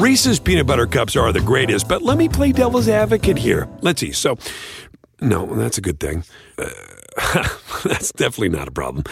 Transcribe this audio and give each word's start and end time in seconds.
Reese's 0.00 0.40
peanut 0.40 0.66
butter 0.66 0.86
cups 0.86 1.14
are 1.14 1.30
the 1.30 1.42
greatest, 1.42 1.86
but 1.86 2.00
let 2.00 2.16
me 2.16 2.26
play 2.26 2.52
devil's 2.52 2.88
advocate 2.88 3.36
here. 3.36 3.68
Let's 3.82 4.00
see. 4.00 4.12
So, 4.12 4.38
no, 5.20 5.44
that's 5.54 5.76
a 5.76 5.82
good 5.82 6.00
thing. 6.00 6.24
Uh, 6.56 6.70
that's 7.84 8.10
definitely 8.12 8.48
not 8.48 8.66
a 8.66 8.70
problem. 8.70 9.04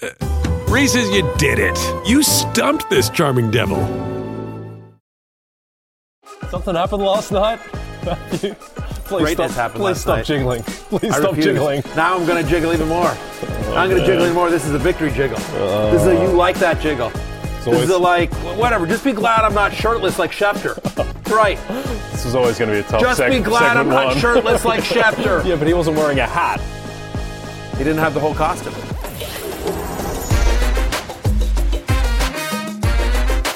Uh, 0.00 0.10
Reese's, 0.68 1.10
you 1.10 1.28
did 1.38 1.58
it. 1.58 1.76
You 2.06 2.22
stumped 2.22 2.88
this 2.90 3.10
charming 3.10 3.50
devil. 3.50 3.78
Something 6.48 6.76
happened 6.76 7.02
last 7.02 7.32
night? 7.32 7.58
Please 8.06 8.54
Greatness 9.22 9.52
stop, 9.52 9.62
happened 9.62 9.82
please 9.82 9.84
last 9.84 10.00
stop 10.02 10.16
night. 10.18 10.26
jiggling. 10.26 10.62
Please 10.62 11.12
I 11.12 11.18
stop 11.18 11.30
refuse. 11.30 11.44
jiggling. 11.46 11.82
Now 11.96 12.16
I'm 12.16 12.24
going 12.26 12.42
to 12.42 12.48
jiggle 12.48 12.72
even 12.72 12.88
more. 12.88 13.08
I'm 13.74 13.88
going 13.90 14.00
to 14.00 14.06
jiggle 14.06 14.22
even 14.24 14.34
more. 14.34 14.50
This 14.50 14.64
is 14.64 14.74
a 14.74 14.78
victory 14.78 15.10
jiggle. 15.10 15.38
this 15.90 16.02
is 16.02 16.08
a 16.08 16.14
you 16.14 16.28
like 16.28 16.56
that 16.58 16.80
jiggle. 16.80 17.10
This 17.66 17.74
always- 17.74 17.88
is 17.90 17.94
a 17.94 17.98
like 17.98 18.32
whatever. 18.56 18.86
Just 18.86 19.04
be 19.04 19.12
glad 19.12 19.40
I'm 19.40 19.54
not 19.54 19.72
shirtless 19.72 20.18
like 20.18 20.30
Schefter. 20.32 20.76
Right. 21.26 21.58
This 22.12 22.24
is 22.24 22.36
always 22.36 22.56
going 22.56 22.70
to 22.70 22.76
be 22.76 22.80
a 22.80 22.88
tough 22.88 23.00
Just 23.00 23.20
seg- 23.20 23.30
be 23.30 23.40
glad 23.40 23.76
I'm 23.76 23.86
segment 23.88 23.90
not 23.96 24.06
one. 24.06 24.16
shirtless 24.18 24.64
like 24.64 24.80
Schefter. 24.84 25.44
yeah, 25.44 25.56
but 25.56 25.66
he 25.66 25.74
wasn't 25.74 25.96
wearing 25.96 26.20
a 26.20 26.26
hat. 26.26 26.60
He 27.72 27.78
didn't 27.82 27.98
have 27.98 28.14
the 28.14 28.20
whole 28.20 28.32
costume. 28.32 28.72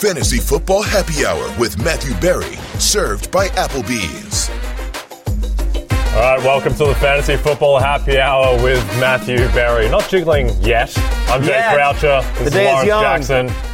Fantasy 0.01 0.39
Football 0.39 0.83
Happy 0.83 1.25
Hour 1.27 1.55
with 1.59 1.79
Matthew 1.85 2.15
Berry, 2.21 2.57
served 2.79 3.31
by 3.31 3.49
Applebee's. 3.49 4.49
All 6.17 6.37
right, 6.37 6.39
welcome 6.41 6.73
to 6.75 6.87
the 6.87 6.95
Fantasy 6.97 7.37
Football 7.37 7.79
Happy 7.79 8.19
Hour 8.19 8.61
with 8.63 8.83
Matthew 8.99 9.37
Berry. 9.49 9.89
Not 9.91 10.09
jiggling 10.09 10.49
yet. 10.63 10.93
I'm 11.29 11.43
Jay 11.43 11.51
Yet. 11.51 11.75
Croucher. 11.75 12.23
This 12.23 12.39
The 12.39 12.45
is 12.47 12.53
day 12.53 12.65
is 12.67 12.73
Lawrence 12.73 12.87
young. 12.89 13.03
Jackson. 13.49 13.70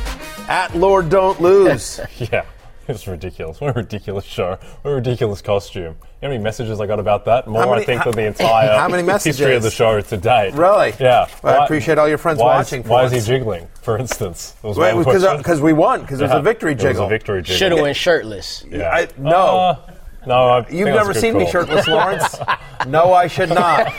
At 0.48 0.74
Lord 0.76 1.08
Don't 1.08 1.40
Lose. 1.40 2.00
Yeah, 2.18 2.44
it's 2.88 3.06
ridiculous. 3.08 3.60
What 3.60 3.70
a 3.70 3.80
ridiculous 3.80 4.24
show. 4.24 4.58
What 4.82 4.90
a 4.92 4.94
ridiculous 4.94 5.42
costume. 5.42 5.82
You 5.82 5.88
know 5.90 5.96
how 6.22 6.28
many 6.28 6.38
messages 6.42 6.80
I 6.80 6.86
got 6.86 7.00
about 7.00 7.24
that? 7.24 7.46
More, 7.48 7.66
many- 7.66 7.82
I 7.82 7.84
think, 7.84 7.98
how- 7.98 8.10
than 8.10 8.14
the 8.14 8.26
entire 8.28 8.68
how 8.78 8.88
many 8.88 9.02
history 9.02 9.30
of 9.56 9.62
messages? 9.62 9.64
the 9.64 9.70
show 9.70 10.00
to 10.00 10.16
date. 10.16 10.54
Really? 10.54 10.94
Yeah. 11.00 11.26
Well, 11.42 11.60
I 11.60 11.64
appreciate 11.64 11.98
all 11.98 12.08
your 12.08 12.18
friends 12.18 12.38
why 12.38 12.56
watching 12.56 12.80
Is, 12.82 12.86
for 12.86 12.92
why 12.92 13.04
is 13.04 13.12
he 13.12 13.20
jiggling, 13.20 13.66
for 13.82 13.98
instance? 13.98 14.52
That 14.62 14.68
was 14.68 14.78
one 14.78 15.04
Because 15.38 15.60
we 15.60 15.72
won. 15.72 16.02
Because 16.02 16.20
it 16.20 16.24
was 16.24 16.32
a 16.32 16.40
victory 16.40 16.72
It 16.72 16.76
was 16.76 16.82
jiggle. 16.84 17.06
a 17.06 17.08
victory 17.08 17.42
jiggle. 17.42 17.56
Should 17.58 17.72
have 17.72 17.80
went 17.80 17.96
shirtless. 17.96 18.64
Yeah. 18.70 18.90
I- 18.90 19.08
no. 19.18 19.30
Uh, 19.36 19.90
no, 20.26 20.34
I 20.34 20.68
You've 20.68 20.88
never 20.88 21.10
a 21.10 21.14
good 21.14 21.20
seen 21.20 21.38
me 21.38 21.48
shirtless, 21.48 21.86
Lawrence. 21.86 22.36
no, 22.88 23.12
I 23.12 23.28
should 23.28 23.48
not. 23.48 23.92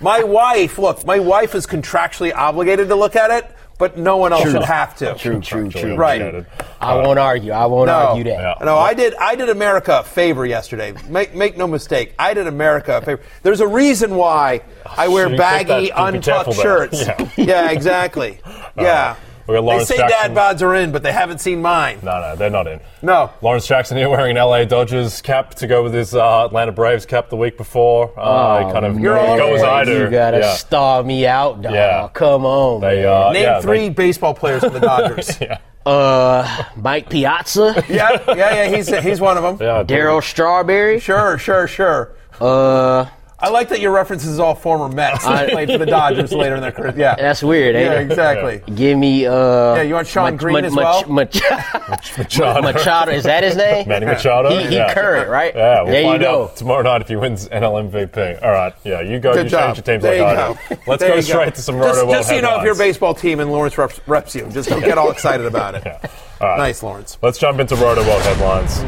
My 0.00 0.22
wife, 0.22 0.78
look, 0.78 1.04
my 1.04 1.18
wife 1.18 1.54
is 1.56 1.66
contractually 1.66 2.32
obligated 2.32 2.86
to 2.88 2.94
look 2.94 3.16
at 3.16 3.30
it, 3.32 3.50
but 3.82 3.98
no 3.98 4.16
one 4.16 4.32
else 4.32 4.48
should 4.48 4.62
have 4.62 4.94
to. 4.98 5.12
True, 5.16 5.40
true, 5.40 5.68
true. 5.68 5.96
Right. 5.96 6.46
I 6.80 6.94
won't 6.94 7.18
argue. 7.18 7.50
I 7.50 7.66
won't 7.66 7.88
No, 7.88 7.94
argue 7.94 8.22
that. 8.22 8.58
Yeah. 8.60 8.64
no, 8.64 8.78
I 8.78 8.94
did. 8.94 9.12
I 9.16 9.34
did 9.34 9.48
America 9.48 9.98
a 9.98 10.02
favor 10.04 10.46
yesterday. 10.46 10.94
Make 11.08 11.34
make 11.34 11.56
no 11.56 11.66
mistake. 11.66 12.14
I 12.16 12.32
did 12.32 12.46
America 12.46 12.98
a 12.98 13.00
favor. 13.00 13.22
There's 13.42 13.58
a 13.58 13.66
reason 13.66 14.14
why 14.14 14.60
I 14.86 15.08
wear 15.08 15.24
Should 15.24 15.32
you 15.32 15.38
click 15.38 15.66
baggy, 15.66 15.88
that? 15.88 16.12
Be 16.12 16.20
careful 16.20 16.52
untucked 16.52 16.54
shirts. 16.54 17.06
Yeah. 17.36 17.44
Yeah, 17.52 17.70
exactly. 17.72 18.38
Yeah. 18.76 19.16
Uh, 19.18 19.31
We 19.46 19.54
got 19.54 19.78
they 19.78 19.84
say 19.84 19.96
Jackson. 19.96 20.34
dad 20.34 20.56
bods 20.58 20.62
are 20.62 20.74
in, 20.74 20.92
but 20.92 21.02
they 21.02 21.12
haven't 21.12 21.38
seen 21.38 21.60
mine. 21.62 21.98
No, 22.02 22.20
no, 22.20 22.36
they're 22.36 22.48
not 22.50 22.66
in. 22.66 22.80
No. 23.02 23.30
Lawrence 23.42 23.66
Jackson 23.66 23.96
here 23.96 24.08
wearing 24.08 24.36
an 24.36 24.42
LA 24.44 24.64
Dodgers 24.64 25.20
cap 25.20 25.54
to 25.56 25.66
go 25.66 25.82
with 25.82 25.92
his 25.94 26.14
uh, 26.14 26.46
Atlanta 26.46 26.72
Braves 26.72 27.06
cap 27.06 27.28
the 27.28 27.36
week 27.36 27.56
before. 27.56 28.12
Uh, 28.16 28.66
he 28.66 28.72
kind 28.72 28.84
of 28.86 28.98
You're 29.00 29.18
all 29.18 29.36
goes 29.36 29.60
over 29.60 29.68
it. 29.68 29.68
I 29.68 29.84
do. 29.84 29.98
You 30.04 30.10
gotta 30.10 30.38
yeah. 30.38 30.54
star 30.54 31.02
me 31.02 31.26
out, 31.26 31.60
dog. 31.62 31.72
Yeah. 31.74 32.08
Come 32.14 32.44
on. 32.46 32.80
They, 32.80 33.04
uh, 33.04 33.32
Name 33.32 33.42
yeah, 33.42 33.60
three 33.60 33.88
they- 33.88 33.94
baseball 33.94 34.34
players 34.34 34.62
from 34.62 34.74
the 34.74 34.80
Dodgers. 34.80 35.36
yeah, 35.40 35.58
Uh, 35.84 36.64
Mike 36.76 37.10
Piazza, 37.10 37.84
yeah, 37.88 38.22
yeah, 38.28 38.34
yeah. 38.36 38.76
He's 38.76 38.88
he's 39.00 39.20
one 39.20 39.36
of 39.36 39.42
them. 39.42 39.56
yeah, 39.60 39.82
Darryl 39.82 40.22
Strawberry. 40.22 41.00
Sure, 41.00 41.36
sure, 41.38 41.66
sure. 41.66 42.12
Uh, 42.40 43.06
I 43.42 43.48
like 43.48 43.68
that 43.70 43.80
your 43.80 43.90
references 43.90 44.38
are 44.38 44.46
all 44.46 44.54
former 44.54 44.88
Mets 44.88 45.24
that 45.24 45.50
played 45.50 45.68
for 45.68 45.76
the 45.78 45.84
Dodgers 45.86 46.32
later 46.32 46.54
in 46.54 46.60
their 46.60 46.70
career. 46.70 46.94
Yeah, 46.96 47.16
that's 47.16 47.42
weird, 47.42 47.74
yeah, 47.74 47.94
it? 47.94 48.02
exactly. 48.10 48.62
Give 48.74 48.96
me. 48.96 49.26
Uh, 49.26 49.74
Yeah, 49.74 49.82
you 49.82 49.94
want 49.94 50.06
Sean 50.06 50.32
Mach- 50.34 50.40
Green 50.40 50.54
Mach- 50.54 50.64
as 50.64 50.72
Mach- 50.74 50.84
well? 50.84 51.08
Mach- 51.08 52.18
Machado. 52.18 52.62
Machado, 52.62 53.10
is 53.12 53.24
that 53.24 53.42
his 53.42 53.56
name? 53.56 53.88
Manny 53.88 54.06
Machado. 54.06 54.50
He, 54.56 54.68
he 54.68 54.76
yeah. 54.76 54.94
current, 54.94 55.28
right? 55.28 55.54
Yeah, 55.54 55.82
we'll 55.82 55.92
there 55.92 56.02
you 56.02 56.08
find 56.08 56.22
go. 56.22 56.44
out 56.44 56.56
tomorrow 56.56 56.82
night 56.82 57.00
if 57.02 57.08
he 57.08 57.16
wins 57.16 57.48
NL 57.48 57.90
MVP. 57.90 58.42
All 58.44 58.50
right, 58.52 58.74
yeah, 58.84 59.00
you 59.00 59.18
go. 59.18 59.32
Good 59.32 59.44
you 59.46 59.50
job. 59.50 59.74
change 59.74 59.86
your 59.86 59.94
teams 59.94 60.02
there 60.02 60.22
like 60.22 60.58
you 60.70 60.76
go. 60.76 60.76
Let's 60.86 61.00
There 61.00 61.08
go 61.10 61.16
you 61.16 61.22
straight 61.22 61.54
to 61.56 61.62
some 61.62 61.76
Roto 61.76 61.94
Just, 62.04 62.10
just 62.10 62.28
so 62.28 62.34
you 62.36 62.42
know, 62.42 62.48
if 62.48 62.50
headlines. 62.60 62.66
your 62.66 62.74
baseball 62.86 63.14
team 63.14 63.40
and 63.40 63.50
Lawrence 63.50 63.76
reps, 63.76 64.00
reps 64.06 64.34
you, 64.36 64.48
just 64.50 64.68
don't 64.68 64.80
get 64.84 64.98
all 64.98 65.10
excited 65.16 65.46
about 65.46 65.74
it. 65.74 65.84
All 65.86 66.48
right. 66.48 66.58
Nice, 66.58 66.82
Lawrence. 66.82 67.18
Let's 67.22 67.38
jump 67.38 67.58
into 67.60 67.74
Rotoworld 67.74 68.20
headlines. 68.22 68.82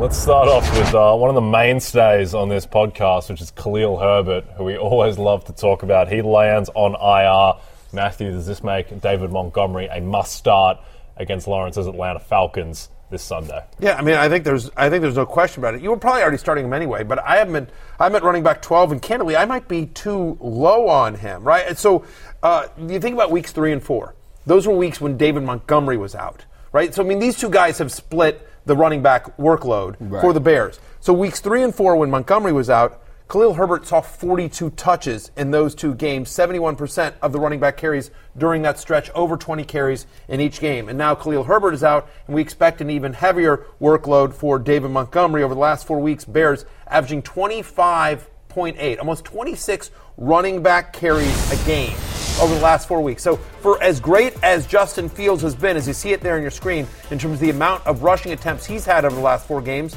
Let's 0.00 0.16
start 0.16 0.48
off 0.48 0.66
with 0.78 0.94
uh, 0.94 1.14
one 1.14 1.28
of 1.28 1.34
the 1.34 1.42
mainstays 1.42 2.32
on 2.32 2.48
this 2.48 2.64
podcast, 2.64 3.28
which 3.28 3.42
is 3.42 3.50
Khalil 3.50 3.98
Herbert, 3.98 4.46
who 4.56 4.64
we 4.64 4.78
always 4.78 5.18
love 5.18 5.44
to 5.44 5.52
talk 5.52 5.82
about. 5.82 6.10
He 6.10 6.22
lands 6.22 6.70
on 6.74 6.94
IR. 6.94 7.60
Matthew, 7.92 8.30
does 8.32 8.46
this 8.46 8.64
make 8.64 8.98
David 9.02 9.30
Montgomery 9.30 9.88
a 9.92 10.00
must 10.00 10.32
start 10.32 10.78
against 11.18 11.46
Lawrence's 11.46 11.86
Atlanta 11.86 12.18
Falcons 12.18 12.88
this 13.10 13.22
Sunday? 13.22 13.62
Yeah, 13.78 13.96
I 13.96 14.00
mean, 14.00 14.14
I 14.14 14.30
think 14.30 14.44
there's, 14.44 14.70
I 14.74 14.88
think 14.88 15.02
there's 15.02 15.16
no 15.16 15.26
question 15.26 15.60
about 15.60 15.74
it. 15.74 15.82
You 15.82 15.90
were 15.90 15.98
probably 15.98 16.22
already 16.22 16.38
starting 16.38 16.64
him 16.64 16.72
anyway, 16.72 17.04
but 17.04 17.18
I 17.18 17.36
haven't, 17.36 17.68
I'm 17.98 18.16
at 18.16 18.22
running 18.22 18.42
back 18.42 18.62
12, 18.62 18.92
and 18.92 19.02
candidly, 19.02 19.36
I 19.36 19.44
might 19.44 19.68
be 19.68 19.84
too 19.84 20.38
low 20.40 20.88
on 20.88 21.16
him, 21.16 21.44
right? 21.44 21.66
And 21.68 21.76
so, 21.76 22.06
uh, 22.42 22.68
you 22.78 23.00
think 23.00 23.12
about 23.12 23.30
weeks 23.30 23.52
three 23.52 23.70
and 23.70 23.82
four; 23.82 24.14
those 24.46 24.66
were 24.66 24.74
weeks 24.74 24.98
when 24.98 25.18
David 25.18 25.42
Montgomery 25.42 25.98
was 25.98 26.14
out, 26.14 26.46
right? 26.72 26.94
So, 26.94 27.04
I 27.04 27.06
mean, 27.06 27.18
these 27.18 27.36
two 27.36 27.50
guys 27.50 27.76
have 27.76 27.92
split 27.92 28.46
the 28.70 28.76
running 28.76 29.02
back 29.02 29.36
workload 29.36 29.98
for 30.20 30.32
the 30.32 30.40
Bears. 30.40 30.78
So, 31.00 31.12
weeks 31.12 31.40
three 31.40 31.62
and 31.62 31.74
four, 31.74 31.96
when 31.96 32.08
Montgomery 32.08 32.52
was 32.52 32.70
out. 32.70 33.02
Khalil 33.28 33.54
Herbert 33.54 33.86
saw 33.86 34.00
42 34.00 34.70
touches 34.70 35.30
in 35.36 35.52
those 35.52 35.76
two 35.76 35.94
games, 35.94 36.28
71% 36.30 37.14
of 37.22 37.32
the 37.32 37.38
running 37.38 37.60
back 37.60 37.76
carries 37.76 38.10
during 38.36 38.62
that 38.62 38.76
stretch, 38.76 39.08
over 39.10 39.36
20 39.36 39.62
carries 39.62 40.06
in 40.26 40.40
each 40.40 40.58
game. 40.58 40.88
And 40.88 40.98
now 40.98 41.14
Khalil 41.14 41.44
Herbert 41.44 41.74
is 41.74 41.84
out, 41.84 42.08
and 42.26 42.34
we 42.34 42.42
expect 42.42 42.80
an 42.80 42.90
even 42.90 43.12
heavier 43.12 43.66
workload 43.80 44.34
for 44.34 44.58
David 44.58 44.90
Montgomery 44.90 45.44
over 45.44 45.54
the 45.54 45.60
last 45.60 45.86
four 45.86 46.00
weeks. 46.00 46.24
Bears 46.24 46.64
averaging 46.88 47.22
25.8, 47.22 48.98
almost 48.98 49.24
26 49.24 49.92
running 50.16 50.60
back 50.60 50.92
carries 50.92 51.52
a 51.52 51.66
game 51.66 51.96
over 52.40 52.54
the 52.54 52.60
last 52.60 52.88
four 52.88 53.00
weeks. 53.00 53.22
So, 53.22 53.36
for 53.36 53.82
as 53.82 54.00
great 54.00 54.34
as 54.42 54.66
Justin 54.66 55.08
Fields 55.08 55.42
has 55.42 55.54
been, 55.54 55.76
as 55.76 55.86
you 55.86 55.92
see 55.92 56.12
it 56.12 56.20
there 56.20 56.36
on 56.36 56.42
your 56.42 56.50
screen, 56.50 56.86
in 57.10 57.18
terms 57.18 57.34
of 57.34 57.40
the 57.40 57.50
amount 57.50 57.86
of 57.86 58.02
rushing 58.02 58.32
attempts 58.32 58.64
he's 58.64 58.84
had 58.84 59.04
over 59.04 59.14
the 59.14 59.22
last 59.22 59.46
four 59.46 59.60
games, 59.60 59.96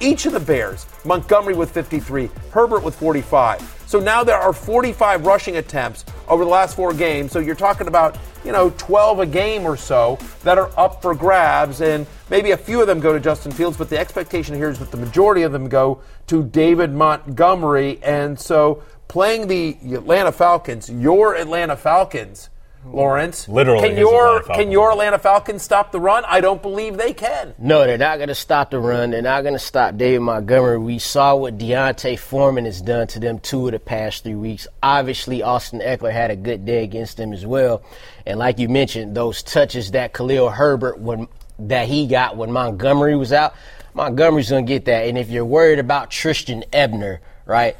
each 0.00 0.26
of 0.26 0.32
the 0.32 0.40
Bears, 0.40 0.86
Montgomery 1.04 1.54
with 1.54 1.70
53, 1.70 2.28
Herbert 2.50 2.82
with 2.82 2.94
45. 2.96 3.84
So 3.86 4.00
now 4.00 4.24
there 4.24 4.36
are 4.36 4.52
45 4.52 5.24
rushing 5.24 5.56
attempts 5.58 6.04
over 6.28 6.44
the 6.44 6.50
last 6.50 6.74
four 6.74 6.92
games. 6.92 7.32
So 7.32 7.38
you're 7.38 7.54
talking 7.54 7.86
about, 7.86 8.18
you 8.44 8.50
know, 8.50 8.70
12 8.76 9.20
a 9.20 9.26
game 9.26 9.64
or 9.64 9.76
so 9.76 10.18
that 10.42 10.58
are 10.58 10.70
up 10.78 11.00
for 11.00 11.14
grabs. 11.14 11.80
And 11.80 12.06
maybe 12.28 12.50
a 12.50 12.56
few 12.56 12.80
of 12.80 12.86
them 12.86 12.98
go 12.98 13.12
to 13.12 13.20
Justin 13.20 13.52
Fields, 13.52 13.76
but 13.76 13.88
the 13.88 13.98
expectation 13.98 14.54
here 14.56 14.70
is 14.70 14.78
that 14.78 14.90
the 14.90 14.96
majority 14.96 15.42
of 15.42 15.52
them 15.52 15.68
go 15.68 16.00
to 16.26 16.42
David 16.42 16.92
Montgomery. 16.92 18.00
And 18.02 18.38
so 18.38 18.82
playing 19.08 19.48
the 19.48 19.76
Atlanta 19.94 20.32
Falcons, 20.32 20.90
your 20.90 21.34
Atlanta 21.34 21.76
Falcons, 21.76 22.50
Lawrence. 22.86 23.48
Literally 23.48 23.88
Can 23.88 23.98
your 23.98 24.26
Atlanta 24.26 24.44
Falcons. 24.44 24.64
can 24.64 24.72
your 24.72 24.92
Atlanta 24.92 25.18
Falcons 25.18 25.62
stop 25.62 25.92
the 25.92 26.00
run? 26.00 26.24
I 26.26 26.40
don't 26.40 26.60
believe 26.60 26.96
they 26.96 27.12
can. 27.12 27.54
No, 27.58 27.86
they're 27.86 27.98
not 27.98 28.18
going 28.18 28.28
to 28.28 28.34
stop 28.34 28.70
the 28.70 28.78
run. 28.78 29.10
They're 29.10 29.22
not 29.22 29.42
going 29.42 29.54
to 29.54 29.58
stop 29.58 29.96
David 29.96 30.20
Montgomery. 30.20 30.78
We 30.78 30.98
saw 30.98 31.34
what 31.36 31.58
D'Onta 31.58 32.18
Foreman 32.18 32.66
has 32.66 32.80
done 32.80 33.06
to 33.08 33.20
them 33.20 33.38
two 33.38 33.66
of 33.66 33.72
the 33.72 33.78
past 33.78 34.24
three 34.24 34.34
weeks. 34.34 34.66
Obviously, 34.82 35.42
Austin 35.42 35.80
Ekeler 35.80 36.12
had 36.12 36.30
a 36.30 36.36
good 36.36 36.66
day 36.66 36.84
against 36.84 37.16
them 37.16 37.32
as 37.32 37.46
well. 37.46 37.82
And 38.26 38.38
like 38.38 38.58
you 38.58 38.68
mentioned, 38.68 39.16
those 39.16 39.42
touches 39.42 39.92
that 39.92 40.12
Khalil 40.12 40.50
Herbert 40.50 40.98
when 40.98 41.28
that 41.58 41.88
he 41.88 42.06
got 42.06 42.36
when 42.36 42.52
Montgomery 42.52 43.16
was 43.16 43.32
out, 43.32 43.54
Montgomery's 43.94 44.50
going 44.50 44.66
to 44.66 44.72
get 44.72 44.86
that. 44.86 45.06
And 45.06 45.16
if 45.16 45.30
you're 45.30 45.44
worried 45.44 45.78
about 45.78 46.10
Trestan 46.10 46.64
Ebner, 46.72 47.20
right, 47.46 47.76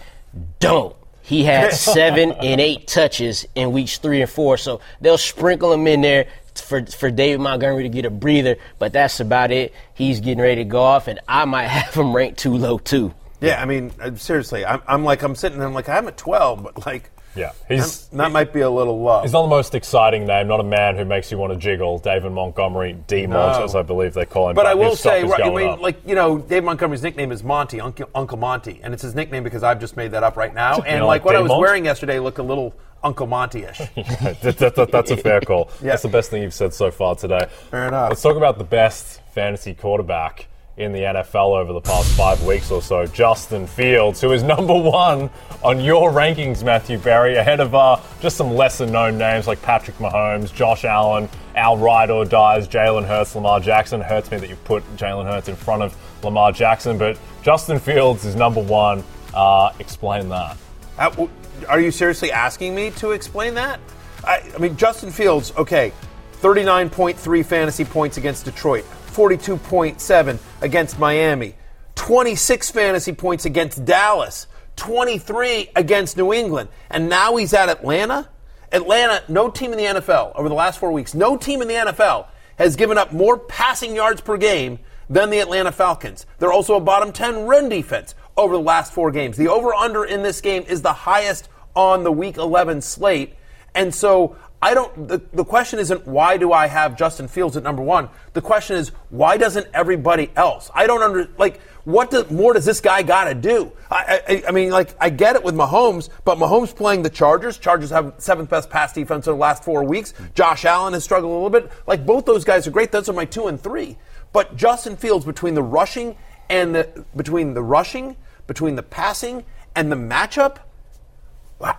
don't. 0.60 0.96
He 1.24 1.42
had 1.42 1.72
seven 1.72 2.32
and 2.32 2.60
eight 2.60 2.86
touches 2.86 3.46
in 3.54 3.72
weeks 3.72 3.96
three 3.98 4.20
and 4.20 4.30
four, 4.30 4.58
so 4.58 4.80
they'll 5.00 5.18
sprinkle 5.18 5.72
him 5.72 5.86
in 5.86 6.02
there 6.02 6.26
for 6.54 6.84
for 6.84 7.10
David 7.10 7.40
Montgomery 7.40 7.84
to 7.84 7.88
get 7.88 8.04
a 8.04 8.10
breather, 8.10 8.56
but 8.78 8.92
that's 8.92 9.20
about 9.20 9.50
it. 9.50 9.72
He's 9.94 10.20
getting 10.20 10.42
ready 10.42 10.56
to 10.56 10.68
go 10.68 10.82
off, 10.82 11.08
and 11.08 11.18
I 11.26 11.46
might 11.46 11.64
have 11.68 11.94
him 11.94 12.14
ranked 12.14 12.40
too 12.40 12.54
low 12.54 12.78
too. 12.78 13.14
Yeah, 13.40 13.60
I 13.60 13.64
mean, 13.64 13.92
uh, 14.00 14.14
seriously, 14.16 14.64
I'm, 14.64 14.82
I'm 14.86 15.04
like, 15.04 15.22
I'm 15.22 15.34
sitting 15.34 15.58
there, 15.58 15.66
I'm 15.66 15.74
like, 15.74 15.88
I'm 15.88 16.08
at 16.08 16.16
12, 16.16 16.62
but 16.62 16.86
like, 16.86 17.10
Yeah, 17.36 17.52
he's 17.68 18.06
that 18.08 18.30
might 18.32 18.52
be 18.52 18.60
a 18.60 18.70
little 18.70 19.00
low. 19.02 19.22
He's 19.22 19.32
not 19.32 19.42
the 19.42 19.48
most 19.48 19.74
exciting 19.74 20.26
name, 20.26 20.46
not 20.46 20.60
a 20.60 20.64
man 20.64 20.96
who 20.96 21.04
makes 21.04 21.30
you 21.32 21.38
want 21.38 21.52
to 21.52 21.58
jiggle. 21.58 21.98
David 21.98 22.32
Montgomery, 22.32 22.92
D 23.06 23.26
Mont, 23.26 23.58
No. 23.58 23.64
as 23.64 23.74
I 23.74 23.82
believe 23.82 24.14
they 24.14 24.24
call 24.24 24.50
him. 24.50 24.54
But 24.54 24.66
I 24.66 24.74
will 24.74 24.94
say, 24.96 25.24
right, 25.24 25.42
I 25.42 25.50
mean, 25.50 25.68
up. 25.68 25.80
like 25.80 26.06
you 26.06 26.14
know, 26.14 26.38
Dave 26.38 26.64
Montgomery's 26.64 27.02
nickname 27.02 27.32
is 27.32 27.42
Monty, 27.42 27.80
Uncle, 27.80 28.08
Uncle 28.14 28.38
Monty, 28.38 28.80
and 28.82 28.94
it's 28.94 29.02
his 29.02 29.14
nickname 29.14 29.42
because 29.42 29.62
I've 29.62 29.80
just 29.80 29.96
made 29.96 30.12
that 30.12 30.22
up 30.22 30.36
right 30.36 30.54
now. 30.54 30.78
And 30.86 31.00
know, 31.00 31.06
like, 31.06 31.20
like 31.22 31.24
what 31.26 31.36
I 31.36 31.40
was 31.40 31.52
wearing 31.58 31.84
yesterday 31.84 32.18
looked 32.20 32.38
a 32.38 32.42
little 32.42 32.74
Uncle 33.02 33.26
Monty-ish. 33.26 33.78
that, 33.96 34.56
that- 34.58 34.74
that- 34.76 34.92
that's 34.92 35.10
a 35.10 35.16
fair 35.16 35.40
call. 35.40 35.70
Yeah. 35.82 35.90
That's 35.90 36.02
the 36.02 36.08
best 36.08 36.30
thing 36.30 36.42
you've 36.42 36.54
said 36.54 36.72
so 36.72 36.90
far 36.90 37.14
today. 37.16 37.46
Fair 37.70 37.88
enough. 37.88 38.10
Let's 38.10 38.22
talk 38.22 38.36
about 38.36 38.58
the 38.58 38.64
best 38.64 39.20
fantasy 39.34 39.74
quarterback 39.74 40.46
in 40.76 40.92
the 40.92 41.00
NFL 41.00 41.56
over 41.56 41.72
the 41.72 41.80
past 41.80 42.10
five 42.16 42.42
weeks 42.44 42.70
or 42.70 42.82
so, 42.82 43.06
Justin 43.06 43.66
Fields, 43.66 44.20
who 44.20 44.32
is 44.32 44.42
number 44.42 44.74
one 44.74 45.30
on 45.62 45.80
your 45.80 46.10
rankings, 46.10 46.64
Matthew 46.64 46.98
Berry, 46.98 47.36
ahead 47.36 47.60
of 47.60 47.74
uh, 47.74 48.00
just 48.20 48.36
some 48.36 48.54
lesser 48.54 48.86
known 48.86 49.16
names 49.16 49.46
like 49.46 49.62
Patrick 49.62 49.96
Mahomes, 49.98 50.52
Josh 50.52 50.84
Allen, 50.84 51.28
Al 51.54 51.76
Ride 51.76 52.10
or 52.10 52.24
Dies, 52.24 52.66
Jalen 52.66 53.06
Hurts, 53.06 53.36
Lamar 53.36 53.60
Jackson. 53.60 54.00
Hurts 54.00 54.30
me 54.30 54.38
that 54.38 54.48
you 54.48 54.56
put 54.64 54.82
Jalen 54.96 55.26
Hurts 55.26 55.48
in 55.48 55.54
front 55.54 55.82
of 55.82 55.96
Lamar 56.24 56.50
Jackson, 56.50 56.98
but 56.98 57.18
Justin 57.42 57.78
Fields 57.78 58.24
is 58.24 58.34
number 58.34 58.60
one. 58.62 59.04
Uh, 59.32 59.72
explain 59.78 60.28
that. 60.28 60.56
Uh, 60.98 61.26
Are 61.68 61.80
you 61.80 61.90
seriously 61.90 62.32
asking 62.32 62.74
me 62.74 62.90
to 62.92 63.12
explain 63.12 63.54
that? 63.54 63.78
I, 64.24 64.42
I 64.54 64.58
mean, 64.58 64.76
Justin 64.76 65.10
Fields, 65.10 65.52
okay, 65.56 65.92
39.3 66.40 67.44
fantasy 67.44 67.84
points 67.84 68.16
against 68.16 68.44
Detroit, 68.44 68.84
42.7 69.14 70.38
against 70.60 70.98
Miami, 70.98 71.54
26 71.94 72.70
fantasy 72.70 73.12
points 73.12 73.44
against 73.44 73.84
Dallas, 73.84 74.46
23 74.76 75.70
against 75.76 76.16
New 76.16 76.32
England, 76.32 76.68
and 76.90 77.08
now 77.08 77.36
he's 77.36 77.54
at 77.54 77.68
Atlanta? 77.68 78.28
Atlanta, 78.72 79.22
no 79.28 79.48
team 79.50 79.72
in 79.72 79.78
the 79.78 80.00
NFL 80.00 80.34
over 80.34 80.48
the 80.48 80.54
last 80.54 80.80
four 80.80 80.90
weeks, 80.90 81.14
no 81.14 81.36
team 81.36 81.62
in 81.62 81.68
the 81.68 81.74
NFL 81.74 82.26
has 82.56 82.76
given 82.76 82.98
up 82.98 83.12
more 83.12 83.38
passing 83.38 83.94
yards 83.94 84.20
per 84.20 84.36
game 84.36 84.78
than 85.08 85.30
the 85.30 85.38
Atlanta 85.38 85.72
Falcons. 85.72 86.26
They're 86.38 86.52
also 86.52 86.76
a 86.76 86.80
bottom 86.80 87.12
10 87.12 87.46
run 87.46 87.68
defense 87.68 88.14
over 88.36 88.54
the 88.54 88.62
last 88.62 88.92
four 88.92 89.10
games. 89.10 89.36
The 89.36 89.48
over 89.48 89.74
under 89.74 90.04
in 90.04 90.22
this 90.22 90.40
game 90.40 90.64
is 90.68 90.82
the 90.82 90.92
highest 90.92 91.48
on 91.74 92.04
the 92.04 92.12
week 92.12 92.36
11 92.36 92.80
slate. 92.80 93.34
And 93.74 93.94
so 93.94 94.36
I 94.64 94.72
don't, 94.72 95.08
the, 95.08 95.20
the 95.34 95.44
question 95.44 95.78
isn't 95.78 96.06
why 96.06 96.38
do 96.38 96.50
I 96.50 96.68
have 96.68 96.96
Justin 96.96 97.28
Fields 97.28 97.54
at 97.58 97.62
number 97.62 97.82
one? 97.82 98.08
The 98.32 98.40
question 98.40 98.76
is 98.76 98.92
why 99.10 99.36
doesn't 99.36 99.66
everybody 99.74 100.30
else? 100.36 100.70
I 100.74 100.86
don't 100.86 101.02
under, 101.02 101.28
like, 101.36 101.60
what 101.84 102.10
do, 102.10 102.24
more 102.30 102.54
does 102.54 102.64
this 102.64 102.80
guy 102.80 103.02
got 103.02 103.24
to 103.24 103.34
do? 103.34 103.72
I, 103.90 104.22
I, 104.26 104.44
I 104.48 104.52
mean, 104.52 104.70
like, 104.70 104.94
I 104.98 105.10
get 105.10 105.36
it 105.36 105.44
with 105.44 105.54
Mahomes, 105.54 106.08
but 106.24 106.38
Mahomes 106.38 106.74
playing 106.74 107.02
the 107.02 107.10
Chargers. 107.10 107.58
Chargers 107.58 107.90
have 107.90 108.14
seventh 108.16 108.48
best 108.48 108.70
pass 108.70 108.94
defense 108.94 109.26
in 109.26 109.34
the 109.34 109.38
last 109.38 109.64
four 109.64 109.84
weeks. 109.84 110.14
Josh 110.34 110.64
Allen 110.64 110.94
has 110.94 111.04
struggled 111.04 111.30
a 111.30 111.34
little 111.34 111.50
bit. 111.50 111.70
Like, 111.86 112.06
both 112.06 112.24
those 112.24 112.42
guys 112.42 112.66
are 112.66 112.70
great. 112.70 112.90
Those 112.90 113.10
are 113.10 113.12
my 113.12 113.26
two 113.26 113.48
and 113.48 113.60
three. 113.60 113.98
But 114.32 114.56
Justin 114.56 114.96
Fields, 114.96 115.26
between 115.26 115.52
the 115.52 115.62
rushing 115.62 116.16
and 116.48 116.74
the, 116.74 117.04
between 117.14 117.52
the 117.52 117.62
rushing, 117.62 118.16
between 118.46 118.76
the 118.76 118.82
passing 118.82 119.44
and 119.76 119.92
the 119.92 119.96
matchup, 119.96 120.56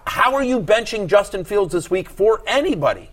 how 0.05 0.33
are 0.33 0.43
you 0.43 0.59
benching 0.59 1.07
Justin 1.07 1.43
Fields 1.43 1.73
this 1.73 1.89
week 1.89 2.09
for 2.09 2.41
anybody? 2.47 3.09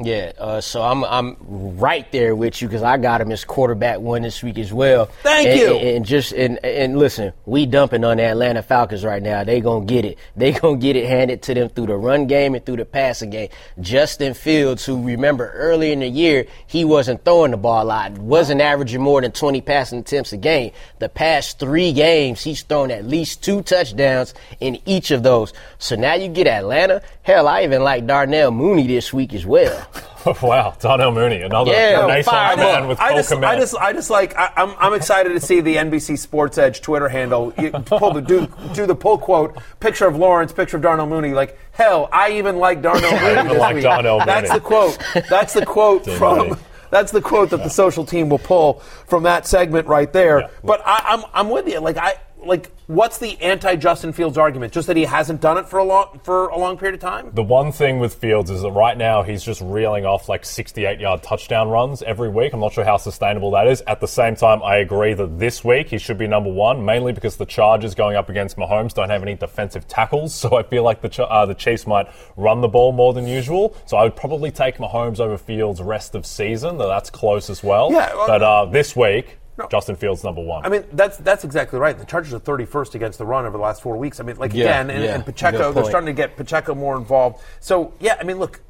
Yeah, 0.00 0.32
uh, 0.38 0.60
so 0.60 0.82
I'm 0.82 1.04
I'm 1.04 1.36
right 1.78 2.10
there 2.10 2.34
with 2.34 2.60
you 2.60 2.66
because 2.66 2.82
I 2.82 2.96
got 2.96 3.20
him 3.20 3.30
as 3.30 3.44
quarterback 3.44 4.00
one 4.00 4.22
this 4.22 4.42
week 4.42 4.58
as 4.58 4.72
well. 4.72 5.06
Thank 5.22 5.46
And- 5.46 5.60
you. 5.60 5.74
And, 5.76 5.88
and 5.98 6.04
just 6.04 6.32
and 6.32 6.58
and 6.64 6.98
listen, 6.98 7.32
we 7.46 7.64
dumping 7.64 8.02
on 8.02 8.16
the 8.16 8.24
Atlanta 8.24 8.60
Falcons 8.62 9.04
right 9.04 9.22
now. 9.22 9.44
They 9.44 9.60
gonna 9.60 9.84
get 9.84 10.04
it. 10.04 10.18
They 10.36 10.50
gonna 10.60 10.78
get 10.78 10.96
it 10.96 11.08
handed 11.08 11.42
to 11.42 11.54
them 11.54 11.68
through 11.68 11.86
the 11.86 11.96
run 11.96 12.26
game 12.26 12.56
and 12.56 12.66
through 12.66 12.78
the 12.78 12.84
passing 12.84 13.30
game. 13.30 13.50
Justin 13.80 14.34
Fields, 14.34 14.84
who 14.84 15.00
remember 15.00 15.52
earlier 15.52 15.92
in 15.92 16.00
the 16.00 16.08
year 16.08 16.46
he 16.66 16.84
wasn't 16.84 17.24
throwing 17.24 17.52
the 17.52 17.56
ball 17.56 17.84
a 17.84 17.86
lot, 17.86 18.18
wasn't 18.18 18.60
averaging 18.60 19.00
more 19.00 19.20
than 19.20 19.30
20 19.30 19.60
passing 19.60 20.00
attempts 20.00 20.32
a 20.32 20.36
game. 20.36 20.72
The 20.98 21.08
past 21.08 21.60
three 21.60 21.92
games, 21.92 22.42
he's 22.42 22.62
thrown 22.62 22.90
at 22.90 23.04
least 23.04 23.44
two 23.44 23.62
touchdowns 23.62 24.34
in 24.58 24.80
each 24.86 25.12
of 25.12 25.22
those. 25.22 25.52
So 25.78 25.94
now 25.94 26.14
you 26.14 26.26
get 26.26 26.48
Atlanta. 26.48 27.00
Hell, 27.22 27.46
I 27.46 27.62
even 27.62 27.84
like 27.84 28.08
Darnell 28.08 28.50
Mooney 28.50 28.88
this 28.88 29.12
week 29.12 29.32
as 29.32 29.46
well. 29.46 29.82
wow, 30.42 30.74
Darnell 30.80 31.12
Mooney, 31.12 31.42
another 31.42 31.70
Yeah, 31.72 32.00
Renaissance 32.06 32.26
fire 32.26 32.56
man 32.56 32.82
up. 32.84 32.88
with 32.88 33.00
I 33.00 33.14
just, 33.14 33.30
command. 33.30 33.56
I 33.56 33.60
just, 33.60 33.76
I 33.76 33.92
just 33.92 34.10
like, 34.10 34.36
I, 34.36 34.52
I'm, 34.56 34.74
I'm 34.78 34.94
excited 34.94 35.30
to 35.30 35.40
see 35.40 35.60
the 35.60 35.76
NBC 35.76 36.18
Sports 36.18 36.56
Edge 36.58 36.80
Twitter 36.80 37.08
handle. 37.08 37.52
You 37.58 37.70
pull 37.70 38.12
the 38.12 38.20
do, 38.20 38.48
do 38.74 38.86
the 38.86 38.94
pull 38.94 39.18
quote, 39.18 39.56
picture 39.80 40.06
of 40.06 40.16
Lawrence, 40.16 40.52
picture 40.52 40.76
of 40.78 40.82
Darnell 40.82 41.06
Mooney. 41.06 41.32
Like 41.32 41.58
hell, 41.72 42.08
I 42.12 42.32
even 42.32 42.56
like 42.56 42.80
Darnell 42.80 43.10
Mooney. 43.20 43.32
even 43.32 43.48
this 43.48 43.58
like 43.58 43.74
week. 43.74 43.84
Darnell 43.84 44.18
That's 44.24 44.50
the 44.52 44.60
quote. 44.60 44.98
That's 45.28 45.52
the 45.54 45.66
quote 45.66 46.06
Mooney. 46.06 46.18
from. 46.18 46.58
That's 46.90 47.10
the 47.10 47.20
quote 47.20 47.50
that 47.50 47.64
the 47.64 47.70
social 47.70 48.04
team 48.04 48.28
will 48.28 48.38
pull 48.38 48.74
from 49.08 49.24
that 49.24 49.48
segment 49.48 49.88
right 49.88 50.12
there. 50.12 50.42
Yeah. 50.42 50.48
But 50.62 50.80
I, 50.86 51.02
I'm, 51.08 51.24
I'm 51.34 51.50
with 51.50 51.66
you. 51.66 51.80
Like 51.80 51.96
I, 51.96 52.14
like, 52.46 52.70
what's 52.86 53.18
the 53.18 53.40
anti 53.40 53.76
Justin 53.76 54.12
Fields 54.12 54.38
argument? 54.38 54.72
Just 54.72 54.86
that 54.86 54.96
he 54.96 55.04
hasn't 55.04 55.40
done 55.40 55.58
it 55.58 55.68
for 55.68 55.78
a 55.78 55.84
long, 55.84 56.20
for 56.22 56.48
a 56.48 56.58
long 56.58 56.76
period 56.76 56.94
of 56.94 57.00
time. 57.00 57.30
The 57.34 57.42
one 57.42 57.72
thing 57.72 57.98
with 57.98 58.14
Fields 58.14 58.50
is 58.50 58.62
that 58.62 58.70
right 58.70 58.96
now 58.96 59.22
he's 59.22 59.42
just 59.42 59.60
reeling 59.60 60.04
off 60.04 60.28
like 60.28 60.44
68 60.44 61.00
yard 61.00 61.22
touchdown 61.22 61.68
runs 61.68 62.02
every 62.02 62.28
week. 62.28 62.52
I'm 62.52 62.60
not 62.60 62.72
sure 62.72 62.84
how 62.84 62.96
sustainable 62.96 63.50
that 63.52 63.66
is. 63.66 63.82
At 63.86 64.00
the 64.00 64.08
same 64.08 64.36
time, 64.36 64.62
I 64.62 64.76
agree 64.76 65.14
that 65.14 65.38
this 65.38 65.64
week 65.64 65.88
he 65.88 65.98
should 65.98 66.18
be 66.18 66.26
number 66.26 66.50
one, 66.50 66.84
mainly 66.84 67.12
because 67.12 67.36
the 67.36 67.46
Chargers 67.46 67.94
going 67.94 68.16
up 68.16 68.28
against 68.28 68.56
Mahomes 68.56 68.94
don't 68.94 69.10
have 69.10 69.22
any 69.22 69.34
defensive 69.34 69.86
tackles. 69.88 70.34
So 70.44 70.58
I 70.58 70.62
feel 70.62 70.82
like 70.82 71.00
the, 71.00 71.24
uh, 71.24 71.46
the 71.46 71.54
Chiefs 71.54 71.86
might 71.86 72.06
run 72.36 72.60
the 72.60 72.68
ball 72.68 72.92
more 72.92 73.14
than 73.14 73.26
usual. 73.26 73.74
So 73.86 73.96
I 73.96 74.02
would 74.02 74.14
probably 74.14 74.50
take 74.50 74.76
Mahomes 74.76 75.20
over 75.20 75.38
Fields 75.38 75.80
rest 75.80 76.14
of 76.14 76.26
season, 76.26 76.76
though 76.76 76.88
that's 76.88 77.08
close 77.08 77.48
as 77.48 77.62
well. 77.62 77.90
Yeah, 77.90 78.12
well, 78.14 78.26
but 78.26 78.42
uh, 78.42 78.64
this 78.66 78.94
week, 78.94 79.38
No. 79.56 79.68
Justin 79.68 79.94
Fields 79.94 80.24
number 80.24 80.42
one. 80.42 80.64
I 80.66 80.68
mean, 80.68 80.84
that's 80.92 81.16
that's 81.18 81.44
exactly 81.44 81.78
right. 81.78 81.96
The 81.96 82.04
Chargers 82.04 82.34
are 82.34 82.40
31st 82.40 82.96
against 82.96 83.18
the 83.18 83.24
run 83.26 83.46
over 83.46 83.56
the 83.56 83.62
last 83.62 83.82
four 83.82 83.96
weeks. 83.96 84.18
I 84.18 84.24
mean, 84.24 84.36
like 84.36 84.52
Yeah, 84.52 84.64
again, 84.64 84.90
and, 84.90 85.04
yeah, 85.04 85.14
and 85.14 85.24
Pacheco, 85.24 85.72
they're 85.72 85.84
starting 85.84 86.06
to 86.06 86.12
get 86.12 86.36
Pacheco 86.36 86.74
more 86.74 86.96
involved. 86.96 87.40
So 87.60 87.92
yeah, 88.00 88.16
I 88.18 88.24
mean, 88.24 88.38
look, 88.38 88.60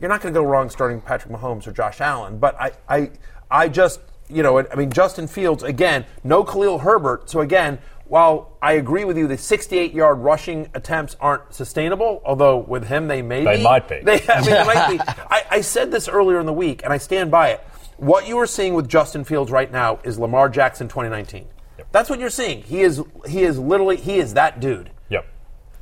you're 0.00 0.08
not 0.08 0.22
going 0.22 0.32
to 0.32 0.40
go 0.40 0.44
wrong 0.46 0.70
starting 0.70 1.00
Patrick 1.02 1.32
Mahomes 1.34 1.66
or 1.66 1.72
Josh 1.72 2.00
Allen, 2.00 2.38
but 2.38 2.58
I, 2.58 2.72
I, 2.88 3.10
I 3.50 3.68
just, 3.68 4.00
you 4.30 4.42
know, 4.42 4.58
I 4.58 4.74
mean, 4.76 4.90
Justin 4.90 5.26
Fields 5.26 5.62
again, 5.62 6.06
no 6.24 6.42
Khalil 6.42 6.78
Herbert. 6.78 7.28
So 7.28 7.40
again, 7.40 7.78
while 8.06 8.56
I 8.62 8.72
agree 8.72 9.04
with 9.04 9.18
you, 9.18 9.28
the 9.28 9.36
68-yard 9.36 10.18
rushing 10.18 10.68
attempts 10.74 11.16
aren't 11.20 11.52
sustainable. 11.54 12.22
Although 12.24 12.56
with 12.58 12.88
him, 12.88 13.08
they 13.08 13.20
may 13.22 13.44
They 13.44 13.58
be. 13.58 13.62
might 13.62 13.88
be. 13.88 14.00
They, 14.02 14.20
I 14.28 14.40
mean, 14.40 14.50
they 14.50 14.64
might 14.64 14.90
be. 14.90 15.00
I, 15.30 15.42
I 15.50 15.60
said 15.60 15.92
this 15.92 16.08
earlier 16.08 16.40
in 16.40 16.46
the 16.46 16.52
week, 16.52 16.82
and 16.82 16.92
I 16.92 16.98
stand 16.98 17.30
by 17.30 17.50
it. 17.50 17.64
What 18.00 18.26
you 18.26 18.38
are 18.38 18.46
seeing 18.46 18.72
with 18.72 18.88
Justin 18.88 19.24
Fields 19.24 19.50
right 19.50 19.70
now 19.70 19.98
is 20.04 20.18
Lamar 20.18 20.48
Jackson 20.48 20.88
2019. 20.88 21.46
That's 21.92 22.08
what 22.08 22.18
you're 22.18 22.30
seeing. 22.30 22.62
He 22.62 22.80
is 22.80 23.02
he 23.28 23.42
is 23.42 23.58
literally 23.58 23.98
he 23.98 24.16
is 24.16 24.32
that 24.32 24.58
dude. 24.58 24.90
Yep. 25.10 25.26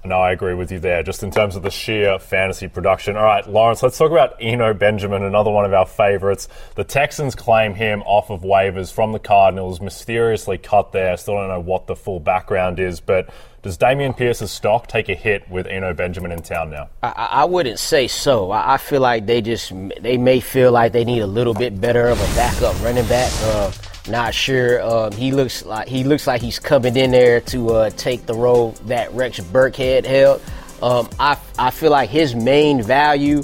No, 0.05 0.17
I 0.17 0.33
agree 0.33 0.55
with 0.55 0.73
you 0.73 0.81
there, 0.81 1.05
just 1.05 1.23
in 1.23 1.31
terms 1.31 1.55
of 1.55 1.63
the 1.63 1.71
sheer 1.71 2.19
fantasy 2.19 2.67
production. 2.67 3.17
All 3.17 3.23
right, 3.23 3.49
Lawrence, 3.49 3.85
let's 3.85 3.97
talk 3.97 4.11
about 4.11 4.35
Eno 4.41 4.75
Benjamin, 4.75 5.23
another 5.23 5.53
one 5.53 5.65
of 5.65 5.73
our 5.73 5.87
favorites. 5.87 6.49
The 6.75 6.83
Texans 6.83 7.37
claim 7.37 7.75
him 7.75 8.03
off 8.03 8.31
of 8.31 8.41
waivers 8.41 8.93
from 8.93 9.13
the 9.13 9.21
Cardinals, 9.21 9.81
mysteriously 9.81 10.59
cut 10.59 10.91
there. 10.91 11.17
Still 11.17 11.35
don't 11.35 11.47
know 11.47 11.61
what 11.61 11.87
the 11.87 11.95
full 11.95 12.19
background 12.19 12.81
is, 12.81 12.99
but 12.99 13.31
does 13.63 13.77
Dameon 13.77 14.17
Pierce's 14.17 14.51
stock 14.51 14.87
take 14.87 15.09
a 15.09 15.15
hit 15.15 15.49
with 15.51 15.67
Eno 15.67 15.93
Benjamin 15.93 16.33
in 16.33 16.43
town 16.43 16.71
now? 16.71 16.91
I, 17.03 17.29
I 17.31 17.45
wouldn't 17.45 17.79
say 17.79 18.07
so. 18.09 18.51
I, 18.51 18.75
I 18.75 18.77
feel 18.77 19.01
like 19.01 19.27
they 19.27 19.41
just 19.41 19.73
they 20.01 20.17
may 20.17 20.41
feel 20.41 20.73
like 20.73 20.93
they 20.93 21.05
need 21.05 21.21
a 21.21 21.27
little 21.27 21.55
bit 21.55 21.81
better 21.81 22.09
of 22.09 22.21
a 22.21 22.35
backup 22.37 22.81
running 22.83 23.07
back. 23.07 23.33
Uh, 23.43 23.73
not 24.09 24.35
sure. 24.35 24.83
Um, 24.83 25.13
he 25.13 25.33
looks 25.33 25.65
like 25.65 25.89
he 25.89 26.05
looks 26.05 26.27
like 26.27 26.41
he's 26.41 26.59
coming 26.59 26.97
in 26.97 27.11
there 27.11 27.41
to 27.43 27.71
uh, 27.71 27.91
take 27.91 28.27
the 28.27 28.35
role 28.35 28.73
that 28.87 29.13
Rex 29.13 29.41
Burkhead 29.41 30.05
held. 30.07 30.41
Um, 30.83 31.09
I 31.19 31.37
I 31.59 31.71
feel 31.71 31.91
like 31.91 32.11
his 32.11 32.35
main 32.35 32.83
value 32.83 33.43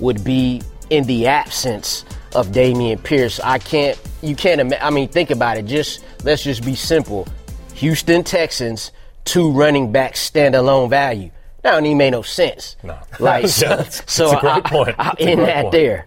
would 0.00 0.22
be 0.24 0.62
in 0.90 1.04
the 1.04 1.26
absence 1.26 2.04
of 2.34 2.48
Dameon 2.48 3.02
Pierce. 3.02 3.40
I 3.40 3.58
can't. 3.58 3.98
You 4.22 4.36
can't. 4.36 4.60
Ima- 4.60 4.78
I 4.80 4.90
mean, 4.90 5.08
think 5.08 5.30
about 5.30 5.56
it. 5.56 5.66
Just 5.66 6.04
let's 6.22 6.42
just 6.44 6.64
be 6.64 6.74
simple. 6.74 7.26
Houston 7.74 8.22
Texans, 8.22 8.92
two 9.24 9.50
running 9.50 9.92
backs 9.92 10.28
standalone 10.30 10.90
value. 10.90 11.30
That 11.62 11.72
don't 11.72 11.86
even 11.86 11.98
make 11.98 12.12
no 12.12 12.22
sense. 12.22 12.76
No. 12.82 12.98
Like 13.20 13.42
Yeah, 13.44 13.48
so, 13.48 13.68
that's- 13.68 14.02
so 14.06 14.28
that's 14.30 14.38
a 14.38 14.40
great 14.40 14.52
I, 14.52 14.60
point. 14.60 14.94
I, 14.98 15.04
That's 15.04 15.20
a 15.22 15.28
in 15.30 15.38
great 15.38 15.46
that 15.46 15.62
point. 15.62 15.72
there. 15.72 16.06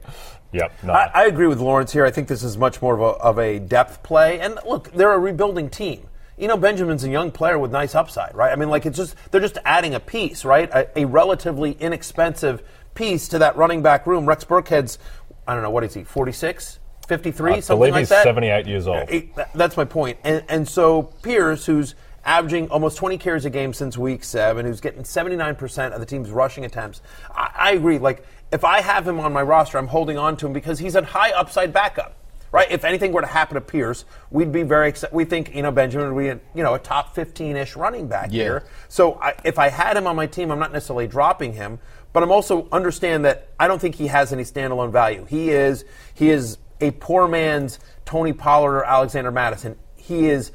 Yep. 0.54 0.72
No. 0.84 0.94
I, 0.94 1.12
I 1.14 1.26
agree 1.26 1.48
with 1.48 1.60
Lawrence 1.60 1.92
here. 1.92 2.06
I 2.06 2.12
think 2.12 2.28
this 2.28 2.44
is 2.44 2.58
much 2.58 2.82
more 2.82 2.94
of 2.94 3.02
a, 3.02 3.04
of 3.22 3.38
a 3.40 3.60
depth 3.60 4.02
play. 4.04 4.40
And 4.40 4.58
look, 4.68 4.92
they're 4.94 5.12
a 5.12 5.20
rebuilding 5.20 5.70
team. 5.70 6.08
You 6.38 6.48
know, 6.48 6.56
Benjamin's 6.58 7.04
a 7.04 7.10
young 7.10 7.32
player 7.32 7.58
with 7.58 7.72
nice 7.72 7.96
upside, 7.96 8.36
right? 8.36 8.52
I 8.52 8.56
mean, 8.56 8.70
like 8.70 8.86
it's 8.86 8.98
just 8.98 9.16
they're 9.32 9.42
just 9.42 9.58
adding 9.66 9.96
a 9.96 10.00
piece, 10.00 10.46
right? 10.46 10.70
A, 10.72 11.00
a 11.00 11.06
relatively 11.06 11.72
inexpensive 11.80 12.62
piece 12.94 13.28
to 13.30 13.40
that 13.40 13.58
running 13.58 13.82
back 13.82 14.06
room. 14.06 14.26
Rex 14.28 14.44
Burkhead's 14.46 15.00
I 15.48 15.54
don't 15.56 15.64
know 15.64 15.70
what 15.72 15.84
is 15.84 15.94
he 15.96 16.04
46, 16.04 16.80
53, 17.08 17.52
I 17.54 17.60
something 17.62 17.80
believe 17.80 17.94
like 17.94 18.00
he's 18.02 18.10
that. 18.10 18.24
78 18.24 18.68
years 18.68 18.86
old. 18.88 19.10
That's 19.56 19.76
my 19.78 19.86
point. 19.86 20.20
And, 20.24 20.44
and 20.48 20.68
so 20.68 21.04
Pierce, 21.24 21.66
who's 21.66 21.96
averaging 22.28 22.70
almost 22.70 22.98
20 22.98 23.18
carries 23.18 23.46
a 23.46 23.50
game 23.50 23.74
since 23.74 23.98
week 23.98 24.24
seven, 24.24 24.66
who's 24.66 24.82
getting 24.82 25.04
79% 25.04 25.94
of 25.94 26.00
the 26.00 26.06
team's 26.06 26.30
rushing 26.30 26.66
attempts, 26.66 27.02
I, 27.34 27.50
I 27.56 27.72
agree. 27.72 27.98
Like, 27.98 28.24
if 28.52 28.64
I 28.64 28.82
have 28.82 29.08
him 29.08 29.20
on 29.20 29.34
my 29.34 29.42
roster, 29.42 29.78
I'm 29.78 29.88
holding 29.88 30.18
on 30.18 30.38
to 30.38 30.48
him 30.48 30.54
because 30.54 30.78
he's 30.78 30.96
a 30.96 31.04
high 31.04 31.32
upside 31.32 31.74
backup. 31.74 32.14
Right? 32.50 32.72
If 32.72 32.86
anything 32.86 33.12
were 33.12 33.20
to 33.22 33.28
happen 33.28 33.56
to 33.56 33.62
Pierce, 33.62 34.06
we'd 34.32 34.54
be 34.54 34.64
very 34.64 34.88
excited. 34.88 35.14
We 35.14 35.26
think, 35.26 35.54
you 35.54 35.62
know, 35.62 35.70
Benjamin 35.72 36.16
would 36.16 36.22
be, 36.22 36.30
a, 36.30 36.40
you 36.56 36.64
know, 36.64 36.76
a 36.76 36.80
top 36.80 37.14
15-ish 37.14 37.76
running 37.76 38.08
back 38.08 38.30
Yeah. 38.32 38.44
here. 38.44 38.64
So 38.88 39.16
I, 39.16 39.34
if 39.44 39.60
I 39.60 39.68
had 39.68 39.98
him 39.98 40.08
on 40.08 40.16
my 40.16 40.28
team, 40.28 40.50
I'm 40.50 40.58
not 40.58 40.72
necessarily 40.72 41.08
dropping 41.08 41.54
him, 41.54 41.80
but 42.14 42.24
I'm 42.24 42.32
also 42.32 42.70
understand 42.72 43.26
that 43.26 43.50
I 43.60 43.68
don't 43.68 43.80
think 43.80 43.96
he 43.96 44.08
has 44.08 44.32
any 44.32 44.44
standalone 44.44 44.92
value. 44.94 45.26
He 45.26 45.50
is 45.50 45.84
he 46.14 46.30
is 46.30 46.58
a 46.80 46.92
poor 46.92 47.28
man's 47.28 47.80
Tony 48.06 48.32
Pollard 48.32 48.78
or 48.78 48.86
Alexander 48.86 49.30
Mattison. 49.30 49.76
He 49.98 50.28
is 50.30 50.54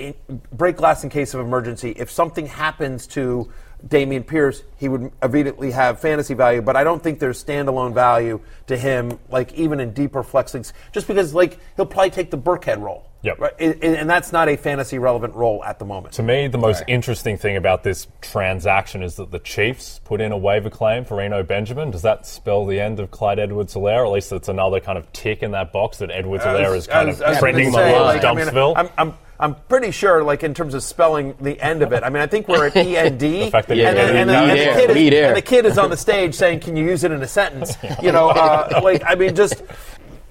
in, 0.00 0.40
break 0.52 0.76
glass 0.76 1.04
in 1.04 1.10
case 1.10 1.34
of 1.34 1.40
emergency. 1.40 1.90
If 1.90 2.10
something 2.10 2.46
happens 2.46 3.06
to 3.08 3.50
Dameon 3.86 4.26
Pierce, 4.26 4.62
he 4.76 4.88
would 4.88 5.10
immediately 5.22 5.70
have 5.70 6.00
fantasy 6.00 6.34
value, 6.34 6.62
but 6.62 6.76
I 6.76 6.84
don't 6.84 7.02
think 7.02 7.18
there's 7.18 7.42
standalone 7.42 7.94
value 7.94 8.40
to 8.66 8.76
him, 8.76 9.18
like 9.30 9.52
even 9.54 9.80
in 9.80 9.92
deeper 9.92 10.22
flex 10.22 10.54
leagues, 10.54 10.72
just 10.92 11.06
because 11.06 11.34
like 11.34 11.58
he'll 11.76 11.86
probably 11.86 12.10
take 12.10 12.30
the 12.30 12.38
Burkhead 12.38 12.80
role. 12.80 13.06
Yep. 13.22 13.38
Right? 13.38 13.52
And, 13.58 13.84
and 13.84 14.10
that's 14.10 14.32
not 14.32 14.48
a 14.48 14.56
fantasy 14.56 14.98
relevant 14.98 15.34
role 15.34 15.62
at 15.62 15.78
the 15.78 15.84
moment. 15.84 16.14
To 16.14 16.22
me, 16.22 16.48
the 16.48 16.58
most 16.58 16.82
interesting 16.88 17.36
thing 17.36 17.56
about 17.56 17.82
this 17.82 18.06
transaction 18.22 19.02
is 19.02 19.16
that 19.16 19.30
the 19.30 19.38
Chiefs 19.38 20.00
put 20.04 20.22
in 20.22 20.32
a 20.32 20.38
waiver 20.38 20.70
claim 20.70 21.04
for 21.04 21.20
Eno 21.20 21.42
Benjamin. 21.42 21.90
Does 21.90 22.00
that 22.02 22.26
spell 22.26 22.64
the 22.64 22.80
end 22.80 22.98
of 22.98 23.10
Clyde 23.10 23.38
Edwards 23.38 23.74
Helaire? 23.74 24.06
At 24.06 24.12
least 24.12 24.32
it's 24.32 24.48
another 24.48 24.80
kind 24.80 24.96
of 24.96 25.12
tick 25.12 25.42
in 25.42 25.50
that 25.50 25.70
box 25.70 25.98
that 25.98 26.10
Edwards 26.10 26.44
Helaire 26.44 26.74
is 26.74 26.86
kind 26.86 27.10
of 27.10 27.20
I 27.20 27.30
was 27.30 27.38
trending 27.38 27.72
towards 27.72 27.76
like, 27.76 28.24
I 28.24 28.32
mean, 28.32 28.46
Dumpsville. 28.46 28.72
I'm, 28.76 28.88
I'm, 28.96 29.14
I'm 29.40 29.54
pretty 29.68 29.90
sure, 29.90 30.22
like 30.22 30.42
in 30.44 30.52
terms 30.52 30.74
of 30.74 30.82
spelling 30.82 31.34
the 31.40 31.58
end 31.60 31.82
of 31.82 31.92
it. 31.92 32.02
I 32.04 32.10
mean, 32.10 32.22
I 32.22 32.26
think 32.26 32.46
we're 32.46 32.66
at 32.66 32.76
END, 32.76 33.18
The 33.20 33.50
fact 33.50 33.68
that 33.68 33.78
and, 33.78 33.78
you 33.78 33.84
then- 33.84 33.94
get 33.94 34.16
and, 34.16 34.30
it 34.30 34.32
then- 34.32 34.50
in 34.50 34.56
the 34.58 34.80
kid 34.86 34.94
Me 34.94 35.08
is, 35.08 35.26
and 35.28 35.36
the 35.36 35.42
kid 35.42 35.64
is 35.66 35.78
on 35.78 35.88
the 35.90 35.96
stage 35.96 36.34
saying, 36.34 36.60
"Can 36.60 36.76
you 36.76 36.84
use 36.84 37.02
it 37.04 37.10
in 37.10 37.22
a 37.22 37.26
sentence?" 37.28 37.74
You 38.02 38.12
know, 38.12 38.28
uh, 38.28 38.80
like 38.84 39.02
I 39.06 39.14
mean, 39.14 39.34
just 39.34 39.62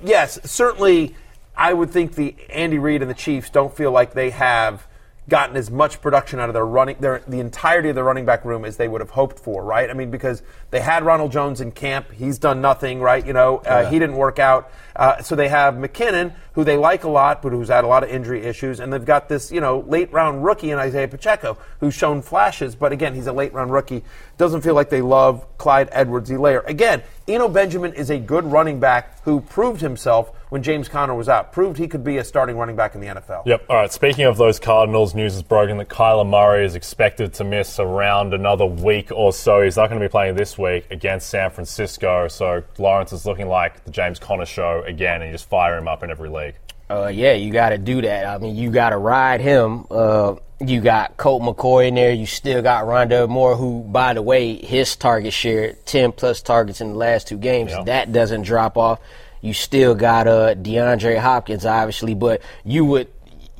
yes, 0.03 0.39
certainly. 0.49 1.15
I 1.57 1.73
would 1.73 1.89
think 1.89 2.15
the 2.15 2.35
Andy 2.49 2.77
Reid 2.77 3.01
and 3.01 3.11
the 3.11 3.15
Chiefs 3.15 3.49
don't 3.49 3.75
feel 3.75 3.91
like 3.91 4.13
they 4.13 4.29
have 4.29 4.87
gotten 5.29 5.55
as 5.55 5.71
much 5.71 6.01
production 6.01 6.39
out 6.39 6.50
of 6.50 6.53
their 6.53 6.65
running 6.65 6.98
their 7.00 7.21
the 7.27 7.39
entirety 7.39 7.89
of 7.89 7.95
the 7.95 8.03
running 8.03 8.25
back 8.25 8.43
room 8.43 8.65
as 8.65 8.77
they 8.77 8.88
would 8.88 9.01
have 9.01 9.12
hoped 9.12 9.39
for, 9.39 9.63
right? 9.63 9.89
I 9.89 9.93
mean, 9.93 10.12
because 10.12 10.41
they 10.71 10.81
had 10.81 11.03
Ronald 11.03 11.31
Jones 11.31 11.62
in 11.62 11.71
camp, 11.71 12.12
he's 12.12 12.38
done 12.38 12.62
nothing, 12.62 13.00
right? 13.00 13.25
You 13.25 13.33
know, 13.33 13.57
uh, 13.59 13.89
he 13.89 14.00
didn't 14.00 14.15
work 14.17 14.39
out. 14.39 14.71
Uh, 14.95 15.21
so 15.21 15.36
they 15.36 15.48
have 15.48 15.75
McKinnon, 15.75 16.33
who 16.53 16.63
they 16.65 16.75
like 16.75 17.05
a 17.05 17.09
lot, 17.09 17.41
but 17.41 17.53
who's 17.53 17.69
had 17.69 17.86
a 17.86 17.88
lot 17.88 18.03
of 18.03 18.09
injury 18.09 18.43
issues, 18.43 18.81
and 18.81 18.91
they've 18.91 19.05
got 19.05 19.29
this, 19.29 19.51
you 19.51 19.62
know, 19.62 19.79
late 19.88 20.12
round 20.12 20.43
rookie 20.43 20.71
in 20.71 20.77
Isaiah 20.77 21.07
Pacheco, 21.07 21.57
who's 21.79 21.93
shown 21.93 22.21
flashes, 22.21 22.75
but 22.75 22.91
again, 22.91 23.15
he's 23.15 23.27
a 23.27 23.33
late 23.33 23.53
round 23.53 23.71
rookie. 23.71 24.03
Doesn't 24.38 24.62
feel 24.62 24.74
like 24.74 24.89
they 24.89 25.01
love 25.01 25.45
Clyde 25.57 25.89
Edwards-Helaire. 25.91 26.67
Again, 26.67 27.03
Eno 27.27 27.48
Benjamin 27.48 27.93
is 27.93 28.09
a 28.09 28.19
good 28.19 28.43
running 28.45 28.79
back 28.79 29.24
who 29.24 29.39
proved 29.39 29.81
himself 29.81 30.31
when 30.50 30.63
James 30.63 30.89
Conner 30.89 31.15
was 31.15 31.29
out. 31.29 31.51
Proved 31.51 31.77
he 31.77 31.88
could 31.88 32.03
be 32.03 32.18
a 32.18 32.24
starting 32.24 32.58
running 32.58 32.75
back 32.75 32.96
in 32.96 33.01
the 33.01 33.08
NFL. 33.08 33.46
Yep. 33.46 33.65
All 33.70 33.75
right. 33.75 33.91
Speaking 33.91 34.25
of 34.25 34.38
those 34.38 34.60
Cardinals, 34.60 35.15
news 35.15 35.36
is 35.36 35.44
broken 35.44 35.77
that 35.77 35.89
Kyler 35.89 36.27
Murray 36.27 36.65
is 36.65 36.75
expected 36.75 37.34
to 37.36 37.44
miss 37.44 37.79
around 37.79 38.34
another 38.34 38.65
week 38.65 39.12
or 39.12 39.32
so. 39.32 39.62
He's 39.62 39.77
not 39.77 39.89
going 39.89 40.01
to 40.01 40.08
be 40.08 40.12
playing 40.12 40.36
this 40.36 40.58
week 40.58 40.88
against 40.91 41.29
San 41.29 41.50
Francisco. 41.51 42.27
So 42.27 42.63
Lawrence 42.77 43.13
is 43.13 43.25
looking 43.25 43.48
like 43.48 43.84
the 43.86 43.91
James 43.91 44.20
Conner 44.20 44.46
show 44.46 44.84
again, 44.86 45.22
and 45.22 45.29
you 45.29 45.34
just 45.34 45.50
fire 45.50 45.77
him 45.77 45.88
up 45.88 46.03
in 46.03 46.12
every 46.12 46.29
league. 46.29 46.56
Uh, 46.89 47.08
yeah, 47.08 47.34
you 47.34 47.51
got 47.53 47.70
to 47.70 47.77
do 47.77 48.01
that. 48.01 48.25
I 48.25 48.39
mean, 48.39 48.56
you 48.56 48.72
got 48.72 48.89
to 48.89 48.98
ride 48.98 49.41
him. 49.41 49.86
Uh, 49.91 50.36
you 50.60 50.82
got 50.82 51.18
Colt 51.18 51.44
McCoy 51.44 51.88
in 51.88 51.96
there. 51.96 52.12
You 52.12 52.25
still 52.25 52.63
got 52.63 52.86
Rondale 52.86 53.29
Moore, 53.29 53.56
who, 53.56 53.84
by 53.84 54.13
the 54.13 54.24
way, 54.24 54.56
his 54.56 54.96
target 54.96 55.32
share 55.32 55.74
ten 55.86 56.12
plus 56.12 56.41
targets 56.41 56.82
in 56.82 56.89
the 56.89 56.98
last 56.98 57.27
two 57.27 57.38
games. 57.38 57.72
Yeah. 57.72 57.84
That 57.84 58.12
doesn't 58.12 58.41
drop 58.41 58.75
off. 58.75 59.00
You 59.41 59.53
still 59.53 59.96
got 59.96 60.27
uh, 60.27 60.55
DeAndre 60.55 61.17
Hopkins, 61.17 61.65
obviously, 61.65 62.13
but 62.13 62.41
you 62.65 62.86
would 62.86 63.08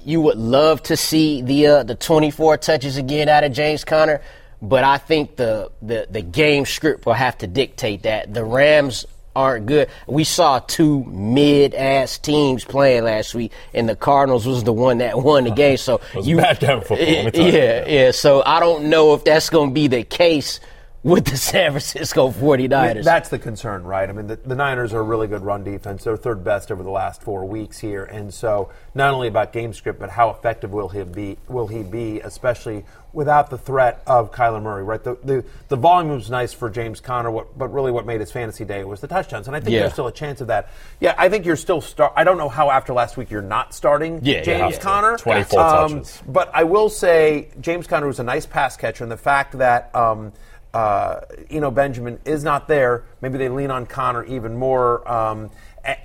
you 0.06 0.22
would 0.22 0.38
love 0.38 0.82
to 0.84 0.98
see 0.98 1.42
the 1.42 1.68
uh, 1.68 1.84
the 1.84 1.96
24 1.96 2.58
touches 2.58 2.98
again 2.98 3.30
out 3.30 3.44
of 3.44 3.54
James 3.54 3.84
Conner. 3.84 4.22
But 4.62 4.84
I 4.84 4.98
think 4.98 5.38
the, 5.38 5.72
the 5.82 6.08
the 6.10 6.22
game 6.22 6.66
script 6.66 7.06
will 7.06 7.14
have 7.14 7.38
to 7.40 7.48
dictate 7.48 8.04
that. 8.04 8.34
The 8.34 8.44
Rams 8.44 9.06
aren't 9.36 9.68
good. 9.68 9.88
We 10.06 10.26
saw 10.26 10.60
two 10.60 11.06
mid-ass 11.06 12.18
teams 12.18 12.66
playing 12.66 13.06
last 13.06 13.34
week, 13.34 13.54
and 13.74 13.88
the 13.88 13.96
Cardinals 13.96 14.46
was 14.46 14.64
the 14.66 14.74
one 14.74 14.98
that 14.98 15.22
won 15.22 15.46
the 15.46 15.52
game. 15.56 15.78
So 15.78 16.02
was 16.14 16.28
a 16.28 16.36
bad 16.36 16.60
game 16.60 16.80
of 16.80 16.88
football, 16.88 17.08
let 17.08 17.26
me 17.26 17.32
tell 17.32 17.46
you. 17.48 17.54
yeah, 17.58 17.88
yeah. 17.88 18.12
So 18.12 18.44
I 18.46 18.60
don't 18.60 18.90
know 18.90 19.14
if 19.14 19.24
that's 19.24 19.50
going 19.50 19.70
to 19.70 19.74
be 19.74 19.88
the 19.88 20.04
case 20.04 20.60
with 21.02 21.26
the 21.26 21.38
San 21.38 21.72
Francisco 21.72 22.30
49ers. 22.30 23.06
That's 23.06 23.30
the 23.30 23.40
concern, 23.40 23.84
right? 23.84 24.10
I 24.10 24.12
mean, 24.12 24.28
the, 24.28 24.36
the 24.36 24.56
Niners 24.56 24.94
are 24.94 25.00
a 25.00 25.04
really 25.04 25.28
good 25.28 25.42
run 25.44 25.64
defense. 25.64 26.04
They're 26.04 26.18
third 26.18 26.44
best 26.44 26.72
over 26.72 26.84
the 26.84 26.90
last 26.90 27.22
four 27.22 27.46
weeks 27.46 27.80
here, 27.80 28.04
and 28.04 28.34
so 28.34 28.70
not 28.94 29.14
only 29.14 29.30
about 29.30 29.54
game 29.54 29.72
script, 29.74 29.98
but 30.00 30.10
how 30.10 30.30
effective 30.30 30.72
will 30.72 30.90
he 30.90 31.04
be? 31.04 31.38
Will 31.48 31.68
he 31.68 31.84
be, 31.84 32.20
especially 32.20 32.84
without 33.14 33.50
the 33.50 33.58
threat 33.58 34.04
of 34.06 34.32
Kyler 34.32 34.62
Murray, 34.62 34.84
right? 34.84 35.02
The 35.02 35.18
the, 35.24 35.46
the 35.70 35.78
volume 35.78 36.12
was 36.14 36.30
nice 36.30 36.52
for 36.52 36.70
James 36.70 37.00
Conner, 37.00 37.32
what, 37.32 37.58
but 37.58 37.70
really 37.70 37.92
what 37.92 38.06
made 38.06 38.20
his 38.20 38.32
fantasy 38.32 38.66
day 38.66 38.84
was 38.84 39.00
the 39.00 39.08
touchdowns, 39.08 39.48
and 39.48 39.56
I 39.56 39.62
think 39.62 39.72
Yeah. 39.74 39.80
there's 39.82 39.94
still 39.94 40.08
a 40.08 40.12
chance 40.12 40.42
of 40.42 40.48
that. 40.48 40.68
Yeah, 41.00 41.16
I 41.18 41.30
think 41.30 41.46
you're 41.46 41.56
still 41.56 41.80
start. 41.80 42.12
I 42.18 42.26
don't 42.26 42.38
know 42.38 42.50
how 42.50 42.70
after 42.70 42.92
last 42.92 43.16
week 43.16 43.32
you're 43.32 43.42
not 43.42 43.74
starting 43.74 44.20
Yeah, 44.22 44.42
James 44.42 44.76
to. 44.76 44.82
Conner. 44.82 45.18
24 45.18 45.60
Um, 45.62 45.90
touches. 46.02 46.22
but 46.28 46.52
I 46.54 46.66
will 46.66 46.90
say 46.90 47.48
James 47.62 47.88
Conner 47.88 48.06
was 48.08 48.20
a 48.20 48.24
nice 48.24 48.46
pass 48.46 48.76
catcher, 48.76 49.06
and 49.06 49.12
the 49.12 49.18
fact 49.18 49.58
that 49.60 49.96
um, 49.96 50.34
uh, 50.74 51.22
you 51.50 51.60
know 51.60 51.72
Benjamin 51.72 52.20
is 52.26 52.44
not 52.44 52.68
there, 52.68 53.04
maybe 53.22 53.38
they 53.38 53.50
lean 53.50 53.72
on 53.72 53.86
Conner 53.86 54.24
even 54.26 54.56
more. 54.58 55.10
Um, 55.10 55.50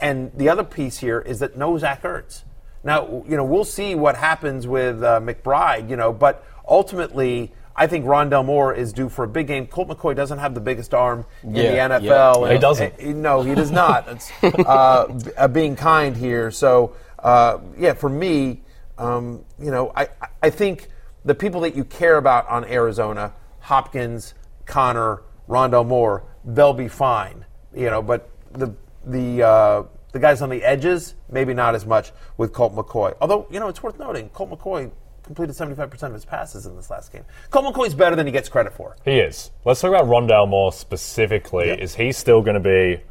and 0.00 0.30
the 0.34 0.48
other 0.48 0.64
piece 0.64 0.98
here 0.98 1.20
is 1.20 1.40
that 1.40 1.56
no 1.56 1.76
Zach 1.78 2.02
Ertz. 2.02 2.44
Now 2.82 3.24
you 3.28 3.36
know 3.36 3.44
we'll 3.44 3.64
see 3.64 3.94
what 3.94 4.16
happens 4.16 4.66
with 4.66 5.02
uh, 5.02 5.20
McBride, 5.20 5.88
you 5.90 5.96
know, 5.96 6.12
but 6.12 6.44
ultimately. 6.68 7.52
I 7.76 7.88
think 7.88 8.04
Rondale 8.04 8.44
Moore 8.44 8.72
is 8.72 8.92
due 8.92 9.08
for 9.08 9.24
a 9.24 9.28
big 9.28 9.48
game. 9.48 9.66
Colt 9.66 9.88
McCoy 9.88 10.14
doesn't 10.14 10.38
have 10.38 10.54
the 10.54 10.60
biggest 10.60 10.94
arm 10.94 11.26
in 11.42 11.56
Yeah, 11.56 11.88
the 11.88 11.94
NFL. 11.96 12.02
yeah. 12.04 12.42
and- 12.44 12.52
He 12.52 12.58
doesn't. 12.58 12.94
and- 13.00 13.20
no, 13.20 13.42
he 13.42 13.56
does 13.56 13.72
not. 13.72 14.06
It's 14.12 14.30
uh, 14.44 15.08
uh, 15.36 15.48
being 15.48 15.74
kind 15.74 16.16
here. 16.16 16.52
So, 16.52 16.94
uh, 17.18 17.58
yeah, 17.76 17.94
for 17.94 18.08
me, 18.08 18.62
um, 18.96 19.44
you 19.58 19.72
know, 19.72 19.90
I, 19.96 20.06
I 20.40 20.50
think 20.50 20.86
the 21.24 21.34
people 21.34 21.62
that 21.62 21.74
you 21.74 21.82
care 21.82 22.16
about 22.16 22.46
on 22.48 22.64
Arizona, 22.64 23.32
Hopkins, 23.58 24.34
Conner, 24.66 25.22
Rondale 25.48 25.86
Moore, 25.86 26.24
they'll 26.44 26.72
be 26.74 26.88
fine. 26.88 27.44
You 27.74 27.90
know, 27.90 28.02
but 28.02 28.30
the 28.52 28.74
the 29.04 29.42
uh, 29.42 29.82
the 30.12 30.18
guys 30.20 30.40
on 30.42 30.48
the 30.48 30.62
edges, 30.62 31.14
maybe 31.28 31.52
not 31.54 31.74
as 31.74 31.84
much 31.84 32.12
with 32.36 32.52
Colt 32.52 32.74
McCoy. 32.74 33.14
Although, 33.20 33.46
you 33.50 33.58
know, 33.60 33.68
it's 33.68 33.82
worth 33.82 33.98
noting, 33.98 34.28
Colt 34.30 34.50
McCoy 34.50 34.90
completed 35.24 35.56
75% 35.56 36.02
of 36.04 36.12
his 36.12 36.24
passes 36.24 36.66
in 36.66 36.76
this 36.76 36.88
last 36.88 37.12
game. 37.12 37.24
Colt 37.50 37.74
McCoy's 37.74 37.94
better 37.94 38.14
than 38.14 38.26
he 38.26 38.32
gets 38.32 38.48
credit 38.48 38.72
for. 38.72 38.96
He 39.04 39.18
is. 39.18 39.50
Let's 39.64 39.80
talk 39.80 39.88
about 39.88 40.06
Rondale 40.06 40.48
Moore 40.48 40.72
specifically. 40.72 41.70
Is 41.70 41.96
he 41.96 42.12
still 42.12 42.42
going 42.42 42.54
to 42.54 42.60
be, 42.60 43.02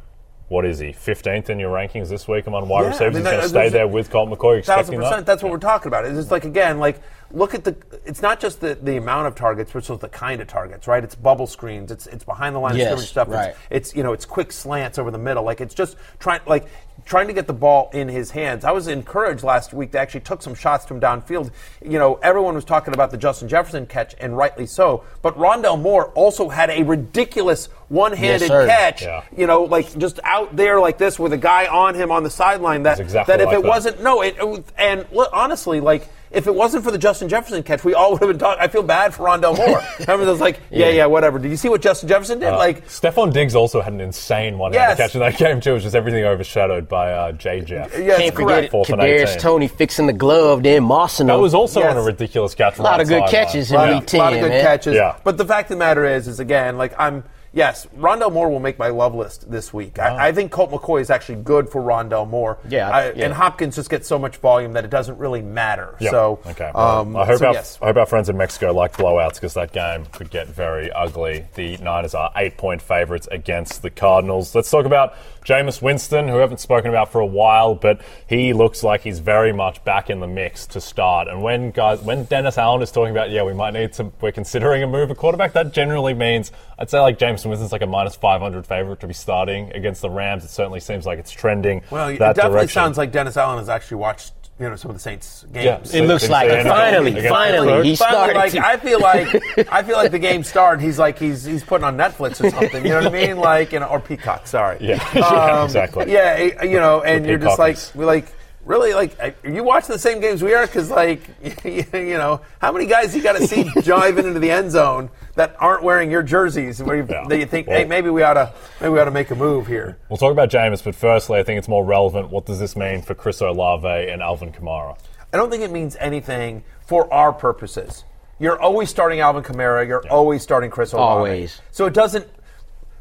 what 0.48 0.64
is 0.64 0.78
he, 0.78 0.88
15th 0.88 1.50
in 1.50 1.58
your 1.58 1.70
rankings 1.70 2.08
this 2.08 2.26
week 2.26 2.46
among 2.46 2.68
wide 2.68 2.82
Yeah, 2.82 2.88
receivers? 2.88 3.16
I 3.16 3.18
mean, 3.18 3.24
He's 3.24 3.30
going 3.32 3.42
to 3.42 3.48
stay 3.48 3.68
there 3.68 3.88
with 3.88 4.10
Colt 4.10 4.30
McCoy, 4.30 4.60
expecting 4.60 5.00
that? 5.00 5.26
That's 5.26 5.42
what 5.42 5.52
we're 5.52 5.58
talking 5.58 5.88
about. 5.88 6.06
It's 6.06 6.16
just 6.16 6.30
like 6.30 6.44
again, 6.44 6.78
like 6.78 7.02
look 7.34 7.54
at 7.54 7.64
the. 7.64 7.76
It's 8.04 8.22
not 8.22 8.40
just 8.40 8.60
the, 8.60 8.74
the 8.76 8.96
amount 8.96 9.26
of 9.26 9.34
targets, 9.34 9.72
but 9.72 9.78
it's 9.88 10.00
the 10.00 10.08
kind 10.08 10.40
of 10.40 10.48
targets, 10.48 10.86
right? 10.86 11.02
It's 11.04 11.14
bubble 11.14 11.46
screens. 11.46 11.90
It's 11.90 12.06
it's 12.06 12.24
behind 12.24 12.54
the 12.54 12.60
line 12.60 12.76
Yes, 12.76 12.92
of 12.92 12.98
scrimmage 13.00 13.10
stuff. 13.10 13.28
right. 13.28 13.56
It's, 13.70 13.90
it's 13.90 13.96
you 13.96 14.02
know 14.02 14.12
it's 14.12 14.24
quick 14.24 14.52
slants 14.52 14.98
over 14.98 15.10
the 15.10 15.18
middle. 15.18 15.42
Like 15.44 15.60
it's 15.60 15.74
just 15.74 15.96
trying 16.18 16.40
like 16.46 16.66
trying 17.04 17.26
to 17.26 17.32
get 17.32 17.46
the 17.46 17.52
ball 17.52 17.90
in 17.92 18.08
his 18.08 18.30
hands. 18.30 18.64
I 18.64 18.70
was 18.70 18.88
encouraged 18.88 19.42
last 19.42 19.74
week. 19.74 19.90
They 19.90 19.98
actually 19.98 20.20
took 20.20 20.42
some 20.42 20.54
shots 20.54 20.84
to 20.86 20.94
him 20.94 21.00
downfield. 21.00 21.50
You 21.82 21.98
know, 21.98 22.14
everyone 22.22 22.54
was 22.54 22.64
talking 22.64 22.94
about 22.94 23.10
the 23.10 23.16
Justin 23.18 23.48
Jefferson 23.48 23.86
catch, 23.86 24.14
and 24.20 24.36
rightly 24.36 24.66
so. 24.66 25.04
But 25.20 25.36
Rondale 25.36 25.80
Moore 25.80 26.06
also 26.10 26.48
had 26.48 26.70
a 26.70 26.82
ridiculous 26.82 27.66
one-handed 27.88 28.48
Yes, 28.48 28.66
catch. 28.66 29.02
Yeah. 29.02 29.22
You 29.36 29.46
know, 29.46 29.64
like 29.64 29.96
just 29.98 30.20
out 30.24 30.56
there 30.56 30.80
like 30.80 30.98
this 30.98 31.18
with 31.18 31.32
a 31.32 31.36
guy 31.38 31.66
on 31.66 31.94
him 31.94 32.10
on 32.10 32.22
the 32.22 32.30
sideline. 32.30 32.84
That 32.84 33.00
exactly 33.00 33.32
that 33.36 33.40
if 33.40 33.46
like 33.48 33.58
it 33.58 33.62
that. 33.62 33.68
wasn't 33.68 34.02
no, 34.02 34.22
it, 34.22 34.36
it 34.38 34.64
and 34.78 35.06
look, 35.12 35.30
honestly, 35.32 35.80
like 35.80 36.08
if 36.34 36.46
it 36.46 36.54
wasn't 36.54 36.84
for 36.84 36.90
the 36.90 36.98
Justin 36.98 37.28
Jefferson 37.28 37.62
catch, 37.62 37.84
we 37.84 37.94
all 37.94 38.12
would 38.12 38.20
have 38.20 38.28
been 38.30 38.38
talking. 38.38 38.62
I 38.62 38.68
feel 38.68 38.82
bad 38.82 39.14
for 39.14 39.24
Rondale 39.26 39.56
Moore. 39.56 39.80
Remember, 40.00 40.26
was 40.26 40.40
like, 40.40 40.60
yeah, 40.70 40.88
yeah, 40.90 41.06
whatever. 41.06 41.38
Did 41.38 41.50
you 41.50 41.56
see 41.56 41.68
what 41.68 41.80
Justin 41.82 42.08
Jefferson 42.08 42.38
did? 42.40 42.48
Uh, 42.52 42.56
like, 42.58 42.86
Stefon 42.88 43.32
Diggs 43.32 43.54
also 43.54 43.80
had 43.80 43.92
an 43.92 44.00
insane 44.00 44.58
one-handed 44.58 44.88
Yes. 44.90 44.96
catch 44.96 45.14
in 45.14 45.20
that 45.20 45.36
game 45.36 45.60
too. 45.60 45.70
It 45.70 45.74
was 45.74 45.82
just 45.84 45.94
everything 45.96 46.24
overshadowed 46.24 46.88
by 46.88 47.12
uh, 47.12 47.32
J. 47.32 47.60
Jeff. 47.60 47.92
yes, 47.98 48.18
Can't 48.20 48.34
correct. 48.34 48.70
forget 48.72 48.98
Kadarius 48.98 49.38
Toney 49.40 49.68
fixing 49.68 50.06
the 50.06 50.12
glove, 50.12 50.62
then 50.62 50.82
mossing 50.82 51.26
That 51.26 51.38
was 51.38 51.54
also 51.54 51.82
on 51.82 51.96
a 51.96 52.02
ridiculous 52.02 52.54
catch. 52.54 52.78
A 52.78 52.82
lot 52.82 53.00
of 53.00 53.08
good 53.08 53.26
catches 53.28 53.70
a 53.70 53.74
lot, 53.74 53.88
in 53.88 53.94
of, 53.96 54.00
week 54.02 54.08
10, 54.08 54.20
lot 54.20 54.32
of 54.32 54.40
good 54.40 54.48
man. 54.50 54.62
catches. 54.62 54.94
Yeah. 54.94 55.16
But 55.24 55.36
the 55.38 55.44
fact 55.44 55.70
of 55.70 55.76
the 55.76 55.84
matter 55.84 56.04
is, 56.04 56.28
is 56.28 56.40
again, 56.40 56.76
like 56.78 56.94
I'm, 56.98 57.24
yes, 57.54 57.86
Rondale 57.96 58.32
Moore 58.32 58.50
will 58.50 58.60
make 58.60 58.78
my 58.78 58.88
love 58.88 59.14
list 59.14 59.50
this 59.50 59.72
week. 59.72 59.98
I, 59.98 60.28
I 60.28 60.32
think 60.32 60.50
Colt 60.50 60.70
McCoy 60.70 61.00
is 61.00 61.10
actually 61.10 61.42
good 61.42 61.68
for 61.68 61.80
Rondale 61.80 62.28
Moore. 62.28 62.58
Yeah, 62.68 62.90
I, 62.90 63.12
yeah. 63.12 63.24
and 63.24 63.34
Hopkins 63.34 63.76
just 63.76 63.88
gets 63.88 64.06
so 64.06 64.18
much 64.18 64.36
volume 64.36 64.72
that 64.74 64.84
it 64.84 64.90
doesn't 64.90 65.16
really 65.18 65.42
matter. 65.42 65.96
Yep. 66.00 66.10
So 66.10 66.40
okay. 66.46 66.70
Well, 66.74 67.00
um, 67.00 67.16
I 67.16 67.24
hope 67.24 67.38
so 67.38 67.46
our 67.46 67.52
yes. 67.54 67.78
I 67.80 67.86
hope 67.86 67.96
our 67.96 68.06
friends 68.06 68.28
in 68.28 68.36
Mexico 68.36 68.72
like 68.72 68.92
blowouts 68.94 69.34
because 69.34 69.54
that 69.54 69.72
game 69.72 70.06
could 70.06 70.30
get 70.30 70.48
very 70.48 70.90
ugly. 70.92 71.46
The 71.54 71.76
Niners 71.78 72.14
are 72.14 72.30
eight 72.36 72.56
point 72.56 72.82
favorites 72.82 73.28
against 73.30 73.82
the 73.82 73.90
Cardinals. 73.90 74.54
Let's 74.54 74.70
talk 74.70 74.84
about 74.86 75.14
Jameis 75.44 75.82
Winston, 75.82 76.28
who 76.28 76.34
we 76.34 76.40
haven't 76.40 76.60
spoken 76.60 76.88
about 76.88 77.12
for 77.12 77.20
a 77.20 77.26
while, 77.26 77.74
but 77.74 78.00
he 78.26 78.52
looks 78.52 78.82
like 78.82 79.02
he's 79.02 79.18
very 79.18 79.52
much 79.52 79.84
back 79.84 80.08
in 80.08 80.20
the 80.20 80.26
mix 80.26 80.66
to 80.68 80.80
start. 80.80 81.28
And 81.28 81.42
when 81.42 81.70
guys, 81.70 82.00
when 82.00 82.24
Dennis 82.24 82.56
Allen 82.56 82.80
is 82.80 82.90
talking 82.90 83.10
about, 83.10 83.30
yeah, 83.30 83.42
we 83.42 83.52
might 83.52 83.74
need 83.74 83.92
to, 83.94 84.10
we're 84.20 84.32
considering 84.32 84.82
a 84.82 84.86
move 84.86 85.10
at 85.10 85.18
quarterback, 85.18 85.52
that 85.52 85.72
generally 85.72 86.14
means 86.14 86.50
I'd 86.78 86.88
say 86.88 86.98
like 87.00 87.18
Jameis 87.18 87.44
Winston's 87.44 87.72
like 87.72 87.82
a 87.82 87.86
minus 87.86 88.16
500 88.16 88.66
favorite 88.66 89.00
to 89.00 89.06
be 89.06 89.14
starting 89.14 89.70
against 89.72 90.00
the 90.00 90.10
Rams. 90.10 90.44
It 90.44 90.50
certainly 90.50 90.80
seems 90.80 91.04
like 91.04 91.18
it's 91.18 91.30
trending 91.30 91.82
Well, 91.90 92.08
it 92.08 92.18
definitely 92.18 92.50
direction. 92.50 92.68
sounds 92.68 92.98
like 92.98 93.12
Dennis 93.12 93.36
Allen 93.36 93.58
has 93.58 93.68
actually 93.68 93.98
watched 93.98 94.32
you 94.60 94.68
know 94.68 94.76
some 94.76 94.90
of 94.90 94.96
the 94.96 95.00
Saints 95.02 95.44
games. 95.52 95.92
Yeah. 95.92 96.02
It 96.02 96.06
looks 96.06 96.28
like 96.28 96.48
you 96.50 96.56
it. 96.58 96.64
Finally, 96.64 97.28
finally, 97.28 97.66
Pittsburgh? 97.66 97.84
he 97.86 97.96
started. 97.96 98.36
like 98.36 98.52
to- 98.52 98.66
I 98.66 98.76
feel 98.76 99.00
like 99.00 99.68
I 99.72 99.82
feel 99.82 99.96
like 99.96 100.12
the 100.12 100.18
game 100.18 100.44
started. 100.44 100.82
He's 100.82 100.98
like 100.98 101.18
he's 101.18 101.44
he's 101.44 101.64
putting 101.64 101.84
on 101.84 101.96
Netflix 101.96 102.44
or 102.44 102.50
something. 102.50 102.84
You 102.84 102.90
know 102.90 103.02
what 103.02 103.06
I 103.06 103.26
mean? 103.26 103.36
Like 103.44 103.72
you 103.72 103.80
know, 103.80 103.86
or 103.86 104.00
Peacock. 104.00 104.46
Sorry. 104.46 104.78
Yeah. 104.80 105.04
Yeah, 105.14 105.20
um, 105.28 105.64
exactly. 105.64 106.10
Yeah, 106.12 106.62
you 106.64 106.78
know, 106.78 107.02
and 107.02 107.26
you're 107.26 107.38
just 107.38 107.58
like 107.58 107.76
Peacockers. 107.76 107.94
we 107.96 108.04
like 108.04 108.32
really 108.64 108.94
like 108.94 109.18
are 109.20 109.50
you 109.50 109.62
watching 109.62 109.92
the 109.92 109.98
same 109.98 110.20
games 110.20 110.42
we 110.42 110.54
are? 110.54 110.66
Because 110.66 110.90
like 110.90 111.20
you 111.64 111.84
know, 111.92 112.40
how 112.60 112.72
many 112.72 112.86
guys 112.86 113.14
you 113.14 113.22
got 113.22 113.36
to 113.36 113.46
see 113.46 113.64
driving 113.82 114.26
into 114.26 114.40
the 114.40 114.50
end 114.50 114.70
zone 114.70 115.10
that 115.34 115.56
aren't 115.58 115.82
wearing 115.82 116.10
your 116.10 116.22
jerseys? 116.22 116.82
Where 116.82 116.96
you, 116.96 117.06
Yeah. 117.08 117.24
that 117.28 117.38
you 117.38 117.46
think, 117.46 117.66
Well- 117.66 117.78
hey, 117.78 117.84
maybe 117.84 118.10
we 118.10 118.22
ought 118.22 118.34
to 118.34 118.52
maybe 118.80 118.92
we 118.92 119.00
ought 119.00 119.04
to 119.06 119.10
make 119.10 119.30
a 119.30 119.34
move 119.34 119.66
here. 119.66 119.98
We'll 120.08 120.16
talk 120.16 120.32
about 120.32 120.50
Jameis, 120.50 120.82
but 120.82 120.94
firstly, 120.94 121.38
I 121.38 121.42
think 121.42 121.58
it's 121.58 121.68
more 121.68 121.84
relevant. 121.84 122.30
What 122.30 122.46
does 122.46 122.58
this 122.58 122.76
mean 122.76 123.02
for 123.02 123.14
Chris 123.14 123.40
Olave 123.40 123.86
and 123.86 124.22
Alvin 124.22 124.52
Kamara? 124.52 124.98
I 125.32 125.36
don't 125.36 125.50
think 125.50 125.62
it 125.62 125.72
means 125.72 125.96
anything 125.98 126.62
for 126.86 127.12
our 127.12 127.32
purposes. 127.32 128.04
You're 128.38 128.60
always 128.60 128.90
starting 128.90 129.20
Alvin 129.20 129.42
Kamara. 129.42 129.86
You're 129.86 130.06
always 130.08 130.42
starting 130.42 130.70
Chris 130.70 130.92
Olave. 130.92 131.18
Always. 131.18 131.60
So 131.70 131.86
it 131.86 131.94
doesn't. 131.94 132.26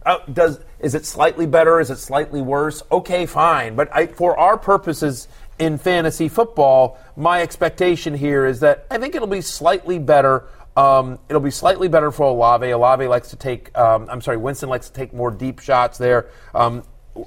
Uh, 0.05 0.17
does 0.33 0.59
is 0.79 0.95
it 0.95 1.05
slightly 1.05 1.45
better? 1.45 1.79
Is 1.79 1.89
it 1.89 1.97
slightly 1.97 2.41
worse? 2.41 2.83
Okay, 2.91 3.25
fine. 3.25 3.75
But 3.75 3.89
I, 3.95 4.07
for 4.07 4.37
our 4.37 4.57
purposes 4.57 5.27
in 5.59 5.77
fantasy 5.77 6.27
football, 6.29 6.97
my 7.15 7.41
expectation 7.41 8.13
here 8.13 8.45
is 8.45 8.59
that 8.61 8.85
I 8.89 8.97
think 8.97 9.15
it'll 9.15 9.27
be 9.27 9.41
slightly 9.41 9.99
better. 9.99 10.45
Um, 10.75 11.19
it'll 11.29 11.41
be 11.41 11.51
slightly 11.51 11.87
better 11.87 12.11
for 12.11 12.23
Olave. 12.23 12.69
Olave 12.69 13.07
likes 13.07 13.29
to 13.29 13.35
take. 13.35 13.75
Um, 13.77 14.07
I'm 14.09 14.21
sorry, 14.21 14.37
Winston 14.37 14.69
likes 14.69 14.87
to 14.87 14.93
take 14.93 15.13
more 15.13 15.29
deep 15.31 15.59
shots 15.59 15.97
there. 15.97 16.27
Um, 16.55 16.83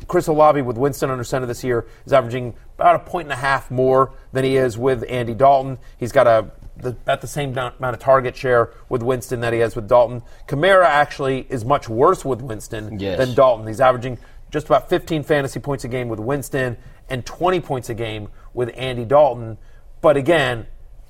Chris 0.08 0.26
Olave 0.26 0.62
with 0.62 0.76
Winston 0.76 1.10
under 1.10 1.22
center 1.22 1.46
this 1.46 1.62
year 1.62 1.86
is 2.04 2.12
averaging 2.12 2.54
about 2.76 2.96
a 2.96 2.98
point 2.98 3.26
and 3.26 3.32
a 3.32 3.36
half 3.36 3.70
more 3.70 4.12
than 4.32 4.44
he 4.44 4.56
is 4.56 4.76
with 4.76 5.04
Andy 5.08 5.32
Dalton. 5.34 5.78
He's 5.96 6.10
got 6.12 6.26
a 6.26 6.50
the, 6.78 6.96
at 7.06 7.20
the 7.20 7.26
same 7.26 7.52
amount 7.52 7.78
amount 7.78 7.94
of 7.94 8.00
target 8.00 8.36
share 8.36 8.70
with 8.88 9.02
Winston 9.02 9.40
that 9.40 9.52
he 9.52 9.60
has 9.60 9.74
with 9.76 9.88
Dalton. 9.88 10.22
Kamara 10.46 10.84
actually 10.84 11.46
is 11.48 11.64
much 11.64 11.88
worse 11.88 12.24
with 12.24 12.42
Winston 12.42 12.98
Yes. 12.98 13.16
than 13.18 13.34
Dalton. 13.34 13.66
He's 13.66 13.80
averaging 13.80 14.18
just 14.50 14.66
about 14.66 14.88
15 14.88 15.22
fantasy 15.22 15.60
points 15.60 15.84
a 15.84 15.88
game 15.88 16.08
with 16.08 16.20
Winston 16.20 16.76
and 17.08 17.24
20 17.24 17.60
points 17.60 17.88
a 17.88 17.94
game 17.94 18.28
with 18.54 18.70
Andy 18.76 19.04
Dalton. 19.04 19.58
But 20.00 20.16
again, 20.16 20.66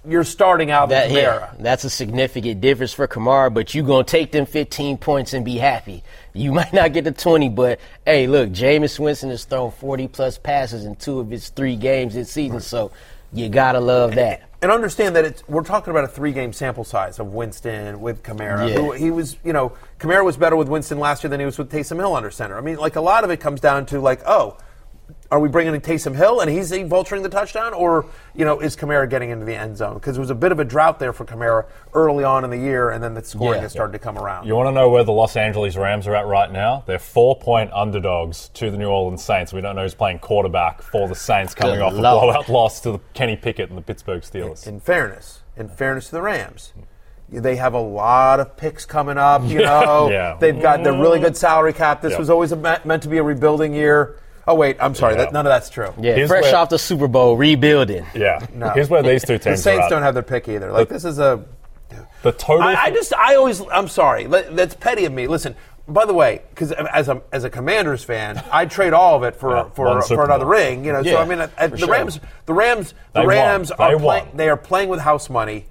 you're 0.08 0.24
starting 0.24 0.70
out 0.70 0.88
with 0.88 0.90
That, 0.98 1.10
Kamara. 1.10 1.14
yeah, 1.14 1.50
that's 1.58 1.84
a 1.84 1.90
significant 1.90 2.60
difference 2.60 2.92
for 2.92 3.08
Kamara, 3.08 3.52
but 3.52 3.74
you're 3.74 3.84
gonna 3.84 4.04
take 4.04 4.30
them 4.30 4.46
15 4.46 4.98
points 4.98 5.32
and 5.32 5.44
be 5.44 5.56
happy. 5.56 6.02
You 6.32 6.52
might 6.60 6.72
not 6.72 6.92
get 6.92 7.04
the 7.04 7.12
20, 7.12 7.48
but 7.50 7.80
hey, 8.04 8.26
look, 8.26 8.50
Jameis 8.50 8.98
Winston 8.98 9.30
has 9.30 9.44
thrown 9.44 9.70
40 9.72 10.08
plus 10.08 10.38
passes 10.38 10.84
in 10.84 10.96
two 10.96 11.18
of 11.18 11.30
his 11.30 11.48
three 11.48 11.76
games 11.76 12.14
this 12.14 12.30
season, 12.30 12.60
so 12.60 12.92
you 13.32 13.48
gotta 13.48 13.80
love 13.80 14.14
that. 14.14 14.42
And 14.66 14.72
understand 14.72 15.14
that 15.14 15.24
it's, 15.24 15.46
we're 15.46 15.62
talking 15.62 15.92
about 15.92 16.02
a 16.02 16.08
three-game 16.08 16.52
sample 16.52 16.82
size 16.82 17.20
of 17.20 17.32
Winston 17.32 18.00
with 18.00 18.24
Kamara. 18.24 18.68
Yeah. 18.68 18.74
Who, 18.74 18.90
he 18.90 19.12
was, 19.12 19.36
you 19.44 19.52
know, 19.52 19.72
Kamara 20.00 20.24
was 20.24 20.36
better 20.36 20.56
with 20.56 20.68
Winston 20.68 20.98
last 20.98 21.22
year 21.22 21.30
than 21.30 21.38
he 21.38 21.46
was 21.46 21.56
with 21.56 21.70
Taysom 21.70 21.98
Hill 21.98 22.16
under 22.16 22.32
center. 22.32 22.58
I 22.58 22.60
mean, 22.60 22.76
like 22.76 22.96
a 22.96 23.00
lot 23.00 23.22
of 23.22 23.30
it 23.30 23.38
comes 23.38 23.60
down 23.60 23.86
to 23.86 24.00
like, 24.00 24.22
oh, 24.26 24.58
are 25.30 25.40
we 25.40 25.48
bringing 25.48 25.74
in 25.74 25.80
Taysom 25.80 26.14
Hill 26.14 26.40
and 26.40 26.50
he's 26.50 26.70
vulturing 26.70 27.22
the 27.22 27.28
touchdown, 27.28 27.74
or 27.74 28.06
you 28.34 28.44
know, 28.44 28.60
is 28.60 28.76
Kamara 28.76 29.08
getting 29.10 29.30
into 29.30 29.44
the 29.44 29.54
end 29.54 29.76
zone? 29.76 29.94
Because 29.94 30.14
there 30.14 30.20
was 30.20 30.30
a 30.30 30.34
bit 30.34 30.52
of 30.52 30.60
a 30.60 30.64
drought 30.64 30.98
there 30.98 31.12
for 31.12 31.24
Kamara 31.24 31.66
early 31.94 32.22
on 32.24 32.44
in 32.44 32.50
the 32.50 32.56
year, 32.58 32.90
and 32.90 33.02
then 33.02 33.14
the 33.14 33.24
scoring 33.24 33.56
Yeah. 33.58 33.62
has 33.62 33.72
started 33.72 33.92
to 33.92 33.98
come 33.98 34.18
around. 34.18 34.46
You 34.46 34.54
want 34.54 34.68
to 34.68 34.72
know 34.72 34.88
where 34.88 35.02
the 35.04 35.12
Los 35.12 35.36
Angeles 35.36 35.76
Rams 35.76 36.06
are 36.06 36.14
at 36.14 36.26
right 36.26 36.50
now? 36.50 36.82
They're 36.86 36.98
four 36.98 37.36
point 37.36 37.72
underdogs 37.72 38.48
to 38.54 38.70
the 38.70 38.78
New 38.78 38.88
Orleans 38.88 39.22
Saints. 39.22 39.52
We 39.52 39.60
don't 39.60 39.74
know 39.76 39.82
who's 39.82 39.94
playing 39.94 40.20
quarterback 40.20 40.82
for 40.82 41.08
the 41.08 41.14
Saints 41.14 41.54
coming 41.54 41.76
Good 41.76 41.82
off 41.82 41.92
a 41.94 41.96
blowout 41.96 42.48
loss 42.48 42.80
to 42.82 42.92
the 42.92 42.98
Kenny 43.14 43.36
Pickett 43.36 43.68
and 43.68 43.78
the 43.78 43.82
Pittsburgh 43.82 44.22
Steelers. 44.22 44.66
in 44.66 44.80
fairness, 44.80 45.42
in 45.56 45.68
fairness 45.68 46.06
to 46.06 46.12
the 46.12 46.22
Rams, 46.22 46.72
they 47.28 47.56
have 47.56 47.74
a 47.74 47.80
lot 47.80 48.38
of 48.38 48.56
picks 48.56 48.86
coming 48.86 49.18
up. 49.18 49.42
You 49.44 49.58
know, 49.64 50.08
Yeah. 50.10 50.36
they've 50.38 50.60
got 50.60 50.84
the 50.84 50.92
really 50.92 51.18
good 51.18 51.36
salary 51.36 51.72
cap. 51.72 52.00
This 52.00 52.12
Yeah. 52.12 52.18
was 52.18 52.30
always 52.30 52.52
a, 52.52 52.56
meant 52.84 53.02
to 53.02 53.08
be 53.08 53.18
a 53.18 53.22
rebuilding 53.24 53.74
year. 53.74 54.16
Oh 54.48 54.54
wait, 54.54 54.76
I'm 54.80 54.94
sorry, 54.94 55.14
Yeah. 55.14 55.24
that, 55.24 55.32
none 55.32 55.46
of 55.46 55.50
that's 55.50 55.68
true. 55.70 55.92
Yeah, 55.98 56.14
Here's 56.14 56.28
fresh 56.28 56.44
where- 56.44 56.56
off 56.56 56.68
the 56.68 56.78
Super 56.78 57.08
Bowl, 57.08 57.36
rebuilding. 57.36 58.06
Yeah. 58.14 58.46
No. 58.54 58.70
Here's 58.70 58.88
where 58.88 59.02
these 59.02 59.22
two 59.24 59.38
teams. 59.38 59.44
The 59.44 59.56
Saints 59.56 59.86
are 59.86 59.90
don't 59.90 60.02
have 60.02 60.14
their 60.14 60.22
pick 60.22 60.48
either. 60.48 60.70
Like 60.72 60.88
this 60.88 61.04
is 61.04 61.18
a. 61.18 61.44
the 62.22 62.32
total. 62.32 62.62
I, 62.62 62.74
I 62.74 62.90
just, 62.90 63.12
I 63.14 63.34
always, 63.36 63.60
I'm 63.72 63.88
sorry. 63.88 64.26
That's 64.26 64.74
petty 64.74 65.04
of 65.04 65.12
me. 65.12 65.26
Listen, 65.26 65.56
by 65.88 66.04
the 66.04 66.14
way, 66.14 66.42
because 66.50 66.72
as 66.72 67.08
a 67.08 67.22
as 67.32 67.44
a 67.44 67.50
Commanders 67.50 68.02
fan, 68.04 68.42
I'd 68.52 68.70
trade 68.70 68.92
all 68.92 69.16
of 69.16 69.22
it 69.22 69.36
for 69.36 69.50
Yeah, 69.56 69.68
for, 69.70 70.02
for 70.02 70.24
another 70.24 70.44
Bowl. 70.44 70.54
ring. 70.54 70.84
You 70.84 70.92
know, 70.92 71.00
yeah, 71.00 71.12
so 71.12 71.18
I 71.18 71.24
mean, 71.24 71.38
the 71.38 71.76
sure. 71.76 71.88
Rams, 71.88 72.20
the 72.46 72.54
Rams, 72.54 72.92
the 73.12 73.20
They 73.20 73.26
won. 73.26 73.28
Rams 73.36 73.68
They 73.76 73.84
are 73.84 73.98
playing. 73.98 74.28
They 74.34 74.48
are 74.48 74.56
playing 74.56 74.88
with 74.88 75.00
house 75.00 75.28
money, 75.30 75.66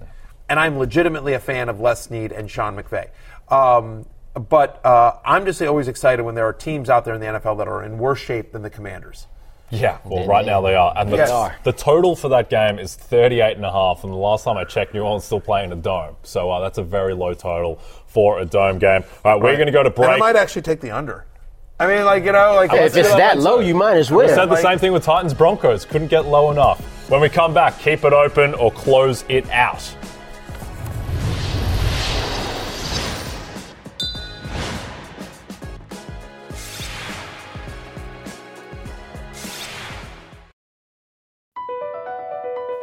and 0.48 0.58
I'm 0.60 0.78
legitimately 0.78 1.34
a 1.34 1.38
fan 1.40 1.68
of 1.68 1.80
Les 1.80 2.02
Snead 2.02 2.32
and 2.32 2.50
Sean 2.50 2.76
McVay. 2.76 3.08
Um, 3.50 4.06
but 4.38 4.84
uh, 4.84 5.16
I'm 5.24 5.44
just 5.46 5.60
always 5.62 5.88
excited 5.88 6.22
when 6.22 6.34
there 6.34 6.46
are 6.46 6.52
teams 6.52 6.90
out 6.90 7.04
there 7.04 7.14
in 7.14 7.20
the 7.20 7.26
NFL 7.26 7.58
that 7.58 7.68
are 7.68 7.82
in 7.82 7.98
worse 7.98 8.20
shape 8.20 8.52
than 8.52 8.62
the 8.62 8.70
Commanders. 8.70 9.26
Yeah, 9.70 9.98
well, 10.04 10.22
They- 10.22 10.28
right 10.28 10.46
now 10.46 10.60
they 10.60 10.76
are. 10.76 10.92
And 10.96 11.10
the, 11.12 11.16
Yes. 11.16 11.28
They 11.28 11.34
are. 11.34 11.56
the 11.64 11.72
total 11.72 12.14
for 12.14 12.28
that 12.28 12.48
game 12.50 12.78
is 12.78 12.94
38 12.94 13.56
and 13.56 13.66
a 13.66 13.72
half. 13.72 14.04
And 14.04 14.12
the 14.12 14.16
last 14.16 14.44
time 14.44 14.56
I 14.56 14.62
checked, 14.64 14.94
New 14.94 15.00
Orleans 15.02 15.24
still 15.24 15.40
playing 15.40 15.72
a 15.72 15.76
dome. 15.76 16.14
So 16.22 16.50
uh, 16.50 16.60
that's 16.60 16.78
a 16.78 16.84
very 16.84 17.14
low 17.14 17.34
total 17.34 17.80
for 18.06 18.38
a 18.38 18.44
dome 18.44 18.78
game. 18.78 19.02
All 19.24 19.32
right, 19.32 19.42
we're 19.42 19.54
going 19.56 19.66
to 19.66 19.72
go 19.72 19.82
to 19.82 19.92
And 20.02 20.12
I 20.12 20.18
might 20.18 20.36
actually 20.36 20.62
take 20.62 20.80
the 20.80 20.92
under. 20.92 21.26
I 21.80 21.86
mean, 21.88 22.04
like 22.04 22.24
you 22.24 22.32
know, 22.32 22.54
like 22.54 22.72
If 22.72 22.96
it's 22.96 23.08
that 23.16 23.38
low, 23.38 23.58
you 23.60 23.74
might 23.74 23.96
as 23.96 24.10
well. 24.10 24.20
We 24.20 24.26
well. 24.26 24.34
said 24.36 24.46
the 24.46 24.52
like- 24.54 24.62
same 24.62 24.78
thing 24.78 24.92
with 24.92 25.02
Titans 25.04 25.34
Broncos. 25.34 25.84
Couldn't 25.84 26.08
get 26.08 26.26
low 26.26 26.50
enough. 26.52 26.80
When 27.10 27.20
we 27.20 27.28
come 27.28 27.52
back, 27.52 27.78
keep 27.80 28.04
it 28.04 28.12
open 28.12 28.54
or 28.54 28.70
close 28.70 29.24
it 29.28 29.48
out. 29.50 29.82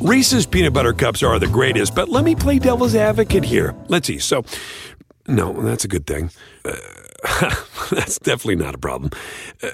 Reese's 0.00 0.46
peanut 0.46 0.72
butter 0.72 0.94
cups 0.94 1.22
are 1.22 1.38
the 1.38 1.46
greatest, 1.46 1.94
but 1.94 2.08
let 2.08 2.24
me 2.24 2.34
play 2.34 2.58
devil's 2.58 2.94
advocate 2.94 3.44
here. 3.44 3.74
Let's 3.88 4.06
see. 4.06 4.18
So, 4.18 4.44
no, 5.28 5.52
that's 5.60 5.84
a 5.84 5.88
good 5.88 6.06
thing. 6.06 6.30
Uh, 6.64 6.74
that's 7.90 8.18
definitely 8.18 8.56
not 8.56 8.74
a 8.74 8.78
problem. 8.78 9.10
Uh, 9.62 9.68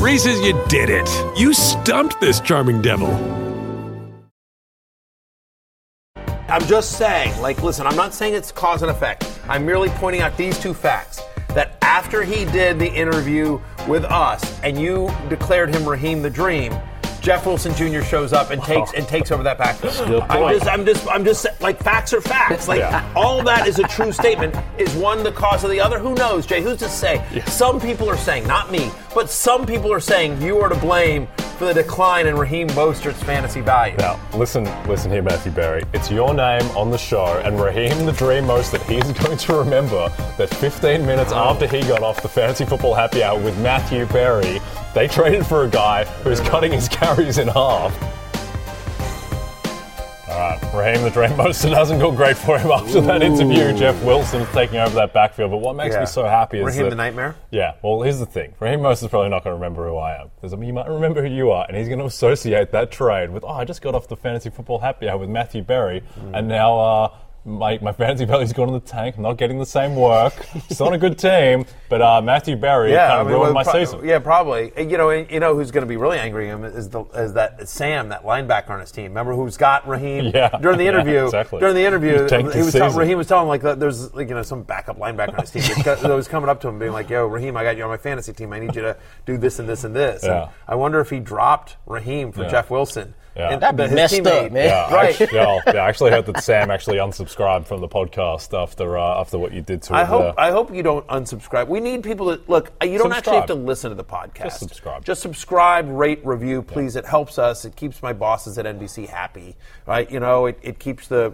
Reese's, 0.00 0.40
you 0.40 0.60
did 0.68 0.90
it. 0.90 1.08
You 1.38 1.54
stumped 1.54 2.20
this 2.20 2.40
charming 2.40 2.82
devil. 2.82 3.10
I'm 6.48 6.66
just 6.66 6.98
saying, 6.98 7.40
like, 7.40 7.62
listen, 7.62 7.86
I'm 7.86 7.94
not 7.94 8.12
saying 8.12 8.34
it's 8.34 8.50
cause 8.50 8.82
and 8.82 8.90
effect. 8.90 9.24
I'm 9.48 9.64
merely 9.64 9.88
pointing 9.90 10.20
out 10.20 10.36
these 10.36 10.58
two 10.58 10.74
facts. 10.74 11.22
That 11.50 11.78
after 11.82 12.24
he 12.24 12.44
did 12.46 12.80
the 12.80 12.92
interview 12.92 13.60
with 13.86 14.04
us 14.04 14.60
and 14.64 14.80
you 14.80 15.12
declared 15.28 15.72
him 15.72 15.88
Raheem 15.88 16.22
the 16.22 16.30
Dream, 16.30 16.72
Jeff 17.20 17.44
Wilson 17.46 17.74
Jr. 17.74 18.02
shows 18.02 18.32
up 18.32 18.50
and 18.50 18.62
takes 18.62 18.92
and 18.94 19.06
takes 19.06 19.30
over 19.30 19.42
that 19.42 19.58
backfield. 19.58 20.22
I'm 20.30 20.54
just, 20.54 20.66
I'm 20.68 20.84
just, 20.86 21.08
I'm 21.08 21.24
just 21.24 21.46
like 21.60 21.82
facts 21.82 22.12
are 22.12 22.20
facts. 22.20 22.66
Like 22.68 22.78
Yeah. 22.80 23.08
all 23.14 23.42
that 23.44 23.66
is 23.66 23.78
a 23.78 23.84
true 23.84 24.12
statement. 24.12 24.54
Is 24.78 24.92
one 24.94 25.22
the 25.22 25.32
cause 25.32 25.62
of 25.64 25.70
the 25.70 25.80
other? 25.80 25.98
Who 25.98 26.14
knows, 26.14 26.46
Jay? 26.46 26.62
Who's 26.62 26.78
to 26.78 26.88
say? 26.88 27.22
Some 27.46 27.80
people 27.80 28.08
are 28.08 28.16
saying, 28.16 28.46
not 28.46 28.70
me, 28.72 28.90
but 29.14 29.28
some 29.30 29.66
people 29.66 29.92
are 29.92 30.00
saying 30.00 30.40
you 30.40 30.58
are 30.60 30.68
to 30.68 30.76
blame 30.76 31.26
for 31.58 31.66
the 31.66 31.74
decline 31.74 32.26
in 32.26 32.36
Raheem 32.36 32.68
Mostert's 32.68 33.22
fantasy 33.22 33.60
value. 33.60 33.94
Now, 33.98 34.18
listen, 34.32 34.64
listen 34.88 35.10
here, 35.10 35.20
Matthew 35.20 35.52
Berry. 35.52 35.82
It's 35.92 36.10
your 36.10 36.32
name 36.32 36.62
on 36.70 36.90
the 36.90 36.96
show, 36.96 37.38
and 37.44 37.60
Raheem 37.60 38.06
the 38.06 38.12
Dream 38.12 38.46
Most 38.46 38.72
that 38.72 38.80
he's 38.84 39.04
going 39.12 39.36
to 39.36 39.54
remember 39.58 40.08
that 40.38 40.48
15 40.54 41.04
minutes 41.04 41.32
after 41.32 41.66
he 41.66 41.80
got 41.82 42.02
off 42.02 42.22
the 42.22 42.30
fantasy 42.30 42.64
football 42.64 42.94
happy 42.94 43.22
hour 43.22 43.38
with 43.38 43.58
Matthew 43.60 44.06
Berry, 44.06 44.58
they 44.94 45.06
traded 45.08 45.46
for 45.46 45.64
a 45.64 45.68
guy 45.68 46.04
who's 46.22 46.40
cutting 46.40 46.72
his 46.72 46.88
carries 46.88 47.38
in 47.38 47.48
half. 47.48 47.96
All 50.28 50.38
right, 50.38 50.60
Raheem 50.74 51.02
the 51.02 51.10
Dream 51.10 51.36
Most, 51.36 51.64
it 51.64 51.72
hasn't 51.72 52.00
gone 52.00 52.14
great 52.14 52.36
for 52.36 52.56
him 52.58 52.70
after 52.70 53.00
that 53.00 53.20
interview. 53.20 53.72
Jeff 53.76 54.00
Wilson's 54.04 54.48
taking 54.50 54.76
over 54.78 54.94
that 54.94 55.12
backfield, 55.12 55.50
but 55.50 55.58
what 55.58 55.74
makes 55.74 55.94
Yeah. 55.94 56.00
me 56.00 56.06
so 56.06 56.24
happy 56.24 56.58
is 56.60 56.66
Raheem 56.66 56.84
that 56.84 56.90
the 56.90 56.96
Nightmare? 56.96 57.34
yeah, 57.50 57.72
well, 57.82 58.00
here's 58.02 58.20
the 58.20 58.26
thing. 58.26 58.54
Raheem 58.60 58.84
is 58.86 59.00
probably 59.08 59.28
not 59.28 59.42
going 59.42 59.52
to 59.52 59.60
remember 59.60 59.88
who 59.88 59.96
I 59.96 60.20
am. 60.20 60.30
Because 60.36 60.52
I 60.52 60.56
mean, 60.56 60.66
he 60.66 60.72
might 60.72 60.88
remember 60.88 61.20
who 61.26 61.28
you 61.34 61.50
are, 61.50 61.64
and 61.66 61.76
he's 61.76 61.88
going 61.88 61.98
to 61.98 62.04
associate 62.04 62.70
that 62.70 62.92
trade 62.92 63.30
with, 63.30 63.42
oh, 63.44 63.48
I 63.48 63.64
just 63.64 63.82
got 63.82 63.94
off 63.96 64.06
the 64.06 64.16
fantasy 64.16 64.50
football 64.50 64.78
happy 64.78 65.08
hour 65.08 65.18
with 65.18 65.28
Matthew 65.28 65.62
Berry, 65.62 66.02
Mm. 66.20 66.38
and 66.38 66.48
now 66.48 66.78
uh, 66.78 67.10
my, 67.44 67.78
my 67.80 67.92
fantasy 67.92 68.26
value's 68.26 68.52
gone 68.52 68.68
in 68.68 68.74
the 68.74 68.80
tank. 68.80 69.16
I'm 69.16 69.22
not 69.22 69.38
getting 69.38 69.58
the 69.58 69.64
same 69.66 69.96
work. 69.96 70.34
Still 70.68 70.88
on 70.88 70.92
a 70.92 70.98
good 70.98 71.18
team, 71.18 71.64
but 71.88 72.02
uh, 72.02 72.20
Matthew 72.20 72.54
Berry 72.56 72.92
kind 72.92 73.20
of 73.20 73.26
ruined 73.28 73.40
well, 73.42 73.52
my 73.54 73.64
pro- 73.64 73.72
season. 73.84 74.00
Yeah, 74.06 74.18
probably. 74.18 74.72
And, 74.76 74.90
You 74.90 74.98
know, 74.98 75.08
and 75.10 75.30
you 75.30 75.40
know 75.40 75.54
who's 75.54 75.70
going 75.70 75.82
to 75.82 75.88
be 75.88 75.96
really 75.96 76.18
angry 76.18 76.50
at 76.50 76.54
him 76.54 76.64
is 76.64 76.90
the 76.90 77.04
is 77.14 77.32
that 77.34 77.66
Sam, 77.68 78.10
that 78.10 78.24
linebacker 78.24 78.70
on 78.70 78.80
his 78.80 78.92
team. 78.92 79.04
Remember 79.04 79.34
who's 79.34 79.56
got 79.56 79.88
Raheem? 79.88 80.32
Yeah, 80.34 80.50
During 80.60 80.76
the 80.78 80.84
yeah, 80.84 80.90
interview, 80.90 81.24
exactly. 81.24 81.60
during 81.60 81.74
the 81.74 81.84
interview, 81.86 82.28
He 82.28 82.36
he 82.36 82.62
was 82.62 82.72
tell, 82.72 82.88
season. 82.88 82.98
Raheem 82.98 83.16
was 83.18 83.26
telling 83.26 83.48
like 83.48 83.62
that 83.62 83.80
there's 83.80 84.12
like 84.14 84.28
you 84.28 84.34
know 84.34 84.42
some 84.42 84.62
backup 84.62 84.98
linebacker 84.98 85.34
on 85.34 85.40
his 85.40 85.50
team 85.50 85.62
that 85.84 86.02
was 86.04 86.28
coming 86.28 86.50
up 86.50 86.60
to 86.60 86.68
him 86.68 86.78
being 86.78 86.92
like, 86.92 87.08
"Yo, 87.08 87.26
Raheem, 87.26 87.56
I 87.56 87.64
got 87.64 87.76
you 87.76 87.84
on 87.84 87.88
my 87.88 87.96
fantasy 87.96 88.32
team. 88.34 88.52
I 88.52 88.58
need 88.58 88.74
you 88.76 88.82
to 88.82 88.96
do 89.24 89.38
this 89.38 89.58
and 89.58 89.68
this 89.68 89.84
and 89.84 89.96
this." 89.96 90.22
And 90.24 90.32
Yeah. 90.34 90.48
I 90.68 90.74
wonder 90.74 91.00
if 91.00 91.08
he 91.10 91.20
dropped 91.20 91.76
Raheem 91.86 92.32
for 92.32 92.42
Yeah. 92.42 92.48
Jeff 92.50 92.70
Wilson. 92.70 93.14
Yeah. 93.36 93.50
And- 93.52 93.62
That'd 93.62 93.76
be 93.90 93.94
messed 93.94 94.14
teammate- 94.14 94.46
up, 94.46 94.52
man. 94.52 94.64
Yeah, 94.64 94.94
Right. 94.94 95.10
actually, 95.20 95.38
yeah, 95.38 95.60
yeah, 95.66 95.72
I 95.84 95.88
actually 95.88 96.10
heard 96.10 96.26
that 96.26 96.42
Sam 96.42 96.70
actually 96.70 96.96
unsubscribed 96.98 97.66
from 97.66 97.80
the 97.80 97.88
podcast 97.88 98.52
after 98.60 98.98
uh, 98.98 99.20
after 99.20 99.38
what 99.38 99.52
you 99.52 99.60
did 99.62 99.82
to 99.82 99.94
I 99.94 100.00
him. 100.00 100.06
hope 100.08 100.22
there. 100.36 100.40
I 100.40 100.50
hope 100.50 100.74
you 100.74 100.82
don't 100.82 101.06
unsubscribe. 101.06 101.68
We 101.68 101.78
need 101.80 102.02
people 102.02 102.36
to 102.36 102.42
look. 102.48 102.72
You 102.82 102.98
don't 102.98 103.12
actually 103.12 103.36
have 103.36 103.46
to 103.46 103.54
listen 103.54 103.90
to 103.90 103.94
the 103.94 104.04
podcast. 104.04 104.42
Just 104.44 104.58
subscribe. 104.58 105.04
Just 105.04 105.22
subscribe, 105.22 105.88
rate, 105.88 106.20
review, 106.26 106.62
please. 106.62 106.96
It 106.96 107.06
helps 107.06 107.38
us. 107.38 107.64
It 107.64 107.76
keeps 107.76 108.02
my 108.02 108.12
bosses 108.12 108.58
at 108.58 108.64
NBC 108.66 109.08
happy, 109.08 109.56
right? 109.86 110.10
You 110.10 110.18
know, 110.20 110.46
it, 110.46 110.58
it 110.62 110.78
keeps 110.78 111.06
the 111.08 111.32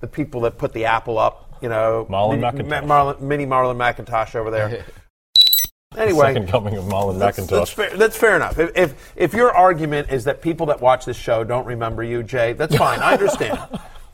the 0.00 0.06
people 0.08 0.40
that 0.42 0.58
put 0.58 0.72
the 0.72 0.84
apple 0.86 1.18
up. 1.18 1.42
You 1.62 1.68
know, 1.70 2.06
Marlon 2.10 2.40
mini, 2.40 2.68
McIntosh. 2.68 2.84
Marlon, 2.86 3.20
mini 3.20 3.46
Marlon 3.46 3.76
McIntosh 3.76 4.34
over 4.34 4.50
there. 4.50 4.84
anyway, 5.96 6.34
Second 6.34 6.48
coming 6.48 6.76
of 6.76 6.86
that's, 7.18 7.38
McIntosh. 7.38 7.48
that's 7.48 7.70
fair, 7.70 7.96
that's 7.96 8.16
fair 8.16 8.36
enough. 8.36 8.58
If, 8.58 8.70
if 8.76 9.12
if 9.16 9.34
your 9.34 9.52
argument 9.52 10.10
is 10.10 10.24
that 10.24 10.40
people 10.42 10.66
that 10.66 10.80
watch 10.80 11.04
this 11.04 11.16
show 11.16 11.44
don't 11.44 11.66
remember 11.66 12.02
you, 12.02 12.22
Jay, 12.22 12.52
that's 12.52 12.76
fine. 12.76 13.00
I 13.00 13.12
understand. 13.14 13.58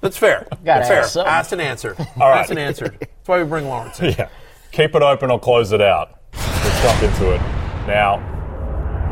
That's 0.01 0.17
fair. 0.17 0.47
Gotta 0.51 0.65
That's 0.65 0.89
fair. 0.89 1.01
ask 1.01 1.13
something. 1.13 1.31
Asked 1.33 1.53
and 1.53 1.61
answered. 1.63 1.99
right. 2.17 2.39
Asked 2.41 2.51
and 2.51 2.59
answered. 2.59 2.97
That's 3.01 3.29
why 3.29 3.43
we 3.43 3.49
bring 3.49 3.67
Lawrence. 3.67 4.01
in. 4.01 4.15
Yeah. 4.19 4.29
Keep 4.73 4.95
it 4.97 5.03
open 5.03 5.31
or 5.31 5.39
close 5.39 5.71
it 5.73 5.81
out. 5.81 6.19
Let's 6.33 6.83
jump 6.83 7.03
into 7.03 7.35
it. 7.35 7.39
Now, 7.87 8.19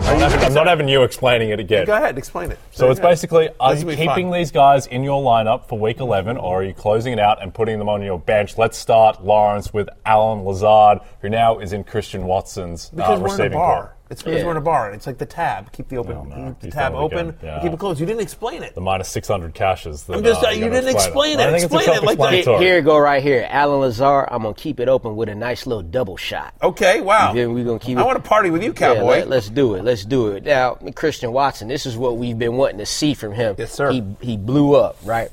I'm 0.02 0.18
not, 0.18 0.30
having, 0.32 0.46
I'm 0.46 0.54
not 0.54 0.66
having 0.66 0.88
you 0.88 1.02
explaining 1.02 1.50
it 1.50 1.60
again. 1.60 1.86
Go 1.86 1.94
ahead, 1.94 2.18
explain 2.18 2.50
it. 2.50 2.58
So 2.72 2.90
it's 2.90 3.00
basically, 3.00 3.48
are 3.60 3.74
This 3.74 3.84
you 3.84 3.90
keeping 3.90 4.30
fun. 4.30 4.38
these 4.38 4.50
guys 4.50 4.86
in 4.86 5.04
your 5.04 5.22
lineup 5.22 5.68
for 5.68 5.78
week 5.78 6.00
11 6.00 6.36
or 6.36 6.60
are 6.60 6.64
you 6.64 6.74
closing 6.74 7.12
it 7.12 7.18
out 7.18 7.42
and 7.42 7.52
putting 7.54 7.78
them 7.78 7.88
on 7.88 8.02
your 8.02 8.18
bench? 8.18 8.58
Let's 8.58 8.76
start, 8.76 9.24
Lawrence, 9.24 9.72
with 9.72 9.88
Allen 10.04 10.44
Lazard, 10.44 10.98
who 11.20 11.28
now 11.28 11.58
is 11.58 11.72
in 11.72 11.84
Christian 11.84 12.24
Watson's 12.24 12.90
uh, 12.92 12.96
because 12.96 13.08
we're 13.08 13.14
in 13.16 13.20
a 13.20 13.24
receiving 13.34 13.52
bar. 13.58 13.96
Core. 14.10 14.12
It's 14.12 14.22
because 14.22 14.40
Yeah. 14.40 14.44
we're 14.46 14.50
in 14.52 14.56
a 14.56 14.60
bar. 14.60 14.92
It's 14.92 15.06
like 15.06 15.18
the 15.18 15.26
tab. 15.26 15.70
Keep 15.72 15.88
the 15.88 15.96
open. 15.98 16.14
No, 16.14 16.22
no, 16.24 16.34
keep 16.50 16.60
the 16.60 16.66
keep 16.66 16.74
tab 16.74 16.94
open. 16.94 17.36
Yeah. 17.42 17.60
Keep 17.62 17.72
it 17.74 17.78
closed. 17.78 18.00
You 18.00 18.06
didn't 18.06 18.22
explain 18.22 18.62
it. 18.62 18.74
The 18.74 18.80
minus 18.80 19.08
600 19.08 19.54
caches. 19.54 20.02
That, 20.04 20.16
I'm 20.16 20.24
just- 20.24 20.44
uh, 20.44 20.48
you 20.50 20.60
gotta 20.60 20.72
didn't 20.72 20.90
explain 20.96 21.38
it. 21.38 21.42
I 21.46 21.50
think 21.52 21.64
Explain 21.64 21.82
it 21.84 22.02
like 22.02 22.18
that. 22.18 22.24
self-explanatory. 22.24 22.64
Here, 22.64 22.82
go 22.82 22.98
right 22.98 23.22
here. 23.22 23.46
Allen 23.48 23.80
Lazard, 23.80 24.28
I'm 24.30 24.42
going 24.42 24.54
to 24.54 24.60
keep 24.60 24.80
it 24.80 24.88
open 24.88 25.16
with 25.16 25.28
a 25.28 25.34
nice 25.34 25.66
little 25.66 25.82
double 25.82 26.16
shot. 26.16 26.54
Okay. 26.62 27.00
Wow. 27.00 27.32
Then 27.32 27.54
we're 27.54 27.64
gonna 27.64 27.78
keep 27.78 27.98
I 27.98 28.02
it- 28.02 28.04
want 28.04 28.22
to 28.22 28.28
party 28.28 28.50
with 28.50 28.62
you, 28.62 28.70
Yeah, 28.70 28.94
cowboy. 28.94 29.24
let, 29.26 29.32
us 29.32 29.48
do 29.48 29.74
it. 29.74 29.84
Let's 29.84 30.04
do 30.04 30.28
it. 30.28 30.44
Now, 30.44 30.76
Christian 30.94 31.32
Watson, 31.32 31.68
this 31.68 31.86
is 31.86 31.96
what 31.96 32.16
we've 32.16 32.38
been 32.38 32.56
wanting 32.56 32.78
to 32.78 32.86
see 32.86 33.14
from 33.14 33.32
him. 33.32 33.54
Yes, 33.58 33.72
sir. 33.72 33.90
He, 33.90 34.02
he 34.20 34.36
blew 34.36 34.74
up, 34.74 34.96
right? 35.04 35.30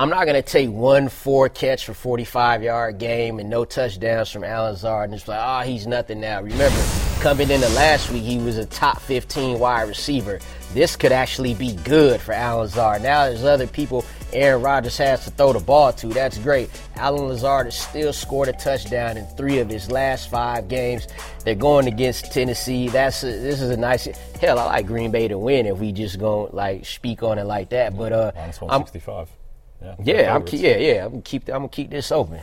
I'm 0.00 0.08
not 0.08 0.24
going 0.24 0.34
to 0.34 0.40
take 0.40 0.70
one 0.70 1.10
four 1.10 1.50
catch 1.50 1.84
for 1.84 1.92
45 1.92 2.62
yard 2.62 2.96
game 2.96 3.38
and 3.38 3.50
no 3.50 3.66
touchdowns 3.66 4.30
from 4.30 4.44
Allen 4.44 4.72
Lazard 4.72 5.10
and 5.10 5.12
just 5.12 5.28
like, 5.28 5.38
oh, 5.42 5.60
he's 5.68 5.86
nothing 5.86 6.20
now. 6.20 6.40
Remember, 6.40 6.82
coming 7.20 7.50
into 7.50 7.68
last 7.74 8.10
week, 8.10 8.22
he 8.22 8.38
was 8.38 8.56
a 8.56 8.64
top 8.64 8.98
15 9.02 9.58
wide 9.58 9.82
receiver. 9.82 10.40
This 10.72 10.96
could 10.96 11.12
actually 11.12 11.52
be 11.52 11.74
good 11.84 12.18
for 12.18 12.32
Allen 12.32 12.60
Lazard. 12.60 13.02
Now 13.02 13.26
there's 13.26 13.44
other 13.44 13.66
people 13.66 14.06
Aaron 14.32 14.62
Rodgers 14.62 14.96
has 14.96 15.24
to 15.24 15.32
throw 15.32 15.52
the 15.52 15.60
ball 15.60 15.92
to. 15.92 16.06
That's 16.06 16.38
great. 16.38 16.70
Allen 16.96 17.28
Lazard 17.28 17.66
has 17.66 17.78
still 17.78 18.14
scored 18.14 18.48
a 18.48 18.54
touchdown 18.54 19.18
in 19.18 19.26
three 19.36 19.58
of 19.58 19.68
his 19.68 19.90
last 19.90 20.30
five 20.30 20.68
games. 20.68 21.08
They're 21.44 21.54
going 21.54 21.88
against 21.88 22.32
Tennessee. 22.32 22.88
That's 22.88 23.22
a, 23.22 23.26
this 23.26 23.60
is 23.60 23.68
a 23.68 23.76
nice. 23.76 24.06
Hell, 24.40 24.58
I 24.58 24.64
like 24.64 24.86
Green 24.86 25.10
Bay 25.10 25.28
to 25.28 25.36
win 25.36 25.66
if 25.66 25.76
we 25.76 25.92
just 25.92 26.18
go 26.18 26.48
like 26.54 26.86
speak 26.86 27.22
on 27.22 27.38
it 27.38 27.44
like 27.44 27.68
that. 27.68 27.94
But 27.98 28.14
uh, 28.14 28.32
Minus 28.34 28.62
I'm, 28.62 28.68
165. 28.68 29.28
Yeah, 29.82 29.94
yeah, 30.02 30.34
I'm 30.34 30.44
keep, 30.44 30.60
yeah, 30.60 30.76
yeah. 30.76 31.04
I'm 31.04 31.10
gonna 31.10 31.22
keep 31.22 31.48
I'm 31.48 31.54
gonna 31.54 31.68
keep 31.68 31.90
this 31.90 32.12
open. 32.12 32.40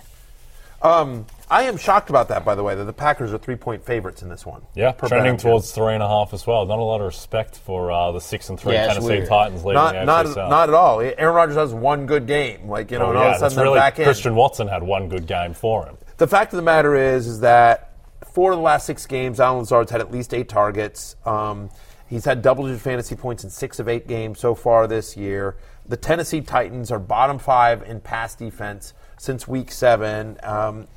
Um, 0.82 1.26
I 1.50 1.64
am 1.64 1.78
shocked 1.78 2.10
about 2.12 2.28
that, 2.28 2.46
by 2.46 2.54
the 2.54 2.62
way, 2.62 2.76
that 2.76 2.84
the 2.84 2.94
Packers 2.94 3.34
are 3.34 3.38
three 3.40 3.56
point 3.56 3.84
favorites 3.84 4.22
in 4.22 4.30
this 4.30 4.46
one. 4.46 4.62
Yeah, 4.76 4.92
trending 4.92 5.34
bet. 5.34 5.40
towards 5.42 5.72
three 5.72 5.94
and 5.94 6.04
a 6.04 6.08
half 6.08 6.34
as 6.34 6.46
well. 6.46 6.66
Not 6.66 6.78
a 6.80 6.84
lot 6.84 7.00
of 7.02 7.08
respect 7.08 7.58
for 7.58 7.92
uh, 7.92 8.12
the 8.12 8.20
six 8.22 8.50
and 8.50 8.60
three 8.60 8.74
Yeah, 8.74 8.88
Tennessee 8.88 9.08
weird. 9.08 9.28
Titans 9.28 9.64
leading 9.66 9.74
Not, 9.82 9.94
the 9.94 10.06
not, 10.06 10.26
AFC 10.28 10.50
not 10.50 10.70
at 10.70 10.76
all. 10.76 11.00
Aaron 11.02 11.34
Rodgers 11.36 11.56
has 11.56 11.74
one 11.74 12.06
good 12.06 12.28
game, 12.28 12.68
like 12.70 12.92
you 12.92 13.00
know, 13.00 13.06
Oh, 13.06 13.10
and 13.10 13.18
all 13.18 13.24
yeah, 13.24 13.30
of 13.32 13.36
a 13.38 13.40
sudden 13.40 13.56
they're 13.56 13.66
really 13.66 13.80
back 13.80 13.98
in. 13.98 14.06
Christian 14.06 14.36
Watson 14.36 14.68
had 14.68 14.84
one 14.84 15.10
good 15.10 15.26
game 15.26 15.54
for 15.54 15.86
him. 15.86 15.98
The 16.18 16.28
fact 16.28 16.54
of 16.54 16.58
the 16.58 16.64
matter 16.64 16.96
is, 16.96 17.26
is 17.28 17.40
that 17.40 17.94
four 18.34 18.52
of 18.52 18.58
the 18.58 18.64
last 18.64 18.86
six 18.86 19.06
games, 19.08 19.40
Allen 19.40 19.60
Lazard's 19.60 19.90
had 19.92 20.02
at 20.02 20.12
least 20.12 20.32
eight 20.34 20.50
targets. 20.50 21.16
Um, 21.26 21.72
he's 22.08 22.26
had 22.26 22.44
double-digit 22.44 22.82
fantasy 22.82 23.16
points 23.16 23.44
in 23.44 23.50
six 23.50 23.80
of 23.80 23.88
eight 23.88 24.08
games 24.08 24.40
so 24.40 24.54
far 24.54 24.86
this 24.86 25.18
year. 25.18 25.56
The 25.90 25.98
Tennessee 25.98 26.42
Titans 26.42 26.92
are 26.92 27.00
bottom 27.00 27.40
five 27.40 27.82
in 27.84 28.02
pass 28.02 28.36
defense 28.36 28.94
since 29.18 29.48
week 29.48 29.72
seven. 29.72 30.38
Um, 30.44 30.88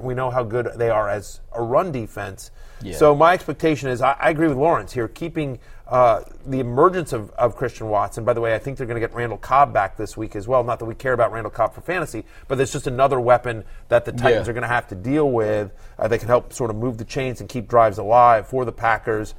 we 0.00 0.14
know 0.14 0.30
how 0.30 0.42
good 0.42 0.70
they 0.76 0.88
are 0.88 1.08
as 1.08 1.40
a 1.52 1.62
run 1.62 1.92
defense. 1.92 2.50
Yeah. 2.80 2.96
So 2.96 3.14
my 3.14 3.34
expectation 3.34 3.90
is, 3.90 4.00
I, 4.00 4.12
I 4.18 4.30
agree 4.30 4.48
with 4.48 4.56
Lawrence 4.56 4.92
here, 4.92 5.06
keeping 5.06 5.58
uh, 5.86 6.22
the 6.46 6.60
emergence 6.60 7.12
of, 7.12 7.30
of 7.32 7.54
Christian 7.56 7.88
Watson. 7.90 8.24
By 8.24 8.32
the 8.32 8.40
way, 8.40 8.54
I 8.54 8.58
think 8.58 8.78
they're 8.78 8.86
going 8.86 9.00
to 9.00 9.06
get 9.06 9.14
Randall 9.14 9.36
Cobb 9.38 9.72
back 9.74 9.96
this 9.98 10.16
week 10.16 10.34
as 10.34 10.48
well. 10.48 10.64
Not 10.64 10.78
that 10.78 10.86
we 10.86 10.94
care 10.94 11.12
about 11.12 11.30
Randall 11.30 11.50
Cobb 11.50 11.74
for 11.74 11.82
fantasy, 11.82 12.24
but 12.48 12.58
it's 12.58 12.72
just 12.72 12.86
another 12.86 13.20
weapon 13.20 13.64
that 13.88 14.06
the 14.06 14.12
Titans 14.12 14.46
Yeah. 14.46 14.50
are 14.50 14.54
going 14.54 14.62
to 14.62 14.68
have 14.68 14.88
to 14.88 14.94
deal 14.94 15.30
with. 15.30 15.72
Uh, 15.98 16.08
they 16.08 16.18
can 16.18 16.28
help 16.28 16.52
sort 16.54 16.70
of 16.70 16.76
move 16.76 16.96
the 16.96 17.04
chains 17.04 17.40
and 17.40 17.48
keep 17.48 17.68
drives 17.68 17.98
alive 17.98 18.48
for 18.48 18.64
the 18.64 18.72
Packers. 18.72 19.34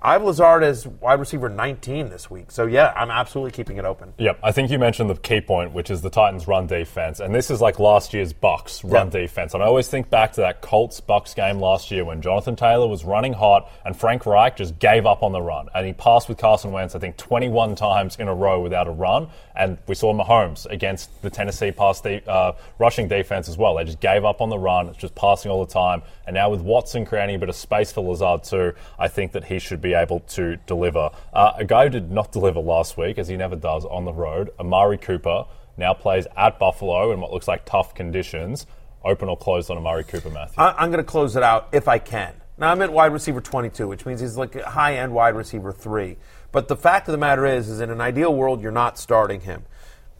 I 0.00 0.12
have 0.12 0.22
Lazard 0.22 0.62
as 0.62 0.86
wide 0.86 1.18
receiver 1.18 1.48
19 1.48 2.08
this 2.08 2.30
week. 2.30 2.52
So, 2.52 2.66
yeah, 2.66 2.92
I'm 2.94 3.10
absolutely 3.10 3.50
keeping 3.50 3.78
it 3.78 3.84
open. 3.84 4.14
Yep, 4.18 4.38
I 4.44 4.52
think 4.52 4.70
you 4.70 4.78
mentioned 4.78 5.10
the 5.10 5.16
key 5.16 5.40
point, 5.40 5.72
which 5.72 5.90
is 5.90 6.02
the 6.02 6.08
Titans' 6.10 6.46
run 6.46 6.68
defense, 6.68 7.18
and 7.18 7.34
this 7.34 7.50
is 7.50 7.60
like 7.60 7.80
last 7.80 8.14
year's 8.14 8.32
Bucks 8.32 8.84
run 8.84 9.06
Yeah. 9.08 9.20
defense. 9.22 9.54
And 9.54 9.62
I 9.62 9.66
always 9.66 9.88
think 9.88 10.08
back 10.08 10.32
to 10.34 10.40
that 10.42 10.60
Colts 10.60 11.00
Bucks 11.00 11.34
game 11.34 11.58
last 11.58 11.90
year 11.90 12.04
when 12.04 12.22
Jonathan 12.22 12.54
Taylor 12.54 12.86
was 12.86 13.04
running 13.04 13.32
hot 13.32 13.68
and 13.84 13.96
Frank 13.96 14.24
Reich 14.24 14.56
just 14.56 14.78
gave 14.78 15.04
up 15.04 15.24
on 15.24 15.32
the 15.32 15.42
run, 15.42 15.68
and 15.74 15.84
he 15.84 15.92
passed 15.92 16.28
with 16.28 16.38
Carson 16.38 16.70
Wentz 16.70 16.94
I 16.94 17.00
think 17.00 17.16
21 17.16 17.74
times 17.74 18.14
in 18.20 18.28
a 18.28 18.34
row 18.34 18.60
without 18.60 18.86
a 18.86 18.92
run. 18.92 19.28
And 19.56 19.78
we 19.88 19.96
saw 19.96 20.14
Mahomes 20.14 20.66
against 20.66 21.20
the 21.22 21.30
Tennessee 21.30 21.72
pass 21.72 22.00
de- 22.00 22.22
uh, 22.30 22.52
rushing 22.78 23.08
defense 23.08 23.48
as 23.48 23.58
well. 23.58 23.74
They 23.74 23.82
just 23.82 23.98
gave 23.98 24.24
up 24.24 24.40
on 24.40 24.48
the 24.50 24.58
run, 24.58 24.86
it's 24.86 24.98
just 24.98 25.16
passing 25.16 25.50
all 25.50 25.64
the 25.66 25.72
time. 25.72 26.02
And 26.24 26.34
now 26.34 26.50
with 26.50 26.60
Watson 26.60 27.04
creating 27.04 27.34
a 27.34 27.38
bit 27.40 27.48
of 27.48 27.56
space 27.56 27.90
for 27.90 28.02
Lazard 28.02 28.44
too, 28.44 28.74
I 28.96 29.08
think 29.08 29.32
that 29.32 29.44
he 29.46 29.58
should 29.58 29.80
be 29.80 29.87
able 29.94 30.20
to 30.20 30.56
deliver. 30.66 31.10
Uh, 31.32 31.52
a 31.56 31.64
guy 31.64 31.84
who 31.84 31.90
did 31.90 32.10
not 32.10 32.32
deliver 32.32 32.60
last 32.60 32.96
week, 32.96 33.18
as 33.18 33.28
he 33.28 33.36
never 33.36 33.56
does 33.56 33.84
on 33.84 34.04
the 34.04 34.12
road, 34.12 34.50
Amari 34.58 34.98
Cooper, 34.98 35.44
now 35.76 35.94
plays 35.94 36.26
at 36.36 36.58
Buffalo 36.58 37.12
in 37.12 37.20
what 37.20 37.32
looks 37.32 37.48
like 37.48 37.64
tough 37.64 37.94
conditions. 37.94 38.66
Open 39.04 39.28
or 39.28 39.36
closed 39.36 39.70
on 39.70 39.76
Amari 39.76 40.04
Cooper, 40.04 40.30
Matthew? 40.30 40.54
I, 40.58 40.74
I'm 40.76 40.90
going 40.90 41.04
to 41.04 41.08
close 41.08 41.36
it 41.36 41.42
out 41.42 41.68
if 41.72 41.86
I 41.86 41.98
can. 41.98 42.34
Now 42.58 42.72
I'm 42.72 42.82
at 42.82 42.92
wide 42.92 43.12
receiver 43.12 43.40
22, 43.40 43.86
which 43.86 44.04
means 44.04 44.20
he's 44.20 44.36
like 44.36 44.56
a 44.56 44.68
high 44.68 44.96
end 44.96 45.12
wide 45.12 45.36
receiver 45.36 45.72
three. 45.72 46.16
But 46.50 46.66
the 46.66 46.76
fact 46.76 47.06
of 47.06 47.12
the 47.12 47.18
matter 47.18 47.46
is, 47.46 47.68
is 47.68 47.80
in 47.80 47.90
an 47.90 48.00
ideal 48.00 48.34
world, 48.34 48.60
you're 48.60 48.72
not 48.72 48.98
starting 48.98 49.42
him. 49.42 49.64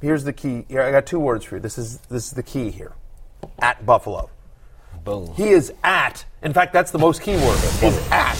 Here's 0.00 0.22
the 0.22 0.32
key. 0.32 0.64
Here, 0.68 0.82
I 0.82 0.92
got 0.92 1.06
two 1.06 1.18
words 1.18 1.44
for 1.44 1.56
you. 1.56 1.60
This 1.60 1.76
is 1.76 1.98
this 2.08 2.26
is 2.26 2.30
the 2.32 2.42
key 2.44 2.70
here. 2.70 2.92
At 3.58 3.84
Buffalo. 3.84 4.30
Boom. 5.08 5.34
He 5.34 5.48
is 5.48 5.72
at. 5.82 6.24
In 6.42 6.52
fact, 6.52 6.72
that's 6.72 6.90
the 6.90 6.98
most 6.98 7.22
key 7.22 7.36
word. 7.36 7.58
Is 7.82 8.08
at. 8.10 8.36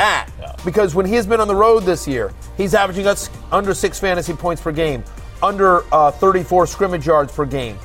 at. 0.00 0.64
Because 0.64 0.94
when 0.94 1.06
he 1.06 1.14
has 1.14 1.26
been 1.26 1.40
on 1.40 1.48
the 1.48 1.54
road 1.54 1.80
this 1.80 2.06
year, 2.06 2.32
he's 2.56 2.74
averaging 2.74 3.06
us 3.06 3.30
under 3.50 3.74
six 3.74 3.98
fantasy 3.98 4.32
points 4.32 4.62
per 4.62 4.72
game, 4.72 5.02
under 5.42 5.82
uh, 5.92 6.10
34 6.12 6.66
scrimmage 6.66 7.06
yards 7.06 7.32
per 7.32 7.44
game, 7.44 7.76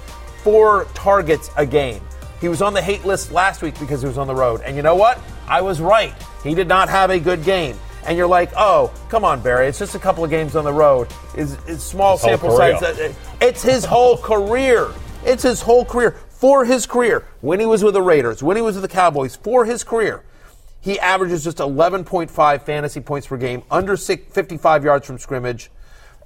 four 0.44 0.86
targets 0.94 1.50
a 1.58 1.66
game. 1.66 2.02
He 2.40 2.50
was 2.50 2.62
on 2.62 2.74
the 2.74 2.82
hate 2.82 3.06
list 3.06 3.32
last 3.32 3.62
week 3.62 3.80
because 3.80 4.02
he 4.02 4.08
was 4.08 4.18
on 4.18 4.28
the 4.28 4.36
road. 4.36 4.62
And 4.62 4.76
you 4.76 4.82
know 4.82 4.96
what? 4.96 5.20
I 5.48 5.62
was 5.62 5.82
right. 5.82 6.14
He 6.44 6.54
did 6.54 6.68
not 6.68 6.90
have 6.90 7.10
a 7.10 7.20
good 7.20 7.44
game. 7.44 7.78
And 8.06 8.18
you're 8.18 8.28
like, 8.28 8.52
oh, 8.58 8.94
come 9.08 9.24
on, 9.24 9.42
Berry. 9.42 9.68
It's 9.68 9.80
just 9.80 9.96
a 9.96 10.00
couple 10.00 10.24
of 10.24 10.30
games 10.30 10.56
on 10.56 10.66
the 10.66 10.74
road. 10.74 11.08
It's, 11.36 11.58
it's 11.68 11.84
small 11.84 12.18
His 12.18 12.22
sample 12.22 12.58
size. 12.58 13.16
It's 13.40 13.64
his 13.64 13.86
whole 13.86 14.18
career. 14.18 14.90
It's 15.26 15.44
his 15.44 15.62
whole 15.62 15.86
career. 15.86 16.18
For 16.44 16.66
his 16.66 16.86
career, 16.86 17.26
when 17.40 17.62
he 17.62 17.66
was 17.66 17.86
with 17.86 17.94
the 17.94 18.02
Raiders, 18.02 18.44
when 18.44 18.58
he 18.58 18.62
was 18.62 18.76
with 18.76 18.82
the 18.82 18.90
Cowboys, 18.90 19.38
for 19.38 19.64
his 19.64 19.86
career, 19.86 20.26
he 20.82 21.00
averages 21.00 21.42
just 21.42 21.60
11.5 21.60 22.62
fantasy 22.64 23.00
points 23.00 23.28
per 23.28 23.38
game, 23.38 23.64
under 23.72 23.96
six, 23.96 24.30
55 24.34 24.84
yards 24.84 25.08
from 25.08 25.18
scrimmage, 25.18 25.72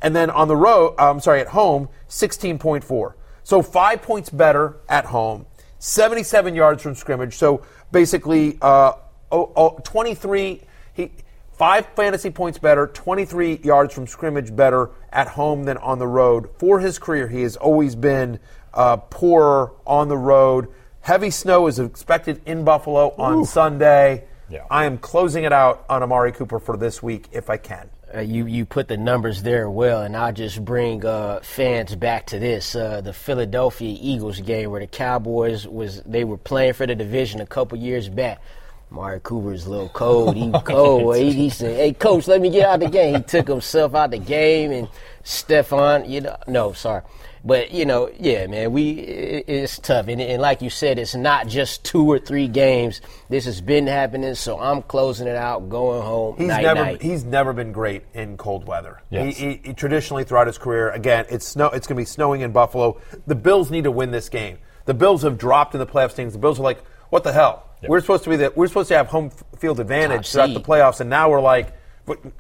and 0.02 0.16
then 0.16 0.32
on 0.32 0.48
the 0.48 0.56
road, 0.56 0.96
I'm 0.98 1.20
sorry, 1.20 1.40
at 1.42 1.50
home, 1.50 1.88
16.4. 2.10 3.14
So 3.44 3.62
five 3.62 4.02
points 4.02 4.32
better 4.32 4.78
at 4.90 5.06
home, 5.06 5.46
77 5.78 6.56
yards 6.56 6.82
from 6.82 6.96
scrimmage. 6.96 7.36
So 7.36 7.64
basically, 7.92 8.58
uh, 8.60 8.94
oh, 9.32 9.52
oh, 9.56 9.80
23. 9.84 10.64
He 10.96 11.12
five 11.58 11.88
fantasy 11.96 12.30
points 12.30 12.60
better, 12.60 12.88
23 12.88 13.60
yards 13.64 13.94
from 13.94 14.08
scrimmage 14.08 14.56
better 14.56 14.92
at 15.12 15.28
home 15.28 15.64
than 15.64 15.78
on 15.78 16.00
the 16.00 16.08
road. 16.08 16.50
For 16.60 16.80
his 16.80 17.00
career, 17.00 17.28
he 17.28 17.42
has 17.42 17.58
always 17.58 17.96
been 17.96 18.40
uh, 18.74 18.98
poorer 18.98 19.72
on 19.86 20.08
the 20.08 20.18
road. 20.18 20.68
Heavy 21.02 21.32
snow 21.32 21.68
is 21.68 21.80
expected 21.80 22.42
in 22.46 22.64
Buffalo 22.64 23.14
on 23.18 23.46
Sunday. 23.46 24.26
Yeah. 24.50 24.66
I 24.70 24.86
am 24.86 24.98
closing 24.98 25.44
it 25.44 25.52
out 25.52 25.86
on 25.90 26.04
Amari 26.04 26.32
Cooper 26.32 26.60
for 26.60 26.78
this 26.78 27.02
week 27.04 27.28
if 27.32 27.50
I 27.50 27.58
can. 27.58 27.90
Uh, 28.14 28.22
you 28.22 28.46
you 28.46 28.66
put 28.66 28.88
the 28.88 28.96
numbers 28.96 29.44
there 29.44 29.70
well, 29.70 30.02
and 30.02 30.16
I'll 30.16 30.32
just 30.32 30.64
bring 30.64 31.06
uh, 31.06 31.42
fans 31.42 31.94
back 31.94 32.28
to 32.28 32.40
this: 32.40 32.74
uh, 32.74 33.02
the 33.02 33.12
Philadelphia 33.12 33.98
Eagles 34.00 34.40
game 34.40 34.72
where 34.72 34.80
the 34.80 34.88
Cowboys 34.88 35.68
was 35.68 36.02
they 36.04 36.24
were 36.24 36.38
playing 36.38 36.74
for 36.74 36.88
the 36.88 36.96
division 36.96 37.42
a 37.42 37.46
couple 37.46 37.78
years 37.78 38.08
back. 38.08 38.42
Mark 38.90 39.24
Cooper's 39.24 39.66
a 39.66 39.70
little 39.70 39.90
cold. 39.90 40.36
He 40.36 40.50
oh, 40.54 40.62
cold. 40.62 41.16
he, 41.18 41.34
he 41.34 41.50
said, 41.50 41.76
"Hey, 41.76 41.94
coach, 41.94 42.28
let 42.28 42.42
me 42.42 42.50
get 42.50 42.68
out 42.68 42.80
the 42.80 42.90
game." 42.90 43.16
He 43.16 43.22
took 43.22 43.48
himself 43.48 43.94
out 43.96 44.12
the 44.12 44.18
game, 44.18 44.72
and 44.72 44.88
Stefan, 45.24 46.10
you 46.10 46.22
know, 46.22 46.38
no, 46.48 46.72
sorry, 46.72 47.02
but 47.44 47.72
you 47.72 47.86
know, 47.86 48.10
yeah, 48.18 48.48
man, 48.48 48.72
we 48.72 48.92
it, 48.92 49.46
it's 49.48 49.78
tough, 49.80 50.08
and, 50.08 50.22
and 50.22 50.42
like 50.42 50.62
you 50.62 50.70
said, 50.70 51.00
it's 51.00 51.16
not 51.16 51.48
just 51.48 51.84
two 51.84 52.10
or 52.10 52.18
three 52.18 52.48
games. 52.48 53.02
This 53.30 53.46
has 53.46 53.60
been 53.60 53.88
happening, 53.88 54.36
so 54.36 54.60
I'm 54.60 54.82
closing 54.82 55.28
it 55.28 55.36
out, 55.36 55.68
going 55.70 56.02
home. 56.02 56.38
He's 56.38 56.48
night, 56.48 56.64
never 56.64 56.84
night. 56.84 57.02
he's 57.02 57.26
never 57.26 57.52
been 57.54 57.74
great 57.74 58.04
in 58.14 58.38
cold 58.38 58.68
weather. 58.68 59.02
Yes. 59.10 59.38
He, 59.38 59.50
he, 59.50 59.62
he 59.66 59.74
traditionally 59.74 60.24
throughout 60.24 60.48
his 60.48 60.58
career, 60.58 60.92
again, 60.92 61.26
it's 61.30 61.46
snow. 61.46 61.68
It's 61.68 61.88
going 61.88 61.98
to 61.98 62.02
be 62.02 62.06
snowing 62.06 62.42
in 62.42 62.54
Buffalo. 62.54 63.02
The 63.26 63.36
Bills 63.36 63.70
need 63.70 63.84
to 63.84 63.92
win 63.92 64.12
this 64.12 64.30
game. 64.30 64.60
The 64.86 64.94
Bills 64.94 65.24
have 65.24 65.38
dropped 65.38 65.76
in 65.76 65.80
the 65.80 65.88
playoff 65.88 66.12
standings. 66.12 66.34
The 66.34 66.40
Bills 66.40 66.60
are 66.60 66.64
like, 66.64 66.82
what 67.10 67.24
the 67.24 67.34
hell? 67.34 67.67
We're 67.84 68.00
supposed 68.02 68.24
to 68.24 68.30
be 68.30 68.38
the, 68.38 68.54
we're 68.56 68.68
supposed 68.68 68.90
to 68.90 68.98
have 68.98 69.08
home 69.08 69.30
field 69.58 69.80
advantage 69.80 70.28
Top 70.28 70.34
throughout 70.34 70.48
seed. 70.48 70.56
the 70.56 70.62
playoffs, 70.62 71.00
and 71.00 71.10
now 71.10 71.30
we're 71.30 71.42
like, 71.42 71.74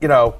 you 0.01 0.07
know, 0.07 0.39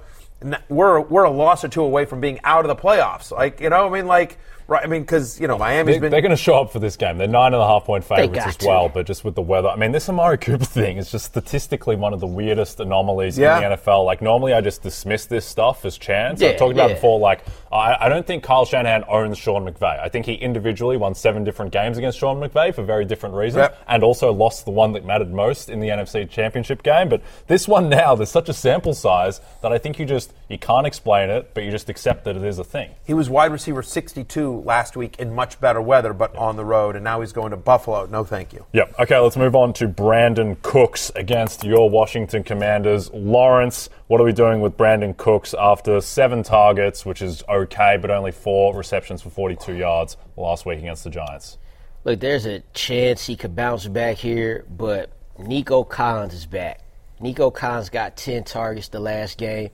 we're 0.70 1.02
we're 1.02 1.24
a 1.24 1.32
loss 1.32 1.64
or 1.64 1.68
two 1.68 1.84
away 1.84 2.06
from 2.06 2.22
being 2.22 2.40
out 2.44 2.66
of 2.66 2.70
the 2.70 2.82
playoffs. 2.82 3.32
Like, 3.32 3.60
you 3.60 3.70
know, 3.70 3.88
I 3.88 3.90
mean, 3.92 4.08
like, 4.08 4.38
right? 4.68 4.84
I 4.84 4.88
mean, 4.88 5.02
because 5.02 5.40
you 5.40 5.48
know, 5.48 5.58
Miami's 5.58 5.96
They, 5.96 6.00
been 6.00 6.12
they're 6.12 6.22
going 6.22 6.30
to 6.32 6.36
show 6.36 6.60
up 6.62 6.72
for 6.72 6.80
this 6.80 6.96
game. 6.96 7.18
They're 7.18 7.28
nine 7.28 7.54
and 7.54 7.62
a 7.62 7.68
half 7.68 7.86
point 7.86 8.04
favorites 8.04 8.34
got 8.36 8.48
as 8.48 8.58
to. 8.58 8.68
well, 8.68 8.90
but 8.90 9.06
just 9.06 9.24
with 9.24 9.36
the 9.36 9.42
weather. 9.42 9.70
I 9.70 9.76
mean, 9.76 9.92
this 9.92 10.10
Amari 10.10 10.38
Cooper 10.38 10.66
thing 10.80 10.98
is 10.98 11.12
just 11.12 11.26
statistically 11.26 11.96
one 11.96 12.14
of 12.14 12.20
the 12.20 12.28
weirdest 12.28 12.80
anomalies 12.80 13.38
Yeah. 13.38 13.58
in 13.62 13.70
the 13.72 13.78
NFL. 13.78 14.06
Like, 14.06 14.22
normally 14.22 14.54
I 14.54 14.62
just 14.62 14.82
dismiss 14.84 15.26
this 15.26 15.46
stuff 15.46 15.86
as 15.86 15.98
chance. 15.98 16.42
Yeah, 16.42 16.50
I've 16.50 16.58
talked 16.58 16.74
about 16.74 16.90
yeah. 16.90 16.94
it 16.94 16.96
before, 16.96 17.20
like, 17.20 17.44
I, 17.72 18.06
I 18.06 18.10
don't 18.10 18.26
think 18.26 18.44
Kyle 18.44 18.66
Shanahan 18.66 19.04
owns 19.08 19.38
Sean 19.38 19.66
McVay. 19.66 20.00
I 20.00 20.10
think 20.10 20.26
he 20.26 20.34
individually 20.34 20.98
won 20.98 21.16
seven 21.16 21.44
different 21.44 21.72
games 21.72 21.98
against 21.98 22.18
Sean 22.20 22.38
McVay 22.38 22.74
for 22.74 22.84
very 22.84 23.06
different 23.06 23.36
reasons 23.36 23.62
Yep. 23.64 23.84
and 23.88 24.04
also 24.04 24.32
lost 24.32 24.66
the 24.66 24.72
one 24.72 24.94
that 24.94 25.06
mattered 25.06 25.34
most 25.34 25.70
in 25.70 25.80
the 25.80 25.90
NFC 25.90 26.30
Championship 26.30 26.84
game. 26.84 27.10
But 27.10 27.22
this 27.48 27.68
one 27.68 27.90
now, 27.90 28.16
there's 28.16 28.32
such 28.32 28.50
a 28.50 28.54
sample 28.54 28.94
size 28.94 29.42
that 29.62 29.72
I 29.72 29.78
think 29.78 30.00
you 30.00 30.06
just, 30.06 30.34
you 30.50 30.58
can't 30.58 30.86
explain 30.88 31.30
it, 31.30 31.52
but 31.54 31.64
you 31.64 31.72
just 31.72 31.90
accept 31.90 32.24
that 32.26 32.36
it 32.36 32.44
is 32.44 32.60
a 32.60 32.64
thing. 32.64 32.92
He 33.06 33.14
was 33.14 33.30
wide 33.30 33.52
receiver 33.52 33.82
62 33.84 34.57
last 34.64 34.96
week 34.96 35.20
in 35.20 35.34
much 35.34 35.60
better 35.60 35.82
weather, 35.82 36.14
but 36.14 36.36
on 36.36 36.56
the 36.56 36.66
road, 36.66 36.96
and 36.96 37.04
now 37.04 37.22
he's 37.22 37.34
going 37.34 37.52
to 37.52 37.58
Buffalo. 37.58 38.06
No, 38.06 38.24
thank 38.24 38.54
you. 38.54 38.66
Yep. 38.74 38.96
Okay, 39.00 39.18
let's 39.18 39.38
move 39.38 39.56
on 39.56 39.74
to 39.74 39.88
Brandin 39.88 40.62
Cooks 40.62 41.12
against 41.16 41.64
your 41.64 41.90
Washington 41.90 42.44
Commanders. 42.44 43.12
Lawrence, 43.14 43.90
what 44.08 44.22
are 44.22 44.24
we 44.24 44.34
doing 44.34 44.62
with 44.62 44.78
Brandin 44.78 45.16
Cooks 45.16 45.54
after 45.58 46.02
seven 46.02 46.44
targets, 46.44 47.06
which 47.06 47.22
is 47.22 47.44
okay, 47.48 47.98
but 48.02 48.12
only 48.12 48.32
four 48.32 48.76
receptions 48.76 49.22
for 49.22 49.30
42 49.30 49.76
yards 49.76 50.18
last 50.36 50.66
week 50.66 50.80
against 50.80 51.04
the 51.04 51.10
Giants? 51.10 51.58
Look, 52.04 52.20
there's 52.20 52.46
a 52.46 52.62
chance 52.74 53.26
he 53.26 53.36
could 53.36 53.56
bounce 53.56 53.86
back 53.88 54.18
here, 54.18 54.66
but 54.70 55.12
Nico 55.38 55.84
Collins 55.84 56.34
is 56.34 56.46
back. 56.46 56.82
Nico 57.20 57.52
Collins 57.52 57.90
got 57.90 58.16
10 58.16 58.44
targets 58.44 58.88
the 58.90 59.00
last 59.00 59.38
game. 59.38 59.70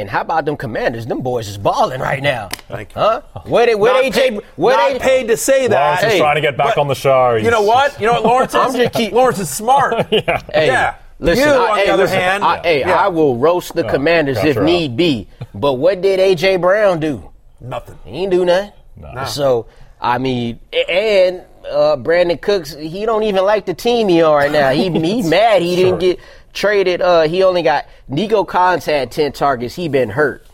And 0.00 0.08
how 0.08 0.22
about 0.22 0.46
them 0.46 0.56
commanders? 0.56 1.06
Them 1.06 1.20
boys 1.20 1.46
is 1.46 1.58
balling 1.58 2.00
right 2.00 2.22
now. 2.22 2.48
Thank 2.68 2.94
you. 2.94 3.00
Huh? 3.00 3.20
Where 3.44 3.66
they, 3.66 3.74
where 3.74 3.92
Not 3.92 4.04
AJ? 4.04 4.12
paid- 4.14 4.40
where 4.56 4.76
not 4.76 4.92
they, 4.92 4.98
paid 4.98 5.28
to 5.28 5.36
say 5.36 5.66
that. 5.68 5.78
Lawrence 5.78 6.02
is 6.04 6.12
hey, 6.12 6.18
trying 6.18 6.36
to 6.36 6.40
get 6.40 6.56
back 6.56 6.74
but 6.74 6.80
on 6.80 6.88
the 6.88 6.94
show. 6.94 7.34
You 7.34 7.50
know 7.50 7.62
what? 7.62 8.00
You 8.00 8.06
know 8.06 8.14
what 8.14 8.24
Lawrence 8.24 8.54
is? 8.54 8.60
I'm 8.60 8.74
just 8.74 8.92
keep- 8.94 9.12
Lawrence 9.12 9.38
is 9.38 9.50
smart. 9.50 10.06
yeah. 10.10 10.42
Hey, 10.52 10.66
yeah. 10.68 10.96
Listen, 11.18 11.48
you, 11.48 11.54
I, 11.54 11.70
on 11.70 11.78
hey, 11.78 11.86
the 11.86 11.92
other 11.92 12.02
listen, 12.04 12.18
hand, 12.18 12.44
I, 12.44 12.62
hey, 12.62 12.80
yeah. 12.80 12.94
I 12.94 13.08
will 13.08 13.36
roast 13.36 13.74
the 13.74 13.84
commanders 13.84 14.38
if 14.38 14.56
her 14.56 14.62
out. 14.62 14.64
need 14.64 14.96
be. 14.96 15.28
But 15.54 15.74
what 15.74 16.00
did 16.00 16.18
AJ 16.18 16.60
Brown 16.62 16.98
do? 16.98 17.30
nothing. 17.60 17.98
He 18.06 18.22
ain't 18.22 18.30
do 18.30 18.44
nothing. 18.46 18.72
No. 18.96 19.24
So 19.26 19.66
I 20.00 20.16
mean, 20.16 20.60
and 20.72 21.42
uh, 21.68 21.96
Brandin 21.96 22.40
Cooks, 22.40 22.74
he 22.74 23.04
don't 23.04 23.22
even 23.24 23.44
like 23.44 23.66
the 23.66 23.74
team 23.74 24.08
he 24.08 24.22
on 24.22 24.34
right 24.34 24.50
now. 24.50 24.70
He 24.70 24.84
he 24.90 25.22
mad 25.28 25.60
he 25.62 25.76
didn't 25.76 25.98
get 26.00 26.18
traded. 26.52 27.00
Uh, 27.00 27.22
he 27.22 27.42
only 27.42 27.62
got 27.62 27.86
Nico 28.08 28.44
Collins 28.44 28.84
had 28.84 29.10
ten 29.12 29.32
targets. 29.32 29.74
He 29.74 29.88
been 29.88 30.10
hurt. 30.10 30.46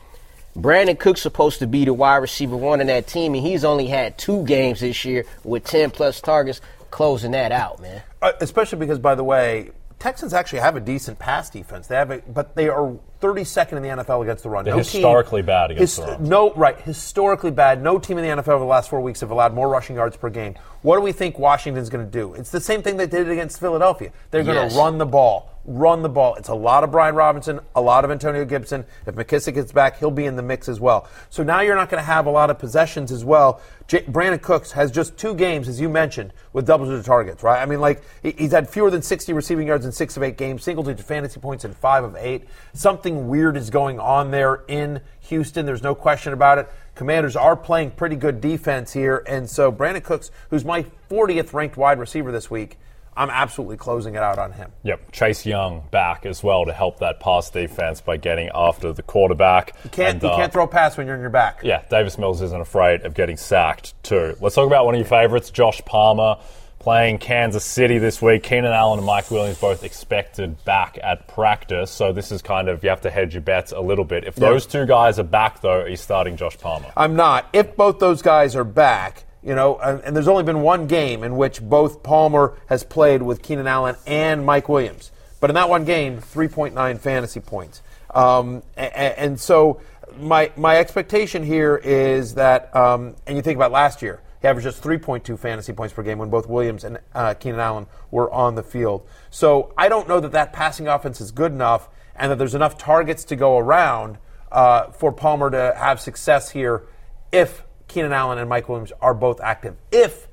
Brandin 0.56 0.98
Cooks 0.98 1.20
supposed 1.20 1.58
to 1.58 1.66
be 1.66 1.84
the 1.84 1.92
wide 1.92 2.16
receiver 2.16 2.56
one 2.56 2.80
in 2.80 2.86
that 2.86 3.06
team, 3.06 3.34
and 3.34 3.44
he's 3.46 3.64
only 3.64 3.86
had 3.88 4.16
two 4.16 4.44
games 4.46 4.80
this 4.80 5.04
year 5.04 5.26
with 5.44 5.64
ten 5.64 5.90
plus 5.90 6.20
targets, 6.20 6.60
closing 6.90 7.32
that 7.32 7.52
out, 7.52 7.80
man. 7.80 8.02
Uh, 8.22 8.32
especially 8.40 8.78
because, 8.78 8.98
by 8.98 9.14
the 9.14 9.24
way, 9.24 9.70
Texans 9.98 10.32
actually 10.32 10.60
have 10.60 10.74
a 10.76 10.80
decent 10.80 11.18
pass 11.18 11.50
defense. 11.50 11.86
They 11.88 11.94
have, 11.96 12.10
a, 12.10 12.18
but 12.26 12.54
they 12.54 12.68
are 12.68 12.96
32nd 13.20 13.72
in 13.72 13.82
the 13.82 13.88
NFL 13.88 14.22
against 14.22 14.42
the 14.44 14.50
run. 14.50 14.64
They're 14.64 14.74
no 14.74 14.78
historically 14.78 15.40
team, 15.40 15.46
bad 15.46 15.70
against 15.72 15.96
the 15.96 16.02
run. 16.02 16.24
No, 16.24 16.52
right, 16.54 16.78
historically 16.80 17.50
bad. 17.50 17.82
No 17.82 17.98
team 17.98 18.16
in 18.18 18.24
the 18.24 18.42
NFL 18.42 18.48
over 18.48 18.58
the 18.60 18.64
last 18.66 18.88
four 18.90 19.00
weeks 19.00 19.20
have 19.20 19.30
allowed 19.30 19.52
more 19.54 19.68
rushing 19.68 19.96
yards 19.96 20.16
per 20.16 20.30
game. 20.30 20.54
What 20.82 20.96
do 20.96 21.02
we 21.02 21.12
think 21.12 21.38
Washington's 21.38 21.88
going 21.90 22.04
to 22.04 22.10
do? 22.10 22.34
It's 22.34 22.50
the 22.50 22.60
same 22.60 22.82
thing 22.82 22.96
they 22.98 23.06
did 23.06 23.28
against 23.30 23.58
Philadelphia. 23.60 24.10
They're 24.30 24.44
going 24.44 24.56
to 24.56 24.64
Yes. 24.64 24.76
run 24.76 24.98
the 24.98 25.06
ball. 25.06 25.50
Run 25.68 26.02
the 26.02 26.08
ball. 26.08 26.36
It's 26.36 26.48
a 26.48 26.54
lot 26.54 26.84
of 26.84 26.92
Brian 26.92 27.16
Robinson, 27.16 27.58
a 27.74 27.80
lot 27.80 28.04
of 28.04 28.12
Antonio 28.12 28.44
Gibson. 28.44 28.84
If 29.04 29.16
McKissic 29.16 29.54
gets 29.54 29.72
back, 29.72 29.98
he'll 29.98 30.12
be 30.12 30.24
in 30.24 30.36
the 30.36 30.42
mix 30.42 30.68
as 30.68 30.78
well. 30.78 31.08
So 31.28 31.42
now 31.42 31.60
you're 31.60 31.74
not 31.74 31.90
going 31.90 32.00
to 32.00 32.06
have 32.06 32.26
a 32.26 32.30
lot 32.30 32.50
of 32.50 32.58
possessions 32.60 33.10
as 33.10 33.24
well. 33.24 33.60
J- 33.88 34.02
Brandin 34.02 34.40
Cooks 34.40 34.70
has 34.72 34.92
just 34.92 35.16
two 35.16 35.34
games, 35.34 35.66
as 35.68 35.80
you 35.80 35.88
mentioned, 35.88 36.32
with 36.52 36.66
double-digit 36.66 37.04
targets, 37.04 37.42
right? 37.42 37.60
I 37.60 37.66
mean, 37.66 37.80
like 37.80 38.04
he's 38.22 38.52
had 38.52 38.70
fewer 38.70 38.92
than 38.92 39.02
60 39.02 39.32
receiving 39.32 39.66
yards 39.66 39.84
in 39.84 39.90
six 39.90 40.16
of 40.16 40.22
eight 40.22 40.36
games, 40.36 40.62
single-digit 40.62 41.04
fantasy 41.04 41.40
points 41.40 41.64
in 41.64 41.74
five 41.74 42.04
of 42.04 42.14
eight. 42.14 42.46
Something 42.72 43.26
weird 43.26 43.56
is 43.56 43.68
going 43.68 43.98
on 43.98 44.30
there 44.30 44.62
in 44.68 45.00
Houston. 45.22 45.66
There's 45.66 45.82
no 45.82 45.96
question 45.96 46.32
about 46.32 46.58
it. 46.58 46.68
Commanders 46.94 47.34
are 47.34 47.56
playing 47.56 47.90
pretty 47.90 48.16
good 48.16 48.40
defense 48.40 48.92
here, 48.92 49.24
and 49.26 49.50
so 49.50 49.72
Brandin 49.72 50.04
Cooks, 50.04 50.30
who's 50.50 50.64
my 50.64 50.84
40th 51.10 51.52
ranked 51.52 51.76
wide 51.76 51.98
receiver 51.98 52.30
this 52.30 52.50
week, 52.50 52.78
I'm 53.16 53.30
absolutely 53.30 53.76
closing 53.78 54.14
it 54.14 54.22
out 54.22 54.38
on 54.38 54.52
him. 54.52 54.70
Yep, 54.82 55.12
Chase 55.12 55.46
Young 55.46 55.84
back 55.90 56.26
as 56.26 56.42
well 56.42 56.64
to 56.66 56.72
help 56.72 57.00
that 57.00 57.18
pass 57.20 57.50
defense 57.50 58.00
by 58.00 58.16
getting 58.16 58.50
after 58.54 58.92
the 58.92 59.02
quarterback. 59.02 59.74
You 59.84 59.90
can't, 59.90 60.14
And, 60.14 60.22
you 60.22 60.28
uh, 60.28 60.36
can't 60.36 60.52
throw 60.52 60.64
a 60.64 60.68
pass 60.68 60.96
when 60.96 61.06
you're 61.06 61.16
in 61.16 61.22
your 61.22 61.30
back. 61.30 61.60
Yeah, 61.62 61.82
Davis 61.88 62.18
Mills 62.18 62.42
isn't 62.42 62.60
afraid 62.60 63.02
of 63.06 63.14
getting 63.14 63.36
sacked 63.36 64.00
too. 64.02 64.36
Let's 64.40 64.54
talk 64.54 64.66
about 64.66 64.84
one 64.84 64.94
of 64.94 64.98
your 64.98 65.08
favorites, 65.08 65.50
Josh 65.50 65.80
Palmer, 65.84 66.36
playing 66.78 67.18
Kansas 67.18 67.64
City 67.64 67.98
this 67.98 68.20
week. 68.22 68.42
Keenan 68.44 68.72
Allen 68.72 68.98
and 68.98 69.06
Mike 69.06 69.30
Williams 69.30 69.58
both 69.58 69.82
expected 69.82 70.62
back 70.64 70.98
at 71.02 71.26
practice, 71.26 71.90
so 71.90 72.12
this 72.12 72.30
is 72.30 72.42
kind 72.42 72.68
of 72.68 72.84
you 72.84 72.90
have 72.90 73.00
to 73.00 73.10
hedge 73.10 73.34
your 73.34 73.40
bets 73.40 73.72
a 73.72 73.80
little 73.80 74.04
bit. 74.04 74.24
If 74.24 74.36
those 74.36 74.66
two 74.66 74.86
guys 74.86 75.18
are 75.18 75.24
back 75.24 75.62
though, 75.62 75.84
he's 75.84 76.00
starting 76.00 76.36
Josh 76.36 76.58
Palmer. 76.58 76.92
I'm 76.96 77.16
not. 77.16 77.48
If 77.52 77.76
both 77.76 77.98
those 77.98 78.22
guys 78.22 78.54
are 78.54 78.62
back, 78.64 79.24
you 79.46 79.54
know, 79.54 79.78
and, 79.78 80.00
and 80.00 80.16
there's 80.16 80.26
only 80.26 80.42
been 80.42 80.60
one 80.60 80.88
game 80.88 81.22
in 81.22 81.36
which 81.36 81.62
both 81.62 82.02
Palmer 82.02 82.58
has 82.66 82.82
played 82.82 83.22
with 83.22 83.42
Keenan 83.42 83.68
Allen 83.68 83.94
and 84.04 84.44
Mike 84.44 84.68
Williams. 84.68 85.12
But 85.40 85.50
in 85.50 85.54
that 85.54 85.68
one 85.68 85.84
game, 85.84 86.18
3.9 86.18 86.98
fantasy 86.98 87.38
points. 87.38 87.80
Um, 88.12 88.64
and, 88.76 88.92
and 88.92 89.40
so 89.40 89.80
my 90.18 90.50
my 90.56 90.78
expectation 90.78 91.44
here 91.44 91.76
is 91.76 92.34
that, 92.34 92.74
um, 92.74 93.14
and 93.26 93.36
you 93.36 93.42
think 93.42 93.54
about 93.54 93.70
last 93.70 94.02
year, 94.02 94.20
he 94.42 94.48
averaged 94.48 94.64
just 94.64 94.82
3.2 94.82 95.38
fantasy 95.38 95.72
points 95.72 95.94
per 95.94 96.02
game 96.02 96.18
when 96.18 96.28
both 96.30 96.48
Williams 96.48 96.82
and 96.82 96.98
uh, 97.14 97.34
Keenan 97.34 97.60
Allen 97.60 97.86
were 98.10 98.30
on 98.32 98.56
the 98.56 98.64
field. 98.64 99.06
So 99.30 99.72
I 99.78 99.88
don't 99.88 100.08
know 100.08 100.18
that 100.18 100.32
that 100.32 100.52
passing 100.52 100.88
offense 100.88 101.20
is 101.20 101.30
good 101.30 101.52
enough 101.52 101.88
and 102.16 102.32
that 102.32 102.38
there's 102.38 102.54
enough 102.54 102.78
targets 102.78 103.22
to 103.24 103.36
go 103.36 103.58
around 103.58 104.18
uh, 104.50 104.90
for 104.90 105.12
Palmer 105.12 105.50
to 105.50 105.74
have 105.76 106.00
success 106.00 106.50
here 106.50 106.82
if 107.30 107.62
Keenan 107.88 108.12
Allen 108.12 108.38
and 108.38 108.48
Mike 108.48 108.68
Williams 108.68 108.92
are 109.00 109.14
both 109.14 109.40
active. 109.40 109.76
If 109.90 110.28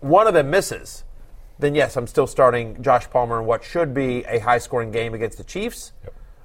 one 0.00 0.26
of 0.26 0.34
them 0.34 0.50
misses, 0.50 1.04
then 1.58 1.74
yes, 1.74 1.96
I'm 1.96 2.06
still 2.06 2.26
starting 2.26 2.82
Josh 2.82 3.10
Palmer 3.10 3.40
in 3.40 3.46
what 3.46 3.64
should 3.64 3.92
be 3.92 4.24
a 4.24 4.38
high 4.38 4.58
scoring 4.58 4.90
game 4.90 5.14
against 5.14 5.38
the 5.38 5.44
Chiefs. 5.44 5.92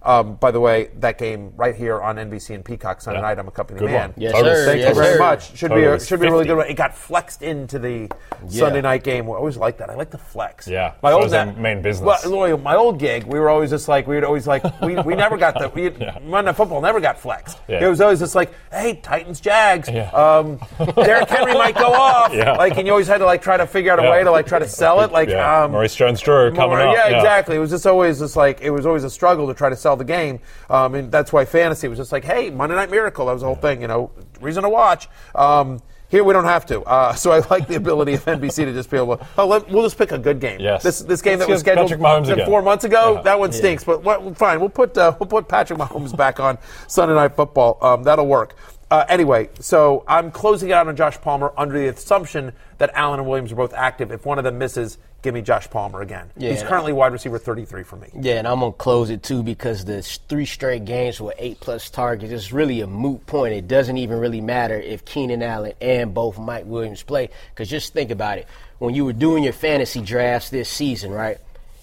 Um, 0.06 0.36
by 0.36 0.52
the 0.52 0.60
way, 0.60 0.89
that 1.00 1.18
game 1.18 1.54
right 1.56 1.74
here 1.76 2.02
on 2.02 2.18
NBC 2.18 2.54
and 2.56 2.66
Peacock 2.66 3.02
Sunday 3.02 3.20
Yeah. 3.20 3.28
night, 3.28 3.39
I'm 3.39 3.48
a 3.48 3.52
company 3.52 3.80
Good 3.80 3.92
man. 3.92 4.10
one. 4.10 4.13
Yes, 4.18 4.34
Total 4.34 4.54
sir. 4.56 4.66
Thank 4.66 4.80
Yes, 4.82 4.89
you 4.89 4.96
very 5.02 5.13
sir. 5.13 5.20
much. 5.20 5.56
Should 5.58 5.70
Total 5.70 5.78
be 5.78 5.96
a, 5.96 6.00
should 6.06 6.20
be 6.20 6.28
a 6.28 6.32
really 6.32 6.46
good 6.46 6.58
one. 6.58 6.68
It 6.68 6.74
got 6.74 6.94
flexed 6.96 7.42
into 7.42 7.80
the 7.80 8.10
Sunday 8.50 8.82
night 8.82 9.04
game. 9.04 9.30
I 9.30 9.34
always 9.34 9.56
like 9.58 9.78
that. 9.78 9.89
I 9.89 9.96
like 9.96 10.10
the 10.12 10.18
flex. 10.18 10.68
Yeah, 10.68 10.94
my 11.02 11.12
shows 11.12 11.24
old 11.24 11.32
them 11.32 11.62
main 11.62 11.82
business. 11.82 12.26
Well, 12.26 12.58
my 12.58 12.76
old 12.76 13.00
gig, 13.00 13.24
we 13.24 13.39
were 13.39 13.50
always 13.50 13.70
just 13.70 13.88
like 13.88 14.06
we 14.08 14.16
would 14.16 14.24
always 14.26 14.46
like 14.46 14.63
we, 14.82 14.96
we 15.02 15.16
never 15.16 15.38
got 15.38 15.58
the 15.58 15.70
we, 15.70 15.89
Monday 16.26 16.50
Night 16.50 16.56
Football 16.58 16.82
never 16.82 17.00
got 17.00 17.18
flexed. 17.18 17.60
Yeah. 17.70 17.86
It 17.86 17.88
was 17.88 18.02
always 18.02 18.20
just 18.20 18.36
like, 18.36 18.52
hey, 18.72 19.00
Titans, 19.02 19.39
Jags. 19.39 19.89
Yeah. 19.89 20.10
Um, 20.12 20.60
Derrick 20.96 21.30
Henry 21.30 21.54
might 21.54 21.76
go 21.76 21.94
off. 21.94 22.34
Yeah. 22.44 22.54
Like, 22.54 22.78
and 22.78 22.88
you 22.88 22.92
always 22.94 23.08
had 23.08 23.20
to 23.20 23.26
like 23.26 23.42
try 23.42 23.58
to 23.58 23.68
figure 23.68 23.92
out 23.92 24.00
a 24.00 24.04
Yeah. 24.04 24.12
way 24.12 24.24
to 24.24 24.32
like 24.32 24.48
try 24.48 24.58
to 24.60 24.68
sell 24.68 25.02
it. 25.02 25.12
Like, 25.12 25.30
Yeah. 25.30 25.63
um, 25.63 25.72
Maurice 25.72 25.96
Jones-Drew 25.96 26.54
coming 26.56 26.78
up. 26.80 26.94
Yeah, 26.96 27.10
Yeah. 27.10 27.18
exactly. 27.18 27.56
It 27.56 27.60
was 27.60 27.70
just 27.70 27.86
always 27.86 28.20
just 28.20 28.36
like 28.36 28.60
it 28.62 28.70
was 28.72 28.86
always 28.86 29.04
a 29.04 29.10
struggle 29.10 29.48
to 29.48 29.54
try 29.54 29.70
to 29.70 29.76
sell 29.76 29.92
the 29.95 30.06
game, 30.06 30.39
um, 30.69 30.95
and 30.95 31.12
that's 31.12 31.34
why 31.34 31.45
fantasy 31.45 31.88
was 31.88 31.97
just 31.97 32.12
like, 32.12 32.23
hey, 32.23 32.49
Monday 32.49 32.75
Night 32.75 32.91
Miracle. 32.91 33.25
That 33.27 33.34
was 33.34 33.41
the 33.41 33.47
whole 33.47 33.56
thing. 33.56 33.82
You 33.82 33.88
know, 33.88 34.12
reason 34.41 34.63
to 34.63 34.69
watch. 34.69 35.08
Um, 35.36 35.82
here 36.13 36.23
we 36.23 36.32
don't 36.32 36.45
have 36.45 36.67
to, 36.67 36.82
uh, 36.84 37.13
so 37.15 37.32
I 37.32 37.39
like 37.49 37.67
the 37.67 37.75
ability 37.75 38.13
of 38.13 38.23
NBC 38.25 38.65
to 38.65 38.73
just 38.73 38.91
be 38.91 38.97
able 38.97 39.17
to. 39.17 39.27
Oh, 39.38 39.47
let, 39.47 39.67
we'll 39.69 39.82
just 39.82 39.97
pick 39.97 40.12
a 40.12 40.17
good 40.19 40.39
game. 40.39 40.60
Yes. 40.60 40.84
This 40.84 40.99
this 40.99 41.21
game 41.23 41.39
Let's 41.39 41.47
that 41.47 41.53
was 41.53 41.60
scheduled 41.62 41.89
Patrick 41.89 42.01
Mahomes 42.01 42.32
again. 42.32 42.45
four 42.45 42.62
months 42.62 42.84
ago. 42.84 43.15
Yeah. 43.15 43.21
That 43.23 43.39
one 43.39 43.51
stinks, 43.51 43.84
but 43.84 44.03
what, 44.03 44.38
fine. 44.38 44.60
We'll 44.60 44.69
put 44.69 44.95
uh, 44.97 45.15
we'll 45.19 45.27
put 45.27 45.47
Patrick 45.47 45.79
Mahomes 45.79 46.15
back 46.23 46.39
on 46.39 46.60
Sunday 46.88 47.15
Night 47.15 47.36
Football. 47.36 47.79
Um, 47.82 48.03
that'll 48.03 48.27
work. 48.27 48.56
Uh, 48.91 49.06
anyway, 49.10 49.49
so 49.60 50.03
I'm 50.08 50.29
closing 50.29 50.69
it 50.69 50.73
out 50.73 50.88
on 50.88 50.95
Josh 50.95 51.19
Palmer 51.19 51.51
under 51.58 51.79
the 51.79 51.88
assumption 51.88 52.53
that 52.77 52.91
Allen 52.93 53.19
and 53.19 53.27
Williams 53.27 53.51
are 53.51 53.56
both 53.56 53.73
active. 53.73 54.12
If 54.12 54.23
one 54.23 54.38
of 54.38 54.43
them 54.43 54.60
misses, 54.60 54.99
give 55.24 55.34
me 55.34 55.42
Josh 55.42 55.70
Palmer 55.70 56.02
again. 56.02 56.30
Yeah. 56.38 56.52
He's 56.52 56.62
currently 56.62 56.94
wide 56.94 57.14
receiver 57.14 57.40
33 57.40 57.84
for 57.84 57.96
me. 57.96 58.10
Yeah, 58.20 58.36
and 58.36 58.48
I'm 58.48 58.60
gonna 58.60 58.74
close 58.74 59.10
it 59.10 59.24
too 59.24 59.42
because 59.42 59.86
the 59.86 60.04
three 60.04 60.46
straight 60.46 60.86
games 60.86 61.20
with 61.20 61.34
eight 61.40 61.60
plus 61.60 61.90
targets 61.90 62.32
is 62.32 62.54
really 62.54 62.82
a 62.82 62.88
moot 62.88 63.26
point. 63.26 63.54
It 63.54 63.68
doesn't 63.68 63.98
even 63.98 64.20
really 64.20 64.42
matter 64.42 64.80
if 64.80 65.06
Keenan 65.06 65.42
Allen 65.42 65.74
and 65.82 66.14
both 66.14 66.38
Mike 66.38 66.66
Williams 66.66 67.02
play. 67.02 67.30
Because 67.50 67.70
just 67.70 67.94
think 67.94 68.12
about 68.12 68.38
it: 68.38 68.48
when 68.78 68.94
you 68.94 69.06
were 69.06 69.14
doing 69.14 69.44
your 69.44 69.54
fantasy 69.54 70.02
drafts 70.02 70.50
this 70.50 70.70
season, 70.70 71.12
right? 71.12 71.38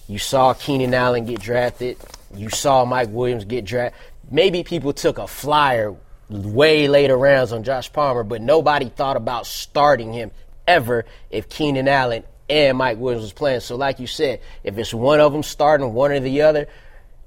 You 0.07 0.19
saw 0.19 0.53
Keenan 0.53 0.93
Allen 0.93 1.25
get 1.25 1.41
drafted. 1.41 1.97
You 2.35 2.49
saw 2.49 2.85
Mike 2.85 3.09
Williams 3.09 3.45
get 3.45 3.65
drafted. 3.65 3.99
Maybe 4.29 4.63
people 4.63 4.93
took 4.93 5.17
a 5.17 5.27
flyer 5.27 5.95
way 6.29 6.87
later 6.87 7.17
rounds 7.17 7.51
on 7.51 7.63
Josh 7.63 7.91
Palmer, 7.91 8.23
but 8.23 8.41
nobody 8.41 8.87
thought 8.87 9.17
about 9.17 9.45
starting 9.45 10.13
him 10.13 10.31
ever 10.67 11.05
if 11.29 11.49
Keenan 11.49 11.87
Allen 11.87 12.23
and 12.51 12.77
Mike 12.77 12.97
Williams 12.97 13.23
was 13.23 13.33
playing. 13.33 13.61
So, 13.61 13.75
like 13.77 13.99
you 13.99 14.07
said, 14.07 14.41
if 14.63 14.77
it's 14.77 14.93
one 14.93 15.19
of 15.21 15.31
them 15.31 15.41
starting, 15.41 15.93
one 15.93 16.11
or 16.11 16.19
the 16.19 16.41
other, 16.41 16.67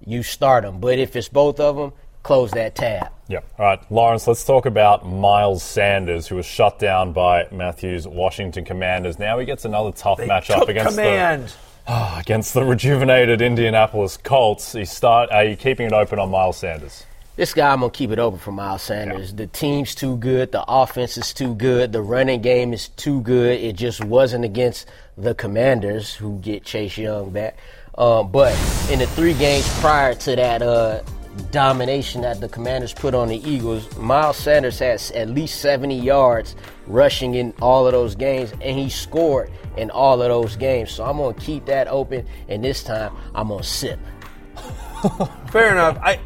you 0.06 0.22
start 0.22 0.64
them. 0.64 0.80
But 0.80 0.98
if 0.98 1.16
it's 1.16 1.28
both 1.28 1.58
of 1.58 1.76
them, 1.76 1.92
close 2.22 2.50
that 2.52 2.74
tab. 2.74 3.08
Yep. 3.28 3.44
All 3.58 3.64
right, 3.64 3.92
Lawrence, 3.92 4.26
let's 4.26 4.44
talk 4.44 4.66
about 4.66 5.06
Miles 5.06 5.62
Sanders, 5.62 6.26
who 6.28 6.36
was 6.36 6.44
shut 6.44 6.78
down 6.78 7.14
by 7.14 7.48
Matthews' 7.50 8.06
Washington 8.06 8.66
Commanders. 8.66 9.18
Now 9.18 9.38
he 9.38 9.46
gets 9.46 9.64
another 9.64 9.92
tough 9.92 10.18
matchup 10.18 10.60
Took 10.60 10.68
against 10.68 10.90
command. 10.90 11.52
the 11.86 12.16
against 12.18 12.52
the 12.52 12.64
rejuvenated 12.64 13.40
Indianapolis 13.40 14.18
Colts. 14.18 14.74
You 14.74 14.84
start. 14.84 15.30
Uh, 15.30 15.36
Are 15.36 15.44
you 15.44 15.56
keeping 15.56 15.86
it 15.86 15.92
open 15.94 16.18
on 16.18 16.30
Miles 16.30 16.58
Sanders? 16.58 17.06
This 17.36 17.52
guy, 17.52 17.72
I'm 17.72 17.80
gonna 17.80 17.90
keep 17.90 18.12
it 18.12 18.20
open 18.20 18.38
for 18.38 18.52
Miles 18.52 18.82
Sanders. 18.82 19.34
The 19.34 19.48
team's 19.48 19.96
too 19.96 20.16
good. 20.18 20.52
The 20.52 20.64
offense 20.68 21.16
is 21.16 21.34
too 21.34 21.56
good. 21.56 21.90
The 21.90 22.00
running 22.00 22.42
game 22.42 22.72
is 22.72 22.90
too 22.90 23.22
good. 23.22 23.60
It 23.60 23.74
just 23.74 24.04
wasn't 24.04 24.44
against 24.44 24.86
the 25.18 25.34
Commanders, 25.34 26.14
who 26.14 26.38
get 26.38 26.64
Chase 26.64 26.96
Young 26.96 27.30
back. 27.30 27.56
Um, 27.98 28.30
but 28.30 28.52
in 28.88 29.00
the 29.00 29.08
three 29.08 29.34
games 29.34 29.68
prior 29.80 30.14
to 30.14 30.36
that 30.36 30.62
uh, 30.62 31.02
domination 31.50 32.20
that 32.20 32.40
the 32.40 32.48
Commanders 32.48 32.94
put 32.94 33.16
on 33.16 33.26
the 33.26 33.38
Eagles, 33.38 33.96
Miles 33.96 34.36
Sanders 34.36 34.78
has 34.78 35.10
at 35.10 35.28
least 35.28 35.60
70 35.60 35.98
yards 35.98 36.54
rushing 36.86 37.34
in 37.34 37.52
all 37.60 37.84
of 37.84 37.92
those 37.92 38.14
games, 38.14 38.52
and 38.60 38.78
he 38.78 38.88
scored 38.88 39.50
in 39.76 39.90
all 39.90 40.22
of 40.22 40.28
those 40.28 40.54
games. 40.54 40.92
So 40.92 41.04
I'm 41.04 41.16
gonna 41.16 41.34
keep 41.34 41.66
that 41.66 41.88
open, 41.88 42.24
and 42.48 42.62
this 42.62 42.84
time 42.84 43.12
I'm 43.34 43.48
gonna 43.48 43.64
sip. 43.64 43.98
Fair 45.50 45.72
enough. 45.72 45.98
I, 46.00 46.20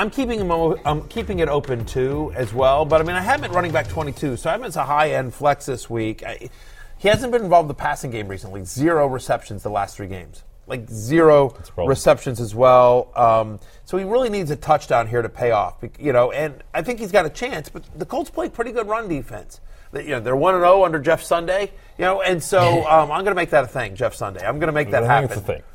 I'm 0.00 0.10
keeping 0.10 0.40
him. 0.40 0.50
I'm 0.84 1.06
keeping 1.08 1.40
it 1.40 1.48
open 1.48 1.84
too, 1.84 2.32
as 2.34 2.54
well. 2.54 2.84
But 2.86 3.00
I 3.00 3.04
mean, 3.04 3.16
I 3.16 3.20
have 3.20 3.40
him 3.40 3.44
at 3.44 3.50
running 3.52 3.70
back 3.72 3.86
22, 3.88 4.36
so 4.36 4.48
I 4.48 4.52
have 4.52 4.60
him 4.62 4.66
as 4.66 4.76
a 4.76 4.84
high 4.84 5.10
end 5.12 5.34
flex 5.34 5.66
this 5.66 5.90
week. 5.90 6.22
I, 6.24 6.48
he 6.96 7.08
hasn't 7.08 7.32
been 7.32 7.42
involved 7.42 7.64
in 7.64 7.68
the 7.68 7.74
passing 7.74 8.10
game 8.10 8.26
recently. 8.28 8.64
Zero 8.64 9.06
receptions 9.06 9.62
the 9.62 9.70
last 9.70 9.96
three 9.96 10.06
games. 10.06 10.42
Like 10.66 10.88
zero 10.88 11.54
receptions 11.88 12.40
as 12.40 12.54
well. 12.54 13.10
Um, 13.16 13.58
so 13.84 13.96
he 13.98 14.04
really 14.04 14.30
needs 14.30 14.50
a 14.50 14.56
touchdown 14.56 15.06
here 15.08 15.20
to 15.20 15.28
pay 15.28 15.50
off. 15.50 15.82
You 15.98 16.12
know, 16.12 16.30
and 16.32 16.62
I 16.72 16.80
think 16.82 16.98
he's 17.00 17.12
got 17.12 17.26
a 17.26 17.30
chance. 17.30 17.68
But 17.68 17.84
the 17.98 18.06
Colts 18.06 18.30
play 18.30 18.48
pretty 18.48 18.72
good 18.72 18.86
run 18.88 19.08
defense. 19.08 19.60
They- 19.92 20.04
You 20.04 20.10
know, 20.10 20.20
they're 20.20 20.36
one 20.36 20.54
and 20.54 20.62
zero 20.62 20.84
under 20.84 20.98
Jeff 21.00 21.22
Sunday. 21.22 21.72
You 21.98 22.04
know, 22.06 22.22
and 22.22 22.42
so 22.42 22.60
um, 22.90 23.10
I'm 23.10 23.24
going 23.24 23.32
to 23.32 23.34
make 23.34 23.50
that 23.50 23.64
a 23.64 23.68
thing, 23.68 23.96
Jeff 23.96 24.14
Sunday. 24.14 24.46
I'm 24.46 24.58
going 24.60 24.68
to 24.68 24.72
make 24.72 24.90
that 24.92 25.02
happen. 25.08 25.28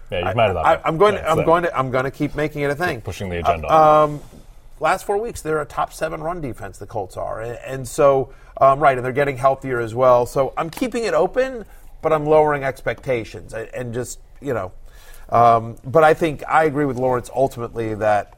Think 0.09 0.11
it's 0.11 0.11
a 0.11 0.11
thing. 0.11 0.11
Yeah, 0.11 0.19
you've 0.19 0.27
I- 0.27 0.33
made 0.33 0.51
it 0.51 0.53
that 0.55 0.65
I, 0.65 0.75
way. 0.75 0.81
I'm 0.85 0.97
going. 0.97 1.13
Yeah, 1.15 1.21
to, 1.21 1.29
I'm 1.29 1.37
there. 1.37 1.45
going 1.45 1.63
to. 1.63 1.77
I'm 1.77 1.91
going 1.91 2.03
to 2.05 2.11
keep 2.11 2.35
making 2.35 2.61
it 2.61 2.69
a 2.71 2.75
thing. 2.75 3.01
Pushing 3.01 3.29
the 3.29 3.39
agenda. 3.39 3.73
Um, 3.73 4.21
last 4.79 5.05
four 5.05 5.17
weeks, 5.17 5.41
they're 5.41 5.61
a 5.61 5.65
top 5.65 5.93
seven 5.93 6.21
run 6.21 6.41
defense. 6.41 6.77
The 6.77 6.85
Colts 6.87 7.17
are, 7.17 7.41
and, 7.41 7.57
and 7.65 7.87
so 7.87 8.33
um, 8.61 8.79
right, 8.79 8.97
and 8.97 9.05
they're 9.05 9.11
getting 9.13 9.37
healthier 9.37 9.79
as 9.79 9.93
well. 9.95 10.25
So 10.25 10.53
I'm 10.57 10.69
keeping 10.69 11.03
it 11.05 11.13
open, 11.13 11.65
but 12.01 12.13
I'm 12.13 12.25
lowering 12.25 12.63
expectations, 12.63 13.53
and, 13.53 13.67
and 13.73 13.93
just 13.93 14.19
you 14.41 14.53
know. 14.53 14.71
Um, 15.29 15.77
but 15.83 16.03
I 16.03 16.13
think 16.13 16.43
I 16.47 16.65
agree 16.65 16.85
with 16.85 16.97
Lawrence 16.97 17.29
ultimately 17.33 17.95
that 17.95 18.37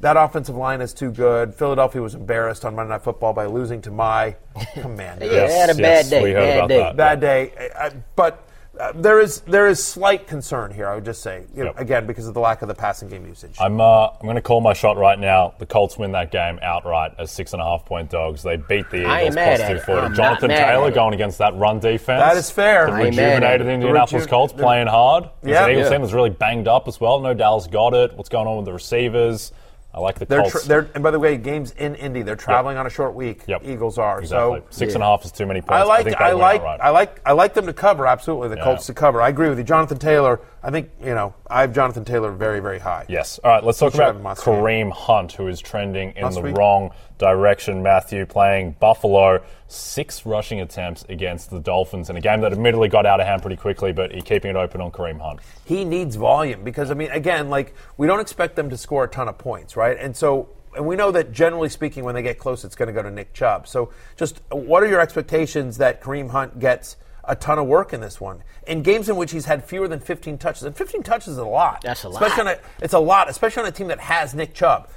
that 0.00 0.16
offensive 0.16 0.54
line 0.56 0.80
is 0.80 0.92
too 0.92 1.10
good. 1.10 1.54
Philadelphia 1.54 2.02
was 2.02 2.14
embarrassed 2.14 2.64
on 2.64 2.74
Monday 2.74 2.90
Night 2.90 3.02
Football 3.02 3.32
by 3.32 3.46
losing 3.46 3.80
to 3.82 3.90
my 3.90 4.36
Commanders. 4.74 5.30
Yeah, 5.32 5.46
they 5.46 5.52
had 5.54 5.70
a 5.70 5.74
bad 5.74 6.10
day, 6.10 6.22
We 6.22 6.32
heard 6.32 6.40
bad 6.40 6.56
about 6.58 6.68
day. 6.68 6.78
that. 6.78 6.96
Bad 6.96 7.20
day, 7.20 7.52
I- 7.78 7.86
I- 7.86 7.92
but 8.14 8.45
uh, 8.78 8.92
there 8.94 9.20
is 9.20 9.40
there 9.42 9.66
is 9.66 9.82
slight 9.82 10.26
concern 10.26 10.70
here. 10.70 10.86
I 10.88 10.94
would 10.94 11.04
just 11.04 11.22
say, 11.22 11.44
you 11.54 11.60
know, 11.64 11.70
Yep. 11.70 11.80
again, 11.80 12.06
because 12.06 12.26
of 12.28 12.34
the 12.34 12.40
lack 12.40 12.62
of 12.62 12.68
the 12.68 12.74
passing 12.74 13.08
game 13.08 13.26
usage. 13.26 13.56
I'm 13.58 13.80
uh, 13.80 14.08
I'm 14.08 14.22
going 14.22 14.34
to 14.36 14.42
call 14.42 14.60
my 14.60 14.72
shot 14.72 14.96
right 14.96 15.18
now. 15.18 15.54
The 15.58 15.66
Colts 15.66 15.96
win 15.98 16.12
that 16.12 16.30
game 16.30 16.58
outright 16.62 17.12
as 17.18 17.30
six 17.30 17.52
and 17.52 17.62
a 17.62 17.64
half 17.64 17.84
point 17.84 18.10
dogs. 18.10 18.42
They 18.42 18.56
beat 18.56 18.90
the 18.90 18.98
Eagles 19.02 19.34
mad 19.34 19.56
plus 19.56 19.60
at 19.60 19.68
two 19.70 19.76
it. 19.76 19.82
forty. 19.84 20.00
I'm 20.00 20.12
not 20.12 20.16
Jonathan 20.16 20.50
Taylor 20.50 20.90
going 20.90 21.14
against 21.14 21.38
that 21.38 21.54
run 21.56 21.78
defense. 21.80 22.20
That 22.22 22.36
is 22.36 22.50
fair. 22.50 22.86
The 22.86 22.92
I 22.92 23.02
ain't 23.04 23.16
mad 23.16 23.42
at 23.42 23.60
rejuvenated 23.60 23.66
it. 23.66 23.72
Indianapolis 23.72 24.22
Reju- 24.24 24.30
Colts 24.30 24.52
the- 24.52 24.62
playing 24.62 24.86
hard. 24.88 25.30
Yeah. 25.42 25.64
the 25.64 25.70
Eagles 25.72 25.84
Yeah. 25.86 25.90
team 25.90 26.02
was 26.02 26.12
really 26.14 26.30
banged 26.30 26.68
up 26.68 26.86
as 26.88 27.00
well. 27.00 27.20
No 27.20 27.34
Dallas 27.34 27.66
Goedert. 27.68 28.14
What's 28.14 28.28
going 28.28 28.46
on 28.46 28.56
with 28.56 28.66
the 28.66 28.72
receivers? 28.72 29.52
I 29.96 30.00
like 30.00 30.18
the 30.18 30.26
They're, 30.26 30.42
Colts. 30.42 30.62
tr- 30.62 30.68
they're 30.68 30.90
and 30.94 31.02
by 31.02 31.10
the 31.10 31.18
way, 31.18 31.38
games 31.38 31.70
in 31.78 31.94
Indy. 31.94 32.20
They're 32.20 32.36
traveling 32.36 32.76
on 32.76 32.86
a 32.86 32.90
short 32.90 33.14
week. 33.14 33.40
Yep. 33.46 33.62
Eagles 33.64 33.96
are 33.96 34.20
exactly. 34.20 34.60
so. 34.60 34.66
Six 34.68 34.92
and 34.94 35.02
a 35.02 35.06
half 35.06 35.24
is 35.24 35.32
too 35.32 35.46
many 35.46 35.62
points. 35.62 35.72
I 35.72 35.84
like 35.84 36.04
think 36.04 36.20
I, 36.20 36.32
like 36.32 36.60
outright. 36.60 36.80
I 36.82 36.90
like 36.90 37.20
I 37.24 37.32
like 37.32 37.54
them 37.54 37.64
to 37.64 37.72
cover 37.72 38.06
absolutely 38.06 38.50
the 38.50 38.56
Yeah. 38.56 38.64
Colts 38.64 38.86
to 38.86 38.94
cover. 38.94 39.22
I 39.22 39.30
agree 39.30 39.48
with 39.48 39.56
you, 39.56 39.64
Jonathan 39.64 39.98
Taylor. 39.98 40.40
I 40.62 40.70
think 40.70 40.90
you 41.00 41.14
know 41.14 41.34
I 41.46 41.62
have 41.62 41.72
Jonathan 41.74 42.04
Taylor 42.04 42.30
very 42.30 42.60
very 42.60 42.78
high. 42.78 43.06
Yes. 43.08 43.40
All 43.42 43.50
right, 43.50 43.64
let's 43.64 43.78
talk 43.78 43.94
about. 43.94 44.16
Kareem 44.36 44.92
Hunt, 44.92 45.32
who 45.32 45.48
is 45.48 45.60
trending 45.60 46.10
in 46.10 46.28
the 46.30 46.42
we? 46.42 46.52
wrong 46.52 46.90
direction. 47.18 47.82
Matthew 47.82 48.26
playing 48.26 48.76
Buffalo, 48.78 49.42
six 49.68 50.26
rushing 50.26 50.60
attempts 50.60 51.04
against 51.08 51.50
the 51.50 51.60
Dolphins 51.60 52.10
in 52.10 52.16
a 52.16 52.20
game 52.20 52.40
that 52.42 52.52
admittedly 52.52 52.88
got 52.88 53.06
out 53.06 53.20
of 53.20 53.26
hand 53.26 53.42
pretty 53.42 53.56
quickly, 53.56 53.92
but 53.92 54.12
he 54.12 54.20
keeping 54.20 54.50
it 54.50 54.56
open 54.56 54.80
on 54.80 54.90
Kareem 54.90 55.20
Hunt. 55.20 55.40
he 55.64 55.84
needs 55.84 56.16
volume 56.16 56.62
because 56.64 56.90
I 56.90 56.94
mean, 56.94 57.10
again, 57.10 57.48
like 57.50 57.74
we 57.96 58.06
don't 58.06 58.20
expect 58.20 58.56
them 58.56 58.70
to 58.70 58.76
score 58.76 59.04
a 59.04 59.08
ton 59.08 59.28
of 59.28 59.38
points, 59.38 59.76
right? 59.76 59.96
And 59.98 60.16
so, 60.16 60.48
and 60.74 60.86
we 60.86 60.94
know 60.96 61.10
that 61.12 61.32
generally 61.32 61.68
speaking, 61.68 62.04
when 62.04 62.14
they 62.14 62.22
get 62.22 62.38
close, 62.38 62.64
it's 62.64 62.76
going 62.76 62.88
to 62.88 62.92
go 62.92 63.02
to 63.02 63.10
Nick 63.10 63.32
Chubb. 63.32 63.66
So, 63.66 63.92
just 64.16 64.40
what 64.50 64.82
are 64.82 64.86
your 64.86 65.00
expectations 65.00 65.78
that 65.78 66.02
Kareem 66.02 66.30
Hunt 66.30 66.58
gets 66.58 66.96
a 67.28 67.34
ton 67.34 67.58
of 67.58 67.66
work 67.66 67.92
in 67.92 68.00
this 68.00 68.20
one 68.20 68.44
in 68.68 68.82
games 68.82 69.08
in 69.08 69.16
which 69.16 69.32
he's 69.32 69.46
had 69.46 69.64
fewer 69.64 69.88
than 69.88 70.00
15 70.00 70.38
touches? 70.38 70.64
And 70.64 70.76
15 70.76 71.02
touches 71.02 71.28
is 71.28 71.38
a 71.38 71.44
lot. 71.44 71.80
That's 71.82 72.04
a 72.04 72.08
lot. 72.08 72.22
Especially 72.22 72.50
on 72.52 72.58
a, 72.58 72.84
it's 72.84 72.94
a 72.94 72.98
lot, 72.98 73.30
especially 73.30 73.62
on 73.62 73.68
a 73.68 73.72
team 73.72 73.88
that 73.88 74.00
has 74.00 74.34
Nick 74.34 74.54
Chubb. 74.54 74.88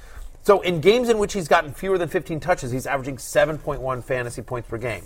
So, 0.42 0.60
in 0.60 0.80
games 0.80 1.08
in 1.08 1.18
which 1.18 1.32
he's 1.32 1.48
gotten 1.48 1.72
fewer 1.72 1.98
than 1.98 2.08
15 2.08 2.40
touches, 2.40 2.70
he's 2.70 2.86
averaging 2.86 3.16
7.1 3.16 4.04
fantasy 4.04 4.42
points 4.42 4.68
per 4.68 4.78
game. 4.78 5.04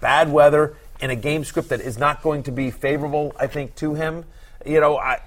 Bad 0.00 0.30
weather 0.30 0.76
in 1.00 1.10
a 1.10 1.16
game 1.16 1.44
script 1.44 1.70
that 1.70 1.80
is 1.80 1.98
not 1.98 2.22
going 2.22 2.42
to 2.44 2.52
be 2.52 2.70
favorable, 2.70 3.34
I 3.38 3.46
think, 3.46 3.74
to 3.76 3.94
him. 3.94 4.24
You 4.64 4.80
know, 4.80 4.98
I. 4.98 5.20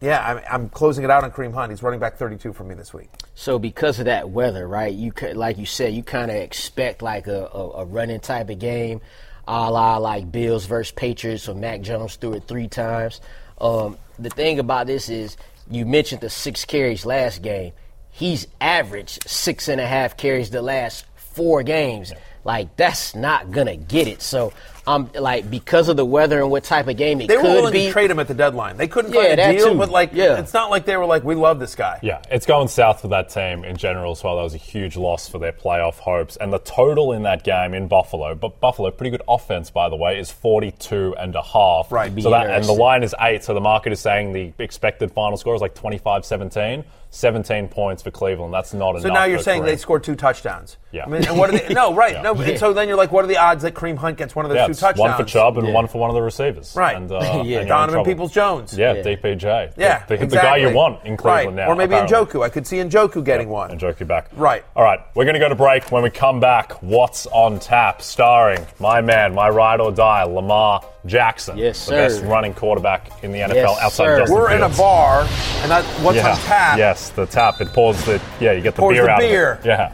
Yeah, 0.00 0.20
I'm, 0.20 0.42
I'm 0.50 0.68
closing 0.68 1.04
it 1.04 1.10
out 1.10 1.22
on 1.22 1.30
Kareem 1.30 1.54
Hunt. 1.54 1.70
He's 1.70 1.80
running 1.80 2.00
back 2.00 2.16
32 2.16 2.52
for 2.54 2.64
me 2.64 2.74
this 2.74 2.92
week. 2.92 3.08
So 3.36 3.60
because 3.60 4.00
of 4.00 4.06
that 4.06 4.30
weather, 4.30 4.66
right? 4.66 4.92
You 4.92 5.12
like 5.34 5.58
you 5.58 5.66
said, 5.66 5.94
you 5.94 6.02
kind 6.02 6.28
of 6.28 6.36
expect 6.36 7.02
like 7.02 7.28
a, 7.28 7.46
a, 7.46 7.70
a 7.70 7.84
running 7.84 8.18
type 8.18 8.50
of 8.50 8.58
game, 8.58 9.00
a 9.46 9.70
la 9.70 9.98
like 9.98 10.32
Bills 10.32 10.66
versus 10.66 10.90
Patriots, 10.90 11.48
or 11.48 11.54
Mac 11.54 11.82
Jones 11.82 12.16
threw 12.16 12.32
it 12.32 12.48
three 12.48 12.66
times. 12.66 13.20
Um, 13.60 13.96
the 14.18 14.30
thing 14.30 14.58
about 14.58 14.88
this 14.88 15.08
is, 15.08 15.36
you 15.70 15.86
mentioned 15.86 16.20
the 16.20 16.30
six 16.30 16.64
carries 16.64 17.06
last 17.06 17.40
game. 17.40 17.72
He's 18.12 18.46
averaged 18.60 19.28
six 19.28 19.68
and 19.68 19.80
a 19.80 19.86
half 19.86 20.16
carries 20.16 20.50
the 20.50 20.62
last 20.62 21.04
four 21.16 21.62
games. 21.62 22.12
Like 22.44 22.76
that's 22.76 23.14
not 23.14 23.50
gonna 23.50 23.76
get 23.76 24.06
it. 24.08 24.20
So 24.20 24.52
I'm 24.84 25.04
um, 25.04 25.10
like 25.14 25.48
because 25.48 25.88
of 25.88 25.96
the 25.96 26.04
weather 26.04 26.40
and 26.40 26.50
what 26.50 26.64
type 26.64 26.88
of 26.88 26.96
game 26.96 27.20
it 27.20 27.28
They 27.28 27.36
were 27.36 27.42
could 27.42 27.54
willing 27.54 27.72
be. 27.72 27.86
to 27.86 27.92
trade 27.92 28.10
him 28.10 28.18
at 28.18 28.26
the 28.26 28.34
deadline. 28.34 28.76
They 28.76 28.88
couldn't 28.88 29.12
Yeah, 29.12 29.28
find 29.28 29.40
a 29.40 29.52
deal, 29.52 29.72
too. 29.72 29.78
but 29.78 29.90
like, 29.90 30.10
Yeah. 30.12 30.40
it's 30.40 30.52
not 30.52 30.68
like 30.68 30.84
they 30.84 30.96
were 30.96 31.06
like, 31.06 31.22
we 31.22 31.36
love 31.36 31.60
this 31.60 31.76
guy. 31.76 32.00
Yeah, 32.02 32.20
it's 32.32 32.44
going 32.44 32.66
south 32.66 33.00
for 33.00 33.06
that 33.08 33.28
team 33.28 33.64
in 33.64 33.76
general 33.76 34.10
as 34.10 34.24
well. 34.24 34.36
That 34.38 34.42
was 34.42 34.54
a 34.54 34.58
huge 34.58 34.96
loss 34.96 35.28
for 35.28 35.38
their 35.38 35.52
playoff 35.52 36.00
hopes. 36.00 36.34
And 36.36 36.52
the 36.52 36.58
total 36.58 37.12
in 37.12 37.22
that 37.22 37.44
game 37.44 37.74
in 37.74 37.86
Buffalo, 37.86 38.34
but 38.34 38.58
Buffalo, 38.58 38.90
pretty 38.90 39.10
good 39.12 39.22
offense 39.28 39.70
by 39.70 39.88
the 39.88 39.94
way, 39.96 40.18
is 40.18 40.32
42 40.32 41.14
and 41.16 41.36
a 41.36 41.42
half. 41.42 41.92
Right. 41.92 42.12
So 42.20 42.30
that, 42.30 42.50
and 42.50 42.64
the 42.64 42.72
line 42.72 43.04
is 43.04 43.14
8, 43.20 43.44
so 43.44 43.54
the 43.54 43.60
market 43.60 43.92
is 43.92 44.00
saying 44.00 44.32
the 44.32 44.52
expected 44.58 45.12
final 45.12 45.36
score 45.38 45.54
is 45.54 45.60
like 45.60 45.76
25-17. 45.76 46.82
17 47.14 47.68
points 47.68 48.02
for 48.02 48.10
Cleveland. 48.10 48.54
That's 48.54 48.72
not 48.72 48.90
enough. 48.92 49.02
So 49.02 49.08
now 49.12 49.24
you're 49.24 49.38
saying 49.38 49.62
Kareem. 49.62 49.66
they 49.66 49.76
scored 49.76 50.02
two 50.02 50.14
touchdowns. 50.14 50.78
Yeah. 50.92 51.04
I 51.04 51.08
mean, 51.08 51.26
and 51.28 51.38
what 51.38 51.50
are 51.50 51.58
they? 51.58 51.72
No, 51.74 51.94
right. 52.02 52.14
Yeah. 52.14 52.22
No. 52.22 52.34
And 52.34 52.58
so 52.58 52.72
then 52.72 52.88
you're 52.88 52.96
like, 52.96 53.12
what 53.12 53.22
are 53.22 53.28
the 53.28 53.36
odds 53.36 53.62
that 53.64 53.74
Kareem 53.74 53.98
Hunt 53.98 54.16
gets 54.16 54.34
one 54.34 54.46
of 54.46 54.48
those 54.48 54.56
yeah, 54.56 54.64
two 54.66 54.70
it's 54.70 54.80
touchdowns? 54.80 54.98
one 55.10 55.16
for 55.18 55.24
Chubb 55.24 55.58
and 55.58 55.66
Yeah. 55.68 55.74
one 55.74 55.86
for 55.88 55.98
one 55.98 56.08
of 56.08 56.14
the 56.14 56.22
receivers. 56.22 56.74
Right. 56.74 56.96
And, 56.96 57.12
uh, 57.12 57.42
Yeah. 57.44 57.60
and 57.60 57.68
Donovan. 57.68 58.04
Peoples 58.04 58.32
Jones. 58.32 58.76
Yeah, 58.76 58.94
Yeah. 58.94 59.02
DPJ. 59.02 59.74
Yeah, 59.76 60.04
the, 60.06 60.16
the, 60.16 60.24
exactly. 60.24 60.26
the 60.26 60.36
guy 60.36 60.56
you 60.56 60.74
want 60.74 61.04
in 61.04 61.18
Cleveland 61.18 61.58
right. 61.58 61.66
now. 61.66 61.68
Or 61.68 61.76
maybe 61.76 61.94
apparently. 61.94 62.40
Njoku. 62.40 62.44
I 62.44 62.48
could 62.48 62.66
see 62.66 62.76
Njoku 62.78 63.22
getting 63.22 63.50
one. 63.50 63.70
and 63.70 63.78
joke 63.78 63.98
back. 64.06 64.28
Right. 64.34 64.64
All 64.74 64.82
right, 64.82 65.00
we're 65.14 65.24
going 65.24 65.34
to 65.34 65.40
go 65.40 65.50
to 65.50 65.54
break. 65.54 65.92
When 65.92 66.02
we 66.02 66.08
come 66.10 66.40
back, 66.40 66.82
What's 66.82 67.26
on 67.26 67.58
Tap, 67.58 68.00
starring 68.00 68.66
my 68.80 69.02
man, 69.02 69.34
my 69.34 69.50
ride 69.50 69.80
or 69.80 69.92
die, 69.92 70.24
Lamar 70.24 70.82
Jackson. 71.06 71.58
Yes, 71.58 71.86
The 71.86 71.92
best 71.92 72.22
running 72.24 72.54
quarterback 72.54 73.10
in 73.24 73.32
the 73.32 73.40
NFL 73.40 73.54
Yes, 73.54 73.78
outside 73.80 74.04
sir. 74.04 74.12
of 74.14 74.18
Justin 74.20 74.36
We're 74.36 74.50
in 74.52 74.62
a 74.62 74.68
bar, 74.68 75.20
and 75.62 75.70
that, 75.70 75.84
what's 76.02 76.16
yeah. 76.16 76.30
on 76.32 76.36
tap? 76.38 76.78
Yes, 76.78 77.10
the 77.10 77.26
tap. 77.26 77.60
It 77.60 77.68
pours 77.72 78.02
the, 78.04 78.20
yeah, 78.40 78.52
you 78.52 78.60
get 78.62 78.74
the 78.76 78.82
Pours 78.82 78.94
beer 78.94 79.04
the 79.04 79.10
out 79.10 79.18
beer. 79.18 79.52
of 79.54 79.58
it. 79.60 79.68
Yeah. 79.68 79.92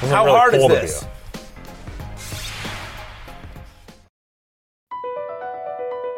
Doesn't 0.00 0.14
How 0.16 0.24
really 0.24 0.38
hard 0.38 0.54
is 0.54 0.68
this? 0.68 1.02
beer. 1.02 1.10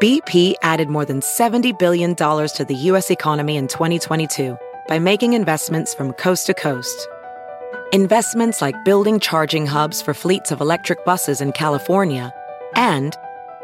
BP 0.00 0.54
added 0.62 0.88
more 0.88 1.04
than 1.04 1.20
$70 1.20 1.76
billion 1.78 2.14
to 2.14 2.64
the 2.68 2.74
U.S. 2.74 3.10
economy 3.10 3.56
in 3.56 3.66
2022 3.66 4.56
by 4.86 4.98
making 4.98 5.32
investments 5.32 5.92
from 5.94 6.12
coast 6.12 6.46
to 6.46 6.54
coast. 6.54 7.08
Investments 7.92 8.62
like 8.62 8.76
building 8.84 9.18
charging 9.18 9.66
hubs 9.66 10.00
for 10.00 10.14
fleets 10.14 10.52
of 10.52 10.60
electric 10.60 11.04
buses 11.04 11.40
in 11.40 11.50
California 11.52 12.32
and 12.76 13.16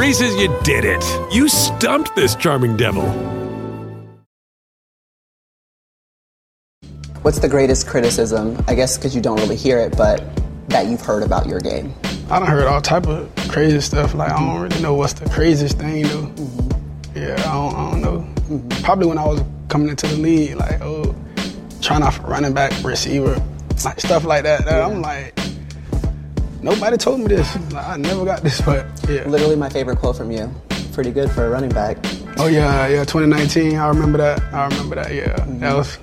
Reese's, 0.00 0.34
you 0.36 0.48
did 0.62 0.86
it. 0.86 1.04
You 1.30 1.46
stumped 1.46 2.16
this 2.16 2.34
charming 2.34 2.74
devil. 2.74 3.02
What's 7.20 7.38
the 7.40 7.50
greatest 7.50 7.86
criticism? 7.86 8.64
I 8.66 8.74
guess 8.74 8.96
because 8.96 9.14
you 9.14 9.20
don't 9.20 9.38
really 9.40 9.56
hear 9.56 9.78
it, 9.78 9.94
but 9.98 10.24
that 10.68 10.86
you've 10.86 11.02
heard 11.02 11.22
about 11.22 11.44
your 11.44 11.60
game. 11.60 11.92
I 12.30 12.38
done 12.38 12.48
heard 12.48 12.64
all 12.64 12.80
type 12.80 13.08
of 13.08 13.30
crazy 13.50 13.78
stuff. 13.82 14.14
Like 14.14 14.32
I 14.32 14.38
don't 14.38 14.62
really 14.62 14.80
know 14.80 14.94
what's 14.94 15.12
the 15.12 15.28
craziest 15.28 15.76
thing 15.76 16.04
though. 16.04 16.22
Mm-hmm. 16.22 17.18
Yeah, 17.18 17.34
I 17.34 17.52
don't, 17.52 17.74
I 17.74 17.90
don't 17.90 18.00
know. 18.00 18.76
Probably 18.82 19.06
when 19.06 19.18
I 19.18 19.26
was 19.26 19.42
coming 19.68 19.90
into 19.90 20.06
the 20.06 20.16
league, 20.16 20.56
like 20.56 20.80
oh, 20.80 21.14
trying 21.82 22.02
out 22.02 22.14
for 22.14 22.22
running 22.22 22.54
back, 22.54 22.72
receiver, 22.82 23.38
like 23.84 24.00
stuff 24.00 24.24
like 24.24 24.44
that. 24.44 24.64
that 24.64 24.80
I'm 24.80 25.02
like, 25.02 25.38
nobody 26.62 26.96
told 26.96 27.20
me 27.20 27.26
this. 27.26 27.56
I 27.74 27.96
never 27.96 28.24
got 28.24 28.42
this, 28.42 28.60
but 28.60 28.86
yeah. 29.08 29.24
Literally, 29.24 29.56
my 29.56 29.68
favorite 29.68 29.98
quote 29.98 30.16
from 30.16 30.30
you. 30.30 30.52
Pretty 30.92 31.10
good 31.10 31.30
for 31.30 31.46
a 31.46 31.50
running 31.50 31.70
back. 31.70 31.98
Oh 32.38 32.46
yeah, 32.46 32.86
yeah, 32.88 33.04
2019. 33.04 33.76
I 33.76 33.88
remember 33.88 34.18
that. 34.18 34.42
I 34.52 34.66
remember 34.66 34.96
that. 34.96 35.14
Yeah, 35.14 35.34
that 35.34 35.48
mm-hmm. 35.48 35.76
was. 35.76 35.98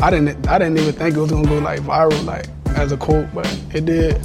I 0.00 0.10
didn't. 0.10 0.48
I 0.48 0.58
didn't 0.58 0.78
even 0.78 0.92
think 0.94 1.16
it 1.16 1.20
was 1.20 1.30
gonna 1.30 1.48
go 1.48 1.58
like 1.58 1.80
viral, 1.80 2.24
like 2.24 2.46
as 2.76 2.92
a 2.92 2.96
quote, 2.96 3.32
but 3.34 3.46
it 3.74 3.84
did. 3.84 4.20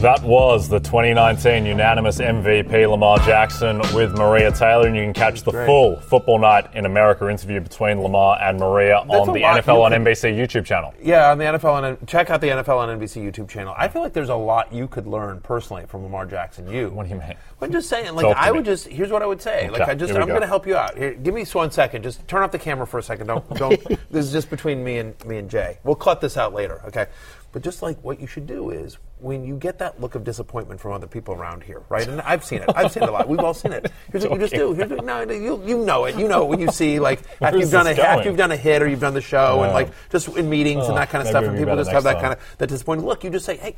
That 0.00 0.22
was 0.22 0.68
the 0.68 0.78
2019 0.78 1.64
unanimous 1.64 2.18
MVP 2.18 2.88
Lamar 2.88 3.18
Jackson 3.20 3.78
with 3.94 4.12
Maria 4.16 4.52
Taylor, 4.52 4.86
and 4.86 4.94
you 4.94 5.02
can 5.02 5.14
catch 5.14 5.42
the 5.42 5.52
full 5.52 5.98
Football 6.00 6.38
Night 6.38 6.68
in 6.74 6.84
America 6.84 7.26
interview 7.30 7.60
between 7.60 8.02
Lamar 8.02 8.38
and 8.40 8.60
Maria 8.60 9.02
That's 9.08 9.26
on 9.26 9.32
the 9.34 9.40
NFL 9.40 9.80
on 9.82 9.92
could- 9.92 10.02
NBC 10.02 10.36
YouTube 10.36 10.66
channel. 10.66 10.92
Yeah, 11.02 11.30
on 11.30 11.38
the 11.38 11.44
NFL 11.44 11.82
and 11.82 12.06
check 12.06 12.28
out 12.28 12.42
the 12.42 12.48
NFL 12.48 12.76
on 12.76 12.90
NBC 13.00 13.22
YouTube 13.24 13.48
channel. 13.48 13.74
I 13.76 13.88
feel 13.88 14.02
like 14.02 14.12
there's 14.12 14.28
a 14.28 14.34
lot 14.36 14.70
you 14.70 14.86
could 14.86 15.06
learn 15.06 15.40
personally 15.40 15.86
from 15.86 16.02
Lamar 16.02 16.26
Jackson. 16.26 16.70
You. 16.70 16.90
What 16.90 17.04
do 17.04 17.14
you 17.14 17.20
mean? 17.20 17.34
I'm 17.62 17.72
just 17.72 17.88
saying, 17.88 18.14
like 18.14 18.26
Talk 18.26 18.36
I 18.38 18.50
me. 18.50 18.58
would 18.58 18.66
just 18.66 18.86
here's 18.88 19.10
what 19.10 19.22
I 19.22 19.26
would 19.26 19.40
say. 19.40 19.70
like 19.70 19.80
I 19.80 19.94
just 19.94 20.12
I'm 20.12 20.20
go. 20.20 20.26
going 20.26 20.42
to 20.42 20.46
help 20.46 20.66
you 20.66 20.76
out. 20.76 20.96
Here, 20.98 21.14
give 21.14 21.32
me 21.34 21.44
one 21.46 21.70
second. 21.70 22.02
Just 22.02 22.28
turn 22.28 22.42
off 22.42 22.52
the 22.52 22.58
camera 22.58 22.86
for 22.86 22.98
a 22.98 23.02
second. 23.02 23.28
Don't 23.28 23.48
don't. 23.54 23.82
this 24.10 24.26
is 24.26 24.32
just 24.32 24.50
between 24.50 24.84
me 24.84 24.98
and 24.98 25.14
me 25.24 25.38
and 25.38 25.48
Jay. 25.48 25.78
We'll 25.84 25.94
cut 25.96 26.20
this 26.20 26.36
out 26.36 26.52
later, 26.52 26.82
okay? 26.86 27.06
But 27.52 27.62
just 27.62 27.80
like 27.80 27.98
what 28.04 28.20
you 28.20 28.26
should 28.26 28.46
do 28.46 28.68
is 28.70 28.98
when 29.18 29.44
you 29.44 29.56
get 29.56 29.78
that 29.78 30.00
look 30.00 30.14
of 30.14 30.24
disappointment 30.24 30.80
from 30.80 30.92
other 30.92 31.06
people 31.06 31.34
around 31.34 31.62
here, 31.62 31.82
right? 31.88 32.06
And 32.06 32.20
I've 32.20 32.44
seen 32.44 32.62
it. 32.62 32.70
I've 32.74 32.92
seen 32.92 33.02
it 33.02 33.08
a 33.08 33.12
lot. 33.12 33.28
We've 33.28 33.40
all 33.40 33.54
seen 33.54 33.72
it. 33.72 33.90
Here's 34.12 34.24
what 34.24 34.34
you 34.34 34.38
just 34.38 34.52
do. 34.52 34.74
Here's 34.74 34.90
what, 34.90 35.04
no, 35.04 35.22
you 35.22 35.62
you 35.64 35.84
know 35.84 36.04
it. 36.04 36.16
You 36.16 36.28
know 36.28 36.42
it 36.42 36.48
when 36.48 36.60
you 36.60 36.70
see 36.70 36.98
like 36.98 37.20
after 37.40 37.58
you've 37.58 37.70
done 37.70 37.86
a 37.86 37.90
this 37.90 37.98
after 37.98 38.28
you've 38.28 38.36
done 38.36 38.52
a 38.52 38.56
hit 38.56 38.82
or 38.82 38.88
you've 38.88 39.00
done 39.00 39.14
the 39.14 39.20
show 39.20 39.62
and 39.62 39.72
oh. 39.72 39.74
like 39.74 39.90
just 40.10 40.28
in 40.36 40.50
meetings 40.50 40.84
Oh, 40.84 40.88
and 40.88 40.96
that 40.98 41.08
oh, 41.08 41.12
kind 41.12 41.22
of 41.22 41.28
stuff, 41.28 41.44
and 41.44 41.56
people 41.56 41.76
just 41.76 41.90
have 41.90 42.04
that 42.04 42.14
next 42.14 42.22
kind 42.22 42.34
of 42.34 42.58
that 42.58 42.68
disappointment 42.68 43.08
look. 43.08 43.24
You 43.24 43.30
just 43.30 43.46
say, 43.46 43.56
hey. 43.56 43.76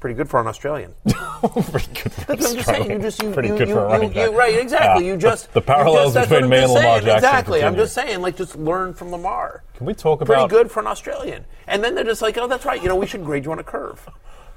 Pretty 0.00 0.16
good 0.16 0.28
for 0.28 0.40
an 0.40 0.48
Australian. 0.48 0.92
Pretty 1.04 1.92
good 1.92 2.12
for 2.12 2.24
That's 2.24 2.26
what 2.26 2.30
I'm 2.30 2.56
just 2.56 2.66
saying. 2.66 2.90
You 2.90 2.98
just 2.98 3.22
you, 3.22 3.30
Pretty 3.30 3.50
you, 3.50 3.56
good 3.56 3.68
you, 3.68 3.74
for 3.74 3.82
a 3.82 3.86
you, 3.86 3.92
running 3.92 4.08
you- 4.08 4.30
back. 4.30 4.36
right 4.36 4.58
exactly. 4.58 5.06
Yeah. 5.06 5.12
You 5.12 5.16
just 5.16 5.52
the, 5.52 5.60
parallels 5.60 6.14
just, 6.14 6.28
between 6.28 6.50
me 6.50 6.56
and 6.56 6.72
Lamar. 6.72 6.96
Jackson. 6.98 7.14
Exactly. 7.14 7.62
I'm 7.62 7.76
just 7.76 7.94
saying, 7.94 8.20
like, 8.20 8.36
just 8.36 8.56
learn 8.56 8.94
from 8.94 9.12
Lamar. 9.12 9.62
Can 9.74 9.86
we 9.86 9.94
talk 9.94 10.20
about 10.20 10.48
Pretty 10.48 10.64
good 10.64 10.72
for 10.72 10.80
an 10.80 10.88
Australian. 10.88 11.44
And 11.68 11.84
then 11.84 11.94
they're 11.94 12.02
just 12.02 12.20
like, 12.20 12.36
oh, 12.36 12.48
that's 12.48 12.64
right. 12.64 12.82
You 12.82 12.88
know, 12.88 12.96
we 12.96 13.06
should 13.06 13.24
grade 13.24 13.44
you 13.44 13.52
on 13.52 13.60
a 13.60 13.62
curve. 13.62 14.08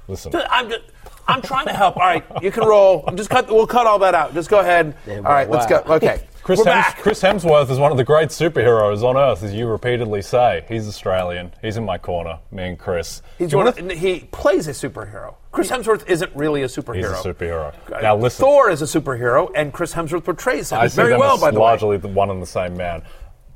Listen, 0.08 0.32
I'm 0.50 0.68
just. 0.68 0.82
I'm 1.28 1.42
trying 1.42 1.66
to 1.66 1.72
help. 1.72 1.96
All 1.96 2.04
right, 2.04 2.24
you 2.40 2.52
can 2.52 2.64
roll. 2.64 3.04
Just 3.16 3.30
cut. 3.30 3.48
We'll 3.48 3.66
cut 3.66 3.84
all 3.86 3.98
that 3.98 4.14
out. 4.14 4.32
Just 4.32 4.48
go 4.48 4.60
ahead. 4.60 4.94
all 5.08 5.22
right, 5.22 5.50
let's 5.50 5.66
go. 5.66 5.82
Okay, 5.84 6.22
Chris, 6.44 6.60
we're 6.60 6.66
Hems- 6.72 6.84
back. 6.86 6.98
Chris 7.02 7.20
Hemsworth 7.20 7.68
is 7.68 7.78
one 7.80 7.90
of 7.90 7.96
the 7.98 8.04
great 8.04 8.28
superheroes 8.28 9.02
on 9.02 9.16
earth, 9.16 9.42
as 9.42 9.52
you 9.52 9.66
repeatedly 9.66 10.22
say. 10.22 10.64
He's 10.68 10.86
Australian. 10.86 11.50
He's 11.62 11.76
in 11.76 11.84
my 11.84 11.98
corner, 11.98 12.38
me 12.52 12.62
and 12.68 12.78
Chris. 12.78 13.22
He's 13.38 13.52
one 13.52 13.64
wanna- 13.64 13.86
of, 13.92 13.98
he 13.98 14.20
plays 14.30 14.68
a 14.68 14.70
superhero. 14.70 15.34
Chris 15.50 15.68
Hemsworth 15.68 16.08
isn't 16.08 16.30
really 16.36 16.62
a 16.62 16.66
superhero. 16.66 16.96
He's 17.16 17.24
a 17.26 17.34
superhero. 17.34 17.74
Uh, 17.92 18.00
Now 18.00 18.14
listen. 18.16 18.44
Thor 18.44 18.70
is 18.70 18.82
a 18.82 18.84
superhero, 18.84 19.50
and 19.56 19.72
Chris 19.72 19.92
Hemsworth 19.94 20.22
portrays 20.24 20.70
him 20.70 20.78
I 20.78 20.86
see 20.86 20.94
very 20.96 21.10
them 21.10 21.20
well. 21.20 21.34
as 21.34 21.40
By 21.40 21.50
the 21.50 21.58
way, 21.58 21.64
largely 21.66 21.96
the 21.96 22.06
one 22.08 22.30
and 22.30 22.40
the 22.40 22.46
same 22.46 22.76
man. 22.76 23.02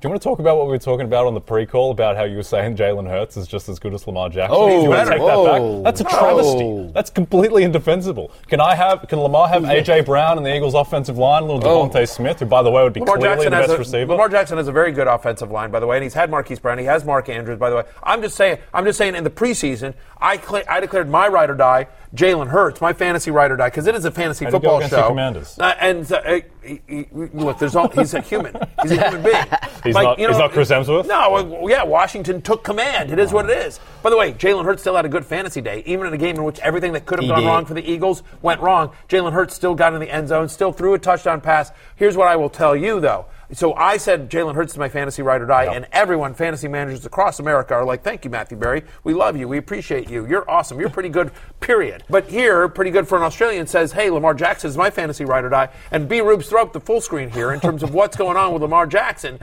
Do 0.00 0.08
you 0.08 0.12
want 0.12 0.22
to 0.22 0.28
talk 0.30 0.38
about 0.38 0.56
what 0.56 0.64
we 0.64 0.70
were 0.70 0.78
talking 0.78 1.04
about 1.04 1.26
on 1.26 1.34
the 1.34 1.42
pre-call 1.42 1.90
about 1.90 2.16
how 2.16 2.24
you 2.24 2.36
were 2.38 2.42
saying 2.42 2.74
Jalen 2.74 3.06
Hurts 3.06 3.36
is 3.36 3.46
just 3.46 3.68
as 3.68 3.78
good 3.78 3.92
as 3.92 4.06
Lamar 4.06 4.30
Jackson? 4.30 4.56
Oh, 4.58 4.66
Do 4.78 4.82
you 4.84 4.88
want 4.88 5.04
to 5.10 5.18
take 5.18 5.20
that 5.20 5.44
back? 5.44 5.82
That's 5.84 6.00
a 6.00 6.04
travesty. 6.04 6.90
That's 6.94 7.10
completely 7.10 7.64
indefensible. 7.64 8.32
Can 8.48 8.62
I 8.62 8.74
have? 8.74 9.06
Can 9.08 9.20
Lamar 9.20 9.48
have 9.48 9.62
AJ 9.64 10.06
Brown 10.06 10.38
and 10.38 10.46
the 10.46 10.56
Eagles' 10.56 10.72
offensive 10.72 11.18
line, 11.18 11.42
little 11.46 11.62
Oh. 11.68 11.86
DeVonta 11.86 12.08
Smith, 12.08 12.38
who 12.40 12.46
by 12.46 12.62
the 12.62 12.70
way 12.70 12.82
would 12.82 12.94
be 12.94 13.00
Lamar 13.00 13.18
clearly 13.18 13.44
Jackson, 13.44 13.50
the 13.52 13.58
best 13.58 13.72
a, 13.72 13.76
receiver? 13.78 14.12
Lamar 14.12 14.30
Jackson 14.30 14.56
has 14.56 14.68
a 14.68 14.72
very 14.72 14.90
good 14.90 15.06
offensive 15.06 15.50
line, 15.50 15.70
by 15.70 15.80
the 15.80 15.86
way, 15.86 15.98
and 15.98 16.02
he's 16.02 16.14
had 16.14 16.30
Marquise 16.30 16.60
Brown. 16.60 16.78
He 16.78 16.86
has 16.86 17.04
Mark 17.04 17.28
Andrews, 17.28 17.58
by 17.58 17.68
the 17.68 17.76
way. 17.76 17.82
I'm 18.02 18.22
just 18.22 18.36
saying. 18.36 18.56
I'm 18.72 18.86
just 18.86 18.96
saying. 18.96 19.14
In 19.16 19.24
the 19.24 19.28
preseason, 19.28 19.92
I 20.18 20.38
cl- 20.38 20.64
I 20.66 20.80
declared 20.80 21.10
my 21.10 21.28
ride 21.28 21.50
or 21.50 21.54
die, 21.56 21.88
Jalen 22.14 22.48
Hurts, 22.48 22.80
my 22.80 22.94
fantasy 22.94 23.30
ride 23.30 23.50
or 23.50 23.58
die, 23.58 23.68
because 23.68 23.86
it 23.86 23.94
is 23.94 24.06
a 24.06 24.10
fantasy 24.10 24.46
How'd 24.46 24.54
he 24.54 24.60
go 24.60 24.80
football 24.80 24.88
show. 24.88 24.96
the 25.02 25.08
Commanders? 25.08 25.58
Uh, 25.58 25.74
and 25.78 26.10
uh, 26.10 26.40
he, 26.64 26.80
he, 26.88 27.06
look, 27.12 27.58
there's 27.58 27.74
all, 27.76 27.88
he's 27.88 28.14
a 28.14 28.20
human. 28.20 28.54
He's 28.82 28.92
a 28.92 29.08
human 29.08 29.22
being. 29.22 29.44
He's 29.84 29.94
not- 29.94 30.18
you 30.18 30.26
know, 30.26 30.32
he's 30.34 30.38
not 30.38 30.50
Chris 30.52 30.70
Hemsworth? 30.70 31.06
No, 31.06 31.66
yeah. 31.68 31.82
Washington 31.84 32.42
took 32.42 32.62
command. 32.62 33.10
It 33.10 33.18
is 33.18 33.32
what 33.32 33.48
it 33.48 33.56
is. 33.66 33.80
By 34.02 34.10
the 34.10 34.16
way, 34.18 34.34
Jalen 34.34 34.64
Hurts 34.66 34.82
still 34.82 34.94
had 34.94 35.06
a 35.06 35.08
good 35.08 35.24
fantasy 35.24 35.62
day, 35.62 35.82
even 35.86 36.06
in 36.06 36.12
a 36.12 36.18
game 36.18 36.36
in 36.36 36.44
which 36.44 36.58
everything 36.60 36.92
that 36.92 37.06
could 37.06 37.18
have 37.18 37.24
He 37.24 37.28
gone 37.30 37.40
did. 37.40 37.46
wrong 37.46 37.64
for 37.64 37.72
the 37.72 37.90
Eagles 37.90 38.22
went 38.42 38.60
wrong. 38.60 38.92
Jalen 39.08 39.32
Hurts 39.32 39.54
still 39.54 39.74
got 39.74 39.94
in 39.94 40.00
the 40.00 40.10
end 40.10 40.28
zone, 40.28 40.50
still 40.50 40.70
threw 40.72 40.92
a 40.92 40.98
touchdown 40.98 41.40
pass. 41.40 41.72
Here's 41.96 42.14
what 42.16 42.28
I 42.28 42.36
will 42.36 42.50
tell 42.50 42.76
you, 42.76 43.00
though. 43.00 43.24
So 43.52 43.74
I 43.74 43.96
said 43.96 44.30
Jalen 44.30 44.54
Hurts 44.54 44.72
is 44.72 44.78
my 44.78 44.88
fantasy 44.88 45.22
ride 45.22 45.40
or 45.42 45.46
die, 45.46 45.64
Yep. 45.64 45.74
and 45.74 45.86
everyone, 45.92 46.34
fantasy 46.34 46.68
managers 46.68 47.04
across 47.04 47.40
America, 47.40 47.74
are 47.74 47.84
like, 47.84 48.02
"Thank 48.02 48.24
you, 48.24 48.30
Matthew 48.30 48.56
Berry. 48.56 48.84
We 49.02 49.12
love 49.12 49.36
you. 49.36 49.48
We 49.48 49.58
appreciate 49.58 50.08
you. 50.08 50.24
You're 50.26 50.48
awesome. 50.48 50.78
You're 50.78 50.88
pretty 50.90 51.08
good." 51.08 51.30
Period. 51.60 52.04
But 52.08 52.26
here, 52.26 52.68
pretty 52.68 52.90
good 52.92 53.08
for 53.08 53.16
an 53.18 53.24
Australian 53.24 53.66
says, 53.66 53.92
"Hey, 53.92 54.08
Lamar 54.10 54.34
Jackson 54.34 54.70
is 54.70 54.76
my 54.76 54.88
fantasy 54.90 55.24
ride 55.24 55.44
or 55.44 55.48
die," 55.48 55.68
and 55.90 56.08
B. 56.08 56.20
Rubes 56.20 56.48
throw 56.48 56.62
up 56.62 56.72
the 56.72 56.80
full 56.80 57.00
screen 57.00 57.28
here 57.30 57.52
in 57.52 57.60
terms 57.60 57.82
of 57.82 57.92
what's 57.92 58.16
going 58.16 58.36
on 58.36 58.52
with 58.52 58.62
Lamar 58.62 58.86
Jackson. 58.86 59.40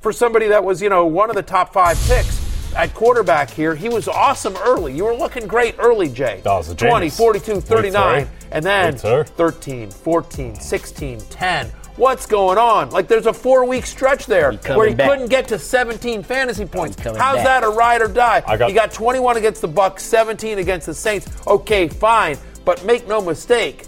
For 0.00 0.12
somebody 0.12 0.46
that 0.48 0.64
was, 0.64 0.80
you 0.80 0.88
know, 0.88 1.04
one 1.04 1.28
of 1.28 1.36
the 1.36 1.42
top 1.42 1.74
five 1.74 1.98
picks 2.08 2.40
at 2.74 2.94
quarterback 2.94 3.50
here, 3.50 3.74
he 3.74 3.90
was 3.90 4.08
awesome 4.08 4.56
early. 4.64 4.94
You 4.94 5.04
were 5.04 5.14
looking 5.14 5.46
great 5.46 5.74
early, 5.78 6.08
Jay. 6.08 6.40
That 6.44 6.54
was 6.56 6.70
a 6.70 6.74
20, 6.74 7.10
42, 7.10 7.60
39, 7.60 8.16
Week 8.20 8.28
and 8.52 8.64
then 8.64 8.94
Week 8.94 9.26
13, 9.26 9.90
14, 9.90 10.54
16, 10.54 11.20
10. 11.28 11.70
What's 12.00 12.24
going 12.24 12.56
on? 12.56 12.88
Like 12.88 13.08
there's 13.08 13.26
a 13.26 13.32
four 13.32 13.66
week 13.66 13.84
stretch 13.84 14.24
there 14.24 14.52
where 14.52 14.88
he 14.88 14.94
back. 14.94 15.10
couldn't 15.10 15.28
get 15.28 15.46
to 15.48 15.58
17 15.58 16.22
fantasy 16.22 16.64
points. 16.64 16.98
How's 16.98 17.14
back. 17.18 17.44
that 17.44 17.62
a 17.62 17.68
ride 17.68 18.00
or 18.00 18.08
die? 18.08 18.42
I 18.46 18.56
got- 18.56 18.70
he 18.70 18.74
got 18.74 18.90
21 18.90 19.36
against 19.36 19.60
the 19.60 19.68
Bucks, 19.68 20.02
17 20.04 20.58
against 20.58 20.86
the 20.86 20.94
Saints. 20.94 21.28
Okay, 21.46 21.88
fine, 21.88 22.38
but 22.64 22.82
make 22.86 23.06
no 23.06 23.20
mistake. 23.20 23.84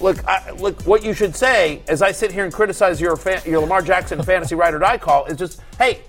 Look, 0.00 0.26
I, 0.26 0.50
look. 0.58 0.82
What 0.82 1.04
you 1.04 1.14
should 1.14 1.36
say, 1.36 1.82
as 1.86 2.02
I 2.02 2.10
sit 2.10 2.32
here 2.32 2.42
and 2.42 2.52
criticize 2.52 3.00
your 3.00 3.14
fan, 3.16 3.40
your 3.46 3.60
Lamar 3.60 3.80
Jackson 3.80 4.20
fantasy 4.24 4.56
ride 4.56 4.74
or 4.74 4.80
die 4.80 4.98
call, 4.98 5.26
is 5.26 5.38
just, 5.38 5.60
"Hey, 5.78 6.00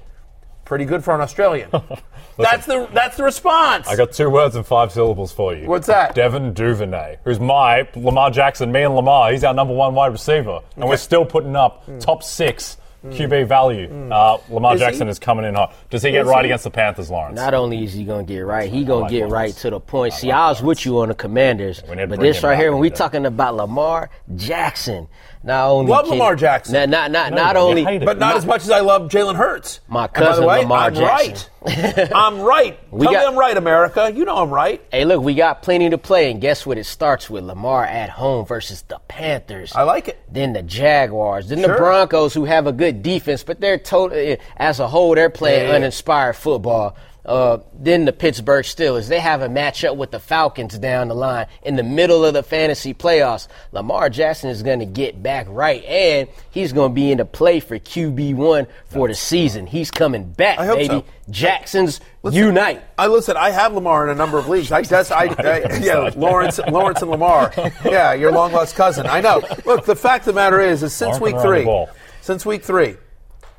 pretty 0.65 0.85
good 0.85 1.03
for 1.03 1.13
an 1.13 1.21
Australian." 1.21 1.69
that's 2.37 2.65
the 2.65 2.87
that's 2.93 3.17
the 3.17 3.23
response. 3.23 3.87
I 3.87 3.95
got 3.95 4.11
two 4.11 4.29
words 4.29 4.55
and 4.55 4.65
five 4.65 4.91
syllables 4.91 5.31
for 5.31 5.53
you. 5.55 5.67
What's 5.67 5.87
that? 5.87 6.15
Devin 6.15 6.53
Duvernay, 6.53 7.17
who's 7.23 7.39
my 7.39 7.87
Lamar 7.95 8.31
Jackson, 8.31 8.71
me 8.71 8.83
and 8.83 8.95
Lamar. 8.95 9.31
He's 9.31 9.43
our 9.43 9.53
number 9.53 9.73
one 9.73 9.93
wide 9.95 10.11
receiver, 10.11 10.61
and 10.75 10.87
we're 10.87 10.97
still 10.97 11.25
putting 11.25 11.55
up 11.55 11.83
top 11.99 12.23
six 12.23 12.77
QB 13.05 13.47
value. 13.47 13.87
Uh, 14.11 14.37
Lamar 14.49 14.71
Hmm. 14.71 14.75
Is 14.75 14.81
Jackson 14.81 15.07
he? 15.07 15.11
is 15.11 15.19
coming 15.19 15.45
in 15.45 15.53
hot. 15.55 15.73
Does 15.89 16.01
he 16.03 16.11
get 16.11 16.25
right 16.25 16.43
he? 16.43 16.49
against 16.49 16.63
the 16.65 16.71
Panthers, 16.71 17.09
Lawrence? 17.09 17.35
Not 17.37 17.53
only 17.53 17.83
is 17.83 17.93
he 17.93 18.03
gonna 18.03 18.23
get 18.23 18.39
right, 18.41 18.69
he 18.69 18.83
gonna 18.83 19.01
like 19.01 19.11
get 19.11 19.19
Lawrence. 19.29 19.33
right 19.33 19.53
to 19.57 19.69
the 19.69 19.79
point. 19.79 20.13
See, 20.13 20.31
I 20.31 20.49
was 20.49 20.61
with 20.61 20.85
you 20.85 20.99
on 20.99 21.09
the 21.09 21.15
Commanders, 21.15 21.81
We 21.83 21.91
need 21.95 22.01
to 22.01 22.07
but 22.07 22.19
bring 22.19 22.27
this 22.29 22.39
him 22.39 22.49
right 22.49 22.53
back 22.55 22.61
here, 22.61 22.71
when 22.71 22.81
we 22.81 22.87
in 22.87 22.91
there. 22.93 22.97
talking 22.97 23.25
about 23.25 23.55
Lamar 23.55 24.09
Jackson, 24.35 25.07
not 25.43 25.67
only 25.69 25.91
Love 25.91 26.07
Lamar 26.07 26.35
Jackson. 26.35 26.73
not 26.73 26.89
not 26.89 27.11
not, 27.11 27.31
No, 27.31 27.37
not 27.37 27.55
only, 27.55 27.83
but 27.99 28.17
not 28.17 28.31
my- 28.33 28.37
as 28.37 28.45
much 28.45 28.63
as 28.63 28.71
I 28.71 28.79
love 28.81 29.03
Jalen 29.09 29.35
Hurts. 29.35 29.79
My 29.87 30.05
And 30.05 30.13
by 30.13 30.19
the 30.21 30.25
cousin 30.27 30.45
way, 30.45 30.59
Lamar 30.61 30.79
I'm 30.79 30.93
Jackson. 30.95 31.33
right. 31.65 32.11
I'm 32.15 32.39
right. 32.41 32.79
We 32.91 33.05
Tell 33.05 33.13
got- 33.13 33.19
me 33.21 33.25
I'm 33.27 33.35
right, 33.37 33.57
America. 33.57 34.11
You 34.13 34.25
know 34.25 34.37
I'm 34.37 34.49
right. 34.51 34.81
Hey, 34.91 35.05
look, 35.05 35.21
we 35.23 35.33
got 35.35 35.61
plenty 35.61 35.89
to 35.89 35.97
play, 35.97 36.31
and 36.31 36.39
guess 36.41 36.65
what? 36.65 36.77
It 36.77 36.85
starts 36.85 37.29
with 37.29 37.43
Lamar 37.43 37.85
at 37.85 38.09
home 38.09 38.45
versus 38.45 38.83
the 38.83 38.99
Panthers. 39.07 39.73
I 39.75 39.83
like 39.83 40.07
it. 40.07 40.19
Then 40.31 40.53
the 40.53 40.61
Jaguars, 40.63 41.49
then 41.49 41.59
Sure. 41.59 41.67
the 41.69 41.77
Broncos, 41.77 42.33
who 42.33 42.45
have 42.45 42.67
a 42.67 42.71
good 42.71 43.03
defense, 43.03 43.43
but 43.43 43.59
they're 43.59 43.77
total 43.77 44.17
eh, 44.17 44.37
as 44.57 44.79
a 44.79 44.87
whole, 44.87 45.15
they're 45.15 45.29
playing 45.29 45.67
Yeah. 45.69 45.75
uninspired 45.75 46.35
football. 46.35 46.95
Uh, 47.27 47.59
then 47.73 48.05
the 48.05 48.13
Pittsburgh 48.13 48.63
Steelers, 48.63 49.09
they 49.09 49.19
have 49.19 49.41
a 49.41 49.49
matchup 49.49 49.97
with 49.97 50.11
the 50.11 50.19
Falcons 50.19 50.77
down 50.79 51.09
the 51.09 51.13
line 51.13 51.47
in 51.61 51.75
the 51.75 51.83
middle 51.83 52.23
of 52.23 52.33
the 52.33 52.41
fantasy 52.41 52.93
playoffs. 52.93 53.49
Lamar 53.73 54.09
Jackson 54.09 54.49
is 54.49 54.63
going 54.63 54.79
to 54.79 54.85
get 54.85 55.21
back 55.21 55.45
right, 55.49 55.83
and 55.83 56.29
he's 56.51 56.71
going 56.71 56.91
to 56.91 56.95
be 56.95 57.11
in 57.11 57.17
the 57.17 57.25
play 57.25 57.59
for 57.59 57.77
QB 57.77 58.35
one 58.35 58.67
for 58.85 59.09
the 59.09 59.13
season. 59.13 59.67
He's 59.67 59.91
coming 59.91 60.23
back, 60.31 60.57
I 60.57 60.65
hope 60.65 60.77
baby. 60.77 60.87
so. 60.87 61.05
Jackson's 61.29 61.99
Listen, 62.23 62.39
unite. 62.39 62.81
I 62.97 63.07
listen. 63.07 63.35
I 63.35 63.49
have 63.49 63.73
Lamar 63.73 64.05
in 64.05 64.09
a 64.09 64.15
number 64.15 64.37
of 64.37 64.47
leagues. 64.47 64.71
I, 64.71 64.81
that's, 64.83 65.11
I, 65.11 65.25
I 65.37 65.77
yeah, 65.79 66.09
Lawrence, 66.15 66.59
Lawrence 66.69 67.01
and 67.01 67.11
Lamar. 67.11 67.51
Yeah, 67.83 68.13
your 68.13 68.31
long 68.31 68.53
lost 68.53 68.75
cousin. 68.75 69.05
I 69.05 69.19
know. 69.19 69.41
Look, 69.65 69.85
the 69.85 69.95
fact 69.95 70.27
of 70.27 70.33
the 70.33 70.39
matter 70.39 70.61
is, 70.61 70.83
is 70.83 70.93
since 70.93 71.19
Marking 71.19 71.35
week 71.35 71.41
three, 71.43 71.85
since 72.21 72.45
week 72.45 72.63
three, 72.63 72.95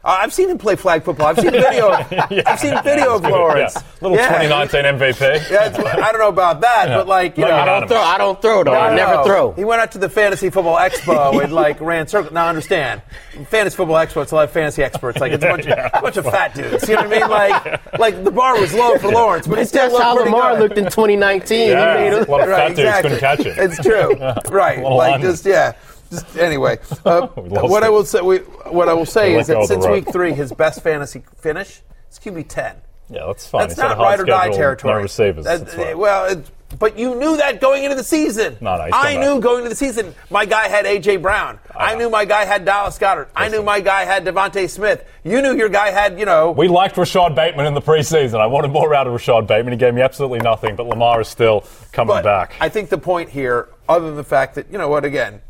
I've 0.05 0.33
seen 0.33 0.49
him 0.49 0.59
play 0.59 0.77
flag 0.77 1.03
football. 1.03 1.27
I've 1.27 1.39
seen 1.39 1.51
video. 1.53 1.91
I've 1.91 2.61
seen 2.61 2.81
video 2.83 3.17
of 3.17 3.23
Lawrence. 3.23 3.75
Yeah. 3.75 3.83
Little 4.01 4.17
Yeah. 4.17 4.43
2019 4.43 4.85
MVP. 4.85 5.51
Yeah, 5.51 6.05
I 6.07 6.13
don't 6.13 6.21
know 6.21 6.29
about 6.29 6.61
that, 6.61 6.87
but 6.89 7.07
like 7.09 7.37
you 7.37 7.43
Like 7.45 7.53
know, 7.53 7.59
I 7.59 7.65
don't 7.81 7.89
throw. 7.89 8.01
I 8.01 8.19
don't 8.19 8.41
throw 8.41 8.65
though. 8.65 8.75
I 8.75 8.91
No, 8.91 8.97
never 8.97 9.15
no. 9.17 9.25
throw. 9.25 9.53
He 9.53 9.65
went 9.65 9.81
out 9.83 9.93
to 9.93 9.99
the 9.99 10.09
Fantasy 10.09 10.51
Football 10.51 10.77
Expo 10.77 11.43
and 11.43 11.53
like 11.53 11.81
ran 11.81 12.07
circles. 12.07 12.33
Now 12.33 12.47
I 12.47 12.49
understand, 12.49 13.03
Fantasy 13.49 13.77
Football 13.77 13.97
Expo, 13.97 14.23
it's 14.23 14.33
a 14.33 14.37
lot 14.37 14.45
of 14.45 14.51
fantasy 14.53 14.83
experts. 14.83 15.19
Like 15.21 15.33
it's 15.33 15.45
a 15.45 15.49
bunch, 15.49 15.67
Yeah. 15.67 15.91
a 15.93 16.01
bunch 16.01 16.17
of 16.17 16.25
fat 16.27 16.55
dudes. 16.55 16.89
You 16.89 16.95
know 16.97 17.03
what 17.03 17.13
I 17.13 17.19
mean? 17.21 17.29
Like, 17.29 17.99
like 17.99 18.25
the 18.25 18.31
bar 18.31 18.59
was 18.61 18.73
low 18.75 18.97
for 18.99 19.09
Lawrence, 19.11 19.47
but 19.47 19.59
he 19.59 19.65
still 19.65 19.89
That's 19.91 20.01
how 20.03 20.15
Lamar 20.15 20.53
good. 20.53 20.61
looked 20.61 20.79
in 20.79 20.85
2019. 20.85 21.71
Yeah. 21.71 21.97
He 21.99 22.11
made 22.11 22.13
A 22.13 22.29
a, 22.29 22.31
lot 22.31 22.43
of 22.43 22.49
Right, 22.49 22.69
fat 22.69 22.77
dudes 22.77 23.01
couldn't 23.03 23.19
catch 23.19 23.41
it. 23.41 23.59
It's 23.59 23.79
true. 23.83 24.15
right. 24.55 24.83
Like 24.83 25.21
just 25.23 25.45
yeah. 25.45 25.73
Just 26.11 26.37
anyway, 26.37 26.79
uh, 27.05 27.27
what 27.37 27.83
I 27.83 27.89
will 27.91 28.05
say, 28.05 28.21
we, 28.21 28.39
what 28.39 28.89
I 28.89 28.95
will 28.95 29.07
say 29.07 29.35
is 29.39 29.47
that 29.49 29.67
since 29.67 29.87
week 29.87 30.11
three, 30.11 30.33
his 30.33 30.53
best 30.53 30.83
fantasy 30.83 31.23
finish 31.37 31.83
is 32.11 32.19
QB 32.19 32.49
ten. 32.49 32.77
Yeah, 33.11 33.27
that's 33.27 33.47
fine. 33.47 33.69
That's 33.69 33.79
a 33.79 33.83
not 33.83 33.99
ride 33.99 34.21
or 34.21 34.25
die 34.25 34.51
territory. 34.51 34.95
No 34.95 35.01
receivers. 35.01 35.45
That- 35.45 35.65
That's 35.65 35.77
right. 35.77 35.97
Well, 35.97 36.27
it, 36.27 36.51
but 36.79 36.99
you 36.99 37.15
knew 37.15 37.39
that 37.39 37.61
going 37.61 37.85
into 37.85 37.97
the 37.97 38.05
season. 38.05 38.59
No, 38.61 38.77
no, 38.77 38.89
I 38.93 39.17
knew 39.17 39.41
going 39.41 39.59
into 39.59 39.71
the 39.71 39.77
season. 39.77 40.15
My 40.29 40.45
guy 40.45 40.69
had 40.69 40.85
AJ 40.85 41.23
Brown. 41.23 41.59
I, 41.75 41.93
know. 41.93 42.01
knew 42.01 42.11
my 42.11 42.27
guy 42.27 42.45
had 42.45 42.67
Dallas 42.67 42.99
Goedert. 42.99 43.29
I 43.35 43.49
knew 43.49 43.63
my 43.63 43.81
guy 43.81 44.05
had 44.05 44.27
DeVonta 44.27 44.69
Smith. 44.69 45.09
You 45.25 45.41
knew 45.41 45.57
your 45.57 45.71
guy 45.71 45.91
had, 45.91 46.19
you 46.19 46.27
know. 46.27 46.51
We 46.51 46.69
liked 46.69 46.99
Rashod 46.99 47.35
Bateman 47.35 47.65
in 47.65 47.73
the 47.73 47.81
preseason. 47.81 48.39
I 48.39 48.47
wanted 48.47 48.71
more 48.71 48.95
out 48.95 49.07
of 49.07 49.15
Rashod 49.15 49.47
Bateman. 49.47 49.73
He 49.73 49.79
gave 49.79 49.95
me 49.95 50.03
absolutely 50.03 50.41
nothing, 50.41 50.77
but 50.77 50.87
Lamar 50.87 51.23
is 51.23 51.29
still 51.29 51.65
coming 51.93 52.17
but 52.17 52.25
back. 52.25 52.55
I 52.61 52.69
think 52.69 52.91
the 52.91 52.99
point 52.99 53.31
here, 53.31 53.71
other 53.89 54.07
than 54.07 54.17
the 54.17 54.25
fact 54.25 54.57
that, 54.57 54.71
you 54.71 54.77
know 54.77 54.89
what, 54.89 55.07
again, 55.07 55.41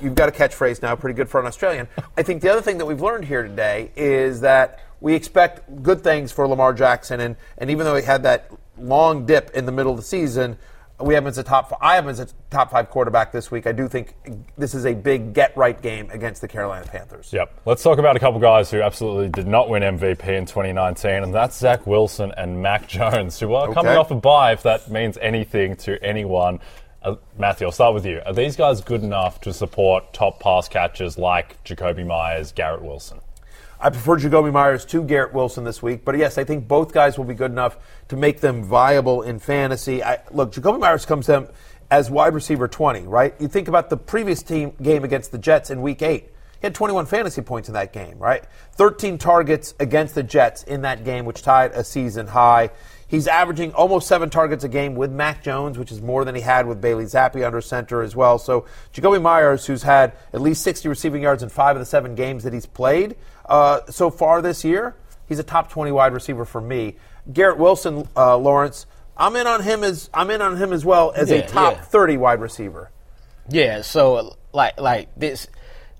you've 0.00 0.14
got 0.14 0.28
a 0.28 0.32
catchphrase 0.32 0.82
now, 0.82 0.94
pretty 0.96 1.16
good 1.16 1.28
for 1.28 1.40
an 1.40 1.46
Australian. 1.46 1.88
I 2.16 2.22
think 2.22 2.42
the 2.42 2.50
other 2.50 2.62
thing 2.62 2.78
that 2.78 2.86
we've 2.86 3.00
learned 3.00 3.24
here 3.24 3.42
today 3.42 3.90
is 3.96 4.40
that 4.40 4.80
we 5.00 5.14
expect 5.14 5.82
good 5.82 6.02
things 6.02 6.32
for 6.32 6.46
Lamar 6.48 6.72
Jackson, 6.72 7.20
and, 7.20 7.36
and 7.58 7.70
even 7.70 7.84
though 7.84 7.96
he 7.96 8.02
had 8.02 8.22
that 8.24 8.50
long 8.76 9.26
dip 9.26 9.50
in 9.54 9.66
the 9.66 9.72
middle 9.72 9.92
of 9.92 9.98
the 9.98 10.04
season, 10.04 10.58
we 11.00 11.14
have 11.14 11.22
him 11.22 11.28
as 11.28 11.38
a 11.38 11.44
top. 11.44 11.76
I 11.80 11.94
have 11.94 12.04
him 12.04 12.10
as 12.10 12.20
a 12.20 12.26
top 12.50 12.72
five 12.72 12.90
quarterback 12.90 13.30
this 13.30 13.50
week. 13.50 13.66
I 13.66 13.72
do 13.72 13.88
think 13.88 14.14
this 14.56 14.74
is 14.74 14.84
a 14.84 14.94
big 14.94 15.32
get 15.32 15.56
right 15.56 15.80
game 15.80 16.10
against 16.10 16.40
the 16.40 16.48
Carolina 16.48 16.86
Panthers. 16.86 17.32
Yep. 17.32 17.60
Let's 17.64 17.82
talk 17.82 17.98
about 17.98 18.16
a 18.16 18.18
couple 18.18 18.40
guys 18.40 18.70
who 18.70 18.82
absolutely 18.82 19.28
did 19.28 19.46
not 19.46 19.68
win 19.68 19.82
MVP 19.82 20.26
in 20.26 20.46
2019, 20.46 21.22
and 21.22 21.32
that's 21.32 21.56
Zach 21.56 21.86
Wilson 21.86 22.32
and 22.36 22.60
Mac 22.60 22.88
Jones, 22.88 23.38
who 23.38 23.54
are 23.54 23.72
coming 23.72 23.96
off 23.96 24.10
a 24.10 24.16
bye, 24.16 24.52
if 24.52 24.64
that 24.64 24.90
means 24.90 25.16
anything 25.18 25.76
to 25.76 26.02
anyone. 26.02 26.58
Uh, 27.08 27.16
Matthew, 27.38 27.66
I'll 27.66 27.72
start 27.72 27.94
with 27.94 28.04
you. 28.04 28.20
Are 28.26 28.34
these 28.34 28.54
guys 28.54 28.82
good 28.82 29.02
enough 29.02 29.40
to 29.40 29.54
support 29.54 30.12
top 30.12 30.40
pass 30.40 30.68
catchers 30.68 31.16
like 31.16 31.62
Jakobi 31.64 32.06
Meyers, 32.06 32.52
Garrett 32.52 32.82
Wilson? 32.82 33.20
I 33.80 33.88
prefer 33.88 34.18
Jakobi 34.18 34.52
Meyers 34.52 34.84
to 34.86 35.02
Garrett 35.02 35.32
Wilson 35.32 35.64
this 35.64 35.82
week, 35.82 36.04
but 36.04 36.18
yes, 36.18 36.36
I 36.36 36.44
think 36.44 36.68
both 36.68 36.92
guys 36.92 37.16
will 37.16 37.24
be 37.24 37.32
good 37.32 37.50
enough 37.50 37.78
to 38.08 38.16
make 38.16 38.40
them 38.40 38.62
viable 38.62 39.22
in 39.22 39.38
fantasy. 39.38 40.04
I, 40.04 40.18
look, 40.32 40.52
Jakobi 40.52 40.80
Meyers 40.80 41.06
comes 41.06 41.26
to 41.26 41.32
them 41.32 41.48
as 41.90 42.10
wide 42.10 42.34
receiver 42.34 42.68
20, 42.68 43.06
right? 43.06 43.34
You 43.40 43.48
think 43.48 43.68
about 43.68 43.88
the 43.88 43.96
previous 43.96 44.42
team 44.42 44.74
game 44.82 45.02
against 45.02 45.32
the 45.32 45.38
Jets 45.38 45.70
in 45.70 45.80
week 45.80 46.02
8. 46.02 46.24
He 46.24 46.30
had 46.66 46.74
21 46.74 47.06
fantasy 47.06 47.40
points 47.40 47.68
in 47.68 47.74
that 47.74 47.94
game, 47.94 48.18
right? 48.18 48.44
13 48.72 49.16
targets 49.16 49.74
against 49.80 50.14
the 50.14 50.24
Jets 50.24 50.64
in 50.64 50.82
that 50.82 51.04
game, 51.04 51.24
which 51.24 51.40
tied 51.40 51.70
a 51.70 51.84
season 51.84 52.26
high. 52.26 52.70
He's 53.08 53.26
averaging 53.26 53.72
almost 53.72 54.06
seven 54.06 54.28
targets 54.28 54.64
a 54.64 54.68
game 54.68 54.94
with 54.94 55.10
Mac 55.10 55.42
Jones, 55.42 55.78
which 55.78 55.90
is 55.90 56.02
more 56.02 56.26
than 56.26 56.34
he 56.34 56.42
had 56.42 56.66
with 56.66 56.80
Bailey 56.80 57.04
Zappe 57.04 57.44
under 57.44 57.62
center 57.62 58.02
as 58.02 58.14
well. 58.14 58.38
So 58.38 58.66
Jakobi 58.92 59.20
Meyers, 59.20 59.64
who's 59.64 59.82
had 59.82 60.12
at 60.34 60.42
least 60.42 60.62
60 60.62 60.88
receiving 60.90 61.22
yards 61.22 61.42
in 61.42 61.48
five 61.48 61.74
of 61.74 61.80
the 61.80 61.86
seven 61.86 62.14
games 62.14 62.44
that 62.44 62.52
he's 62.52 62.66
played 62.66 63.16
uh, 63.46 63.80
so 63.88 64.10
far 64.10 64.42
this 64.42 64.62
year, 64.62 64.94
he's 65.26 65.38
a 65.38 65.42
top 65.42 65.70
20 65.70 65.90
wide 65.90 66.12
receiver 66.12 66.44
for 66.44 66.60
me. 66.60 66.96
Garrett 67.32 67.58
Wilson, 67.58 68.06
uh, 68.14 68.36
Lawrence, 68.36 68.84
I'm 69.16 69.34
in 69.36 69.46
on 69.46 69.62
him 69.62 69.82
as 69.82 70.10
I'm 70.12 70.30
in 70.30 70.42
on 70.42 70.56
him 70.56 70.72
as 70.72 70.84
well 70.84 71.12
as 71.16 71.30
a 71.30 71.42
top 71.46 71.74
yeah. 71.74 71.82
30 71.82 72.18
wide 72.18 72.40
receiver. 72.40 72.90
Yeah, 73.48 73.80
so 73.80 74.36
like 74.52 74.78
like 74.78 75.08
this 75.16 75.48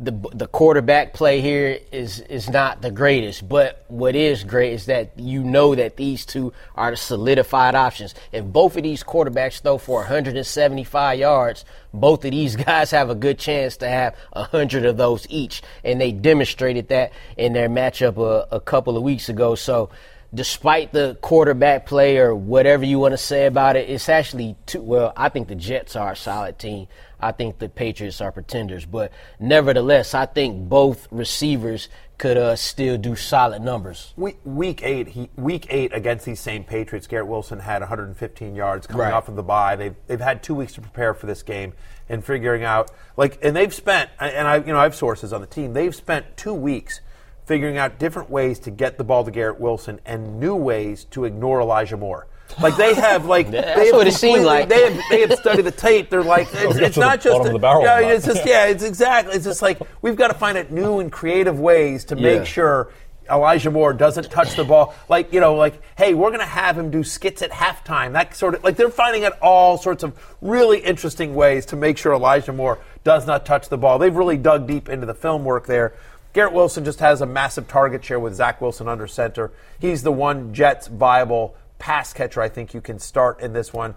the 0.01 0.13
the 0.33 0.47
quarterback 0.47 1.13
play 1.13 1.41
here 1.41 1.81
is 1.91 2.21
is 2.21 2.49
not 2.49 2.83
the 2.83 2.91
greatest, 2.91 3.49
but 3.49 3.85
what 3.89 4.15
is 4.15 4.45
great 4.45 4.73
is 4.75 4.87
that 4.87 5.19
you 5.19 5.43
know 5.43 5.75
that 5.75 5.97
these 5.97 6.25
two 6.25 6.53
are 6.77 6.93
the 6.93 6.97
solidified 6.97 7.75
options. 7.75 8.15
If 8.31 8.45
both 8.45 8.77
of 8.77 8.85
these 8.85 9.03
quarterbacks 9.03 9.61
throw 9.61 9.77
for 9.77 9.99
175 9.99 11.19
yards, 11.19 11.65
both 11.93 12.25
of 12.25 12.31
these 12.31 12.55
guys 12.69 12.93
have 12.93 13.11
a 13.11 13.17
good 13.17 13.41
chance 13.41 13.77
to 13.79 13.89
have 13.89 14.15
100 14.35 14.85
of 14.85 14.97
those 14.97 15.27
each, 15.31 15.63
and 15.83 16.01
they 16.01 16.13
demonstrated 16.13 16.89
that 16.89 17.13
in 17.37 17.53
their 17.53 17.69
matchup 17.69 18.19
a, 18.19 18.55
a 18.55 18.61
couple 18.61 18.97
of 18.97 19.03
weeks 19.03 19.29
ago. 19.29 19.57
So 19.57 19.91
despite 20.33 20.93
the 20.93 21.17
quarterback 21.21 21.87
play 21.87 22.19
or 22.19 22.35
whatever 22.35 22.85
you 22.85 22.99
want 22.99 23.13
to 23.13 23.19
say 23.19 23.47
about 23.47 23.77
it, 23.77 23.89
it's 23.89 24.09
actually 24.09 24.57
too 24.67 24.83
well. 24.83 25.13
I 25.17 25.29
think 25.29 25.49
the 25.49 25.55
Jets 25.55 25.97
are 25.97 26.13
a 26.13 26.17
solid 26.17 26.59
team. 26.59 26.87
I 27.21 27.33
think 27.33 27.59
the 27.59 27.69
Patriots 27.69 28.21
are 28.21 28.31
pretenders, 28.33 28.85
but 28.87 29.13
nevertheless, 29.41 30.15
I 30.15 30.27
think 30.27 30.69
both 30.69 31.09
receivers 31.11 31.89
could 32.17 32.37
uh, 32.37 32.57
still 32.57 32.97
do 32.97 33.15
solid 33.17 33.63
numbers. 33.63 34.13
Week, 34.17 34.39
week 34.45 34.83
eight, 34.83 35.09
he, 35.09 35.31
week 35.37 35.67
eight 35.71 35.93
against 35.95 36.25
these 36.27 36.41
same 36.41 36.65
Patriots, 36.65 37.07
Garrett 37.07 37.29
Wilson 37.29 37.61
had 37.61 37.81
115 37.81 38.55
yards 38.55 38.87
coming 38.87 39.03
Right. 39.03 39.13
off 39.13 39.29
of 39.29 39.37
the 39.37 39.43
bye. 39.43 39.77
They've 39.77 39.95
they've 40.07 40.21
had 40.21 40.43
two 40.43 40.55
weeks 40.55 40.75
to 40.75 40.81
prepare 40.81 41.15
for 41.15 41.27
this 41.27 41.43
game 41.43 41.73
and 42.09 42.25
figuring 42.25 42.65
out 42.65 42.91
like, 43.17 43.39
and 43.43 43.55
they've 43.55 43.73
spent, 43.75 44.11
and 44.21 44.47
I 44.49 44.57
you 44.57 44.67
know 44.73 44.79
I 44.79 44.85
have 44.85 44.95
sources 44.95 45.33
on 45.33 45.41
the 45.41 45.47
team. 45.47 45.73
They've 45.75 45.95
spent 45.95 46.37
two 46.37 46.55
weeks 46.55 47.01
figuring 47.47 47.79
out 47.79 47.99
different 47.99 48.29
ways 48.31 48.59
to 48.61 48.71
get 48.71 48.99
the 48.99 49.05
ball 49.05 49.25
to 49.25 49.31
Garrett 49.31 49.59
Wilson 49.59 50.01
and 50.05 50.39
new 50.39 50.55
ways 50.55 51.05
to 51.13 51.25
ignore 51.25 51.61
Elijah 51.61 51.97
Moore. 51.97 52.27
Like 52.61 52.77
they 52.77 52.95
have, 52.95 53.27
like 53.27 53.51
That's 53.51 53.79
they 53.79 53.87
have 53.87 53.95
what 53.95 54.07
it 54.07 54.15
seemed 54.15 54.45
like. 54.45 54.69
They 54.69 54.91
have, 54.93 55.03
they 55.11 55.21
have 55.21 55.39
studied 55.39 55.63
the 55.63 55.71
tape. 55.71 56.11
They're 56.11 56.23
like, 56.23 56.49
it's, 56.53 56.77
it's 56.79 56.95
to 56.95 57.01
the 57.01 57.07
not 57.07 57.21
just 57.21 57.33
bottom 57.37 57.47
of 57.49 57.53
the 57.53 57.59
barrel 57.59 57.83
Yeah, 57.83 58.01
it's 58.01 58.27
just 58.27 58.47
yeah, 58.47 58.67
it's 58.67 58.83
exactly. 58.83 59.35
It's 59.35 59.45
just 59.45 59.63
like 59.63 59.79
we've 60.03 60.17
got 60.17 60.29
to 60.29 60.35
find 60.35 60.59
out 60.59 60.71
new 60.71 61.01
and 61.01 61.13
creative 61.13 61.59
ways 61.61 62.05
to 62.07 62.17
make 62.17 62.39
Yeah. 62.41 62.45
sure 62.45 62.93
Elijah 63.31 63.71
Moore 63.71 63.93
doesn't 63.93 64.31
touch 64.31 64.57
the 64.57 64.65
ball. 64.65 64.95
Like 65.09 65.33
you 65.33 65.41
know, 65.41 65.55
like 65.55 65.81
hey, 65.97 66.15
we're 66.15 66.31
going 66.31 66.41
to 66.41 66.47
have 66.47 66.79
him 66.79 66.91
do 66.91 67.05
skits 67.05 67.43
at 67.43 67.51
halftime. 67.51 68.13
That 68.13 68.35
sort 68.35 68.55
of 68.55 68.65
like 68.65 68.77
they're 68.77 68.91
finding 68.91 69.25
out 69.25 69.39
all 69.41 69.77
sorts 69.79 70.03
of 70.03 70.19
really 70.41 70.79
interesting 70.81 71.35
ways 71.35 71.67
to 71.67 71.77
make 71.77 71.99
sure 71.99 72.13
Elijah 72.15 72.53
Moore 72.53 72.79
does 73.05 73.27
not 73.27 73.45
touch 73.47 73.69
the 73.69 73.79
ball. 73.79 73.99
They've 73.99 74.15
really 74.15 74.37
dug 74.39 74.67
deep 74.67 74.89
into 74.89 75.07
the 75.07 75.15
film 75.15 75.45
work 75.45 75.67
there. 75.67 75.93
Garrett 76.33 76.53
Wilson 76.53 76.85
just 76.85 77.01
has 77.01 77.21
a 77.21 77.27
massive 77.27 77.69
target 77.69 78.05
share 78.05 78.21
with 78.21 78.35
Zach 78.35 78.61
Wilson 78.61 78.87
under 78.87 79.07
center. 79.07 79.51
He's 79.79 80.03
the 80.03 80.13
one 80.13 80.53
Jets 80.55 80.87
viable 80.87 81.55
pass 81.79 82.13
catcher 82.13 82.41
I 82.41 82.49
think 82.49 82.75
you 82.75 82.81
can 82.81 82.99
start 82.99 83.41
in 83.41 83.53
this 83.53 83.73
one. 83.73 83.95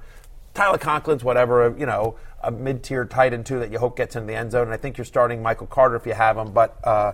Tyler 0.53 0.77
Conklin's 0.77 1.23
whatever, 1.23 1.73
you 1.77 1.85
know, 1.85 2.15
a 2.43 2.51
mid-tier 2.51 3.05
tight 3.05 3.33
end 3.33 3.45
too 3.45 3.59
that 3.59 3.71
you 3.71 3.79
hope 3.79 3.95
gets 3.95 4.15
into 4.15 4.27
the 4.27 4.35
end 4.35 4.51
zone. 4.51 4.63
And 4.63 4.73
I 4.73 4.77
think 4.77 4.97
you're 4.97 5.05
starting 5.05 5.41
Michael 5.41 5.67
Carter 5.67 5.95
if 5.95 6.05
you 6.05 6.13
have 6.13 6.37
him. 6.37 6.51
But 6.51 6.77
uh, 6.85 7.13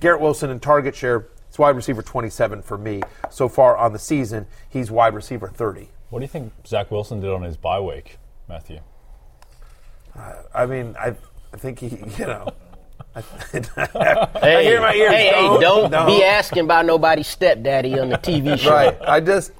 Garrett 0.00 0.20
Wilson 0.20 0.50
in 0.50 0.60
target 0.60 0.94
share, 0.94 1.26
it's 1.48 1.58
wide 1.58 1.76
receiver 1.76 2.02
27 2.02 2.62
for 2.62 2.78
me 2.78 3.02
so 3.30 3.48
far 3.48 3.76
on 3.76 3.92
the 3.92 3.98
season. 3.98 4.46
He's 4.68 4.90
wide 4.90 5.14
receiver 5.14 5.48
30. 5.48 5.90
What 6.10 6.20
do 6.20 6.24
you 6.24 6.28
think 6.28 6.52
Zach 6.66 6.90
Wilson 6.90 7.20
did 7.20 7.30
on 7.30 7.42
his 7.42 7.56
bye 7.56 7.80
week, 7.80 8.18
Matthew? 8.48 8.80
I 10.54 10.66
mean, 10.66 10.96
I, 10.98 11.14
I 11.52 11.56
think 11.56 11.78
he, 11.78 11.88
you 12.18 12.26
know. 12.26 12.48
I, 13.14 13.22
Hey, 14.40 14.56
I 14.56 14.62
hear 14.62 14.80
my 14.80 14.94
ears. 14.94 15.12
hey, 15.12 15.30
don't, 15.30 15.54
hey, 15.54 15.60
don't, 15.60 15.90
don't. 15.90 16.06
be 16.06 16.24
asking 16.24 16.64
about 16.64 16.86
nobody's 16.86 17.26
stepdaddy 17.26 17.98
on 17.98 18.08
the 18.08 18.18
TV 18.18 18.58
show. 18.60 18.70
Right. 18.70 18.96
I 19.02 19.20
just, 19.20 19.52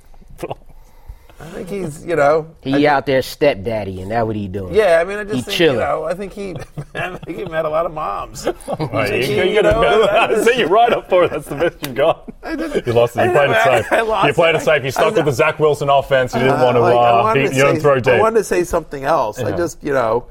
I 1.40 1.44
think 1.50 1.68
he's, 1.68 2.04
you 2.04 2.16
know. 2.16 2.52
He 2.62 2.84
out 2.88 3.06
there 3.06 3.22
stepdaddy, 3.22 4.00
and 4.02 4.10
that 4.10 4.26
what 4.26 4.34
he 4.34 4.48
doing. 4.48 4.74
Yeah, 4.74 4.98
I 5.00 5.04
mean, 5.04 5.18
I 5.18 5.22
just 5.22 5.36
He 5.36 5.42
think, 5.42 5.56
chilling. 5.56 5.74
you 5.78 5.84
know, 5.84 6.02
I 6.02 6.14
think 6.14 6.32
he, 6.32 6.56
I 6.96 7.16
think 7.18 7.38
he 7.38 7.44
met 7.44 7.64
a 7.64 7.68
lot 7.68 7.86
of 7.86 7.92
moms. 7.94 8.48
Right, 8.80 9.22
he- 9.22 9.36
you, 9.36 9.44
you 9.44 9.50
you 9.54 9.62
know, 9.62 9.80
I 10.02 10.24
I 10.24 10.26
just- 10.28 10.48
see 10.48 10.58
you 10.58 10.66
right 10.66 10.92
up 10.92 11.08
for 11.08 11.22
it. 11.24 11.30
That's 11.30 11.46
the 11.46 11.54
best 11.54 11.76
you've 11.86 11.94
got. 11.94 12.28
You 12.86 12.92
lost 12.92 13.16
it. 13.16 13.26
You 13.26 13.30
played 13.30 13.50
it 13.50 13.62
safe. 13.62 13.92
I- 13.92 13.98
I 14.00 14.26
You 14.26 14.32
played 14.34 14.54
it. 14.56 14.62
it 14.62 14.64
safe. 14.64 14.82
You 14.84 14.90
stuck 14.90 15.14
with 15.14 15.26
the 15.26 15.30
Zach 15.32 15.60
Wilson 15.60 15.88
offense. 15.88 16.34
You 16.34 16.40
didn't 16.40 16.60
want 16.60 16.74
to. 16.76 16.80
like, 16.80 16.96
I 16.96 17.10
Uh, 17.20 17.22
wanted 17.22 17.42
he, 17.44 17.48
to 17.50 17.54
you 17.54 17.62
don't 17.62 17.76
say- 17.76 18.00
throw 18.02 18.14
I 18.14 18.20
wanted 18.20 18.38
to 18.38 18.44
say 18.44 18.64
something 18.64 19.04
else. 19.04 19.38
I 19.38 19.56
just, 19.56 19.80
you 19.84 19.92
know, 19.92 20.26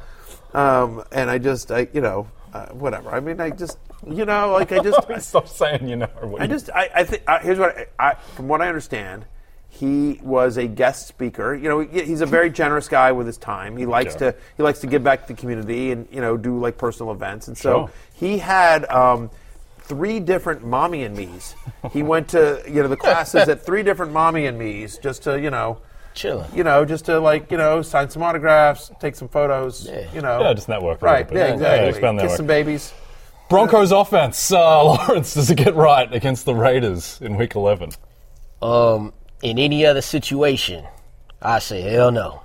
um, 0.54 1.04
and 1.14 1.30
I 1.32 1.38
just, 1.38 1.72
I, 1.72 1.88
you 1.94 2.02
know, 2.02 2.28
uh, 2.54 2.66
whatever. 2.68 3.12
I 3.12 3.22
mean, 3.22 3.40
I 3.40 3.52
just, 3.52 3.78
you 4.06 4.26
know, 4.26 4.52
like 4.52 4.74
I 4.74 4.80
just, 4.80 5.00
Stop 5.30 5.48
saying 5.48 5.88
you 5.88 5.96
know. 5.96 6.08
What 6.22 6.42
I 6.42 6.46
you- 6.46 6.50
just, 6.50 6.70
I, 6.76 6.90
I 6.94 7.04
think 7.06 7.24
uh, 7.28 7.40
here's 7.40 7.60
what 7.60 7.78
I, 7.98 8.10
I, 8.10 8.14
from 8.36 8.50
what 8.50 8.62
I 8.62 8.68
understand, 8.68 9.26
he 9.80 10.20
was 10.24 10.58
a 10.58 10.68
guest 10.68 11.08
speaker. 11.08 11.54
You 11.56 11.70
know, 11.70 11.80
he's 11.82 12.22
a 12.22 12.26
very 12.26 12.50
generous 12.50 12.88
guy 12.88 13.12
with 13.12 13.28
his 13.28 13.38
time. 13.38 13.78
He 13.78 13.86
likes 13.86 14.18
Sure. 14.18 14.32
to, 14.32 14.38
he 14.58 14.64
likes 14.64 14.80
to 14.80 14.88
give 14.88 15.04
back 15.04 15.22
to 15.22 15.28
the 15.34 15.40
community 15.40 15.92
and 15.92 16.08
you 16.12 16.22
know 16.22 16.38
do 16.38 16.58
like 16.60 16.78
personal 16.78 17.12
events. 17.12 17.48
And 17.48 17.58
so 17.58 17.72
Sure. 17.72 17.90
he 18.14 18.38
had. 18.40 18.86
Um, 18.90 19.30
Three 19.90 20.20
different 20.20 20.66
mommy 20.66 21.04
and 21.06 21.16
me's. 21.16 21.56
He 21.94 22.04
went 22.04 22.28
to 22.30 22.62
you 22.68 22.82
know 22.82 22.90
the 22.90 22.98
classes 22.98 23.48
at 23.48 23.66
three 23.66 23.84
different 23.84 24.12
mommy 24.12 24.46
and 24.46 24.60
me's 24.60 24.98
just 24.98 25.24
to 25.24 25.40
you 25.40 25.50
know 25.50 25.78
Chilling. 26.14 26.50
you 26.54 26.66
know, 26.66 26.84
just 26.84 27.06
to 27.06 27.22
like, 27.22 27.50
you 27.52 27.58
know, 27.58 27.82
sign 27.82 28.10
some 28.10 28.22
autographs, 28.22 28.92
take 29.00 29.16
some 29.16 29.30
photos, 29.30 29.88
Yeah. 29.88 30.02
you 30.14 30.20
know. 30.22 30.42
Yeah, 30.42 30.52
just 30.54 30.68
network 30.68 31.02
Right, 31.02 31.32
little 31.32 31.36
bit. 31.36 31.40
yeah, 31.40 31.48
Yeah, 31.48 31.54
exactly. 31.54 31.88
expand 31.90 32.20
Kiss 32.20 32.36
some 32.36 32.48
babies. 32.48 32.94
Broncos 33.50 33.94
offense. 33.94 34.52
Uh, 34.52 34.84
Lawrence, 34.84 35.36
does 35.36 35.50
it 35.50 35.56
get 35.56 35.74
right 35.74 36.14
against 36.14 36.44
the 36.44 36.54
Raiders 36.54 37.18
in 37.22 37.38
Week 37.38 37.56
11? 37.56 37.92
Um, 38.62 39.14
in 39.42 39.60
any 39.60 39.86
other 39.86 40.02
situation, 40.02 40.86
I 41.42 41.60
say 41.60 41.82
hell 41.82 42.12
no. 42.12 42.42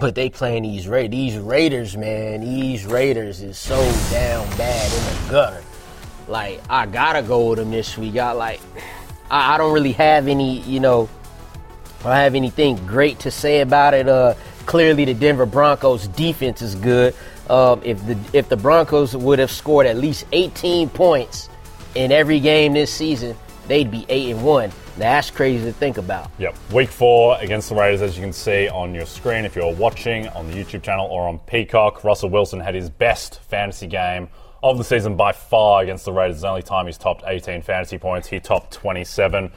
But 0.00 0.16
they 0.16 0.28
playing 0.28 0.64
these 0.64 0.88
Ra- 0.88 1.06
these 1.06 1.36
Raiders, 1.36 1.96
man. 1.96 2.40
These 2.40 2.84
Raiders 2.84 3.40
is 3.40 3.56
so 3.56 3.76
down 4.10 4.48
bad 4.56 4.92
in 4.92 5.26
the 5.26 5.30
gutter. 5.30 5.62
Like 6.26 6.60
I 6.68 6.86
gotta 6.86 7.22
go 7.22 7.50
with 7.50 7.58
them 7.58 7.70
this 7.70 7.96
week. 7.96 8.16
I 8.16 8.32
like, 8.32 8.60
I, 9.30 9.54
I 9.54 9.58
don't 9.58 9.72
really 9.72 9.92
have 9.92 10.26
any, 10.26 10.60
you 10.62 10.80
know, 10.80 11.08
I 12.04 12.22
have 12.22 12.34
anything 12.34 12.76
great 12.86 13.20
to 13.20 13.30
say 13.30 13.60
about 13.60 13.94
it. 13.94 14.08
Uh, 14.08 14.34
clearly 14.66 15.04
the 15.04 15.14
Denver 15.14 15.46
Broncos 15.46 16.08
defense 16.08 16.60
is 16.60 16.74
good. 16.74 17.14
Um, 17.48 17.80
if 17.84 18.04
the 18.06 18.18
if 18.32 18.48
the 18.48 18.56
Broncos 18.56 19.16
would 19.16 19.38
have 19.38 19.50
scored 19.50 19.86
at 19.86 19.96
least 19.96 20.26
18 20.32 20.88
points 20.88 21.48
in 21.94 22.10
every 22.10 22.40
game 22.40 22.72
this 22.72 22.92
season, 22.92 23.36
they'd 23.68 23.90
be 23.90 24.06
eight 24.08 24.30
and 24.30 24.42
one. 24.42 24.72
That's 24.96 25.30
crazy 25.30 25.64
to 25.64 25.72
think 25.72 25.98
about. 25.98 26.30
Yep. 26.38 26.56
Week 26.72 26.88
four 26.88 27.36
against 27.40 27.68
the 27.68 27.74
Raiders, 27.74 28.00
as 28.00 28.16
you 28.16 28.22
can 28.22 28.32
see 28.32 28.68
on 28.68 28.94
your 28.94 29.06
screen 29.06 29.44
if 29.44 29.56
you're 29.56 29.74
watching 29.74 30.28
on 30.28 30.48
the 30.48 30.54
YouTube 30.54 30.82
channel 30.82 31.06
or 31.06 31.26
on 31.26 31.40
Peacock. 31.40 32.04
Russell 32.04 32.30
Wilson 32.30 32.60
had 32.60 32.74
his 32.74 32.90
best 32.90 33.40
fantasy 33.40 33.88
game 33.88 34.28
of 34.62 34.78
the 34.78 34.84
season 34.84 35.16
by 35.16 35.32
far 35.32 35.82
against 35.82 36.04
the 36.04 36.12
Raiders. 36.12 36.40
The 36.40 36.48
only 36.48 36.62
time 36.62 36.86
he's 36.86 36.96
topped 36.96 37.24
18 37.26 37.62
fantasy 37.62 37.98
points, 37.98 38.28
he 38.28 38.38
topped 38.40 38.72
27. 38.72 39.50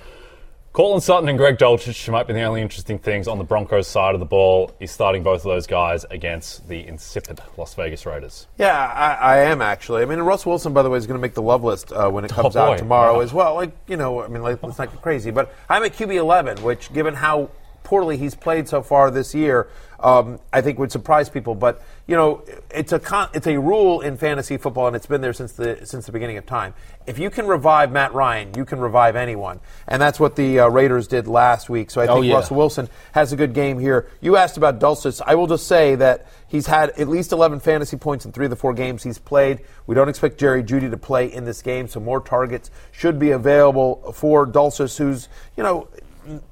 Courtland 0.78 1.02
Sutton 1.02 1.28
and 1.28 1.40
Greg 1.40 1.58
Dulcich 1.58 2.08
might 2.12 2.28
be 2.28 2.34
the 2.34 2.44
only 2.44 2.62
interesting 2.62 3.00
things 3.00 3.28
on 3.28 3.40
the 3.40 3.44
Broncos 3.44 3.88
side 3.88 4.14
of 4.14 4.20
the 4.20 4.28
ball. 4.28 4.72
He's 4.78 4.92
starting 4.92 5.24
both 5.24 5.40
of 5.40 5.46
those 5.46 5.66
guys 5.66 6.06
against 6.12 6.68
the 6.68 6.86
insipid 6.88 7.40
Las 7.58 7.74
Vegas 7.74 8.06
Raiders. 8.06 8.46
Yeah, 8.60 8.78
I, 8.78 9.14
I 9.16 9.38
am 9.38 9.64
actually. 9.64 10.04
I 10.04 10.06
mean, 10.06 10.20
Russ 10.20 10.46
Wilson, 10.46 10.74
by 10.74 10.84
the 10.84 10.92
way, 10.92 11.00
is 11.00 11.08
going 11.08 11.18
to 11.18 11.20
make 11.22 11.34
the 11.34 11.42
love 11.42 11.64
list 11.64 11.92
uh, 11.92 12.08
when 12.12 12.26
it 12.26 12.32
comes 12.32 12.56
Oh, 12.56 12.60
out 12.60 12.78
tomorrow 12.78 13.16
Wow. 13.16 13.20
as 13.22 13.34
well. 13.34 13.56
Like, 13.56 13.72
you 13.88 13.98
know, 13.98 14.22
I 14.22 14.28
mean, 14.28 14.44
like, 14.44 14.62
let's 14.62 14.78
not 14.78 14.92
get 14.92 15.02
crazy, 15.02 15.32
but 15.32 15.52
I'm 15.68 15.82
at 15.82 15.94
QB 15.94 16.14
11, 16.14 16.62
which, 16.62 16.94
given 16.94 17.16
how 17.16 17.50
poorly 17.88 18.18
he's 18.18 18.36
played 18.36 18.68
so 18.68 18.82
far 18.82 19.10
this 19.10 19.34
year, 19.34 19.70
um, 20.02 20.40
I 20.52 20.60
think 20.60 20.78
would 20.78 20.92
surprise 20.92 21.30
people. 21.30 21.56
But 21.56 21.82
you 22.06 22.18
know, 22.18 22.44
it's 22.70 22.92
a 22.92 23.00
con- 23.00 23.30
it's 23.34 23.48
a 23.48 23.58
rule 23.58 24.02
in 24.02 24.18
fantasy 24.18 24.58
football, 24.58 24.88
and 24.88 24.96
it's 24.96 25.06
been 25.06 25.22
there 25.22 25.32
since 25.32 25.54
the 25.54 25.80
since 25.86 26.06
the 26.06 26.12
beginning 26.12 26.36
of 26.38 26.46
time. 26.46 26.74
If 27.06 27.18
you 27.18 27.30
can 27.30 27.48
revive 27.48 27.94
Matt 27.94 28.14
Ryan, 28.14 28.54
you 28.58 28.66
can 28.66 28.80
revive 28.80 29.16
anyone, 29.16 29.62
and 29.88 30.02
that's 30.02 30.20
what 30.20 30.36
the 30.36 30.60
uh, 30.60 30.68
Raiders 30.68 31.08
did 31.08 31.28
last 31.28 31.70
week. 31.70 31.90
So 31.90 32.02
I 32.02 32.08
Oh, 32.08 32.16
think 32.16 32.26
yeah. 32.26 32.34
Russell 32.36 32.58
Wilson 32.58 32.90
has 33.14 33.32
a 33.32 33.38
good 33.38 33.54
game 33.54 33.80
here. 33.80 34.08
You 34.20 34.36
asked 34.36 34.58
about 34.58 34.80
Dulcich. 34.82 35.22
I 35.26 35.36
will 35.36 35.48
just 35.48 35.66
say 35.66 35.96
that 35.96 36.28
he's 36.50 36.68
had 36.68 36.90
at 36.92 37.08
least 37.08 37.32
11 37.32 37.62
fantasy 37.62 37.96
points 37.96 38.26
in 38.26 38.34
three 38.34 38.46
of 38.48 38.50
the 38.50 38.58
four 38.58 38.74
games 38.74 39.02
he's 39.04 39.18
played. 39.18 39.62
We 39.86 39.96
don't 39.96 40.10
expect 40.10 40.38
Jerry 40.38 40.62
Jeudy 40.62 40.92
to 40.92 40.98
play 40.98 41.32
in 41.32 41.46
this 41.46 41.62
game, 41.62 41.88
so 41.88 42.02
more 42.02 42.20
targets 42.20 42.70
should 42.92 43.18
be 43.18 43.32
available 43.32 44.12
for 44.14 44.46
Dulcich, 44.46 44.98
who's, 44.98 45.30
you 45.56 45.64
know, 45.64 45.88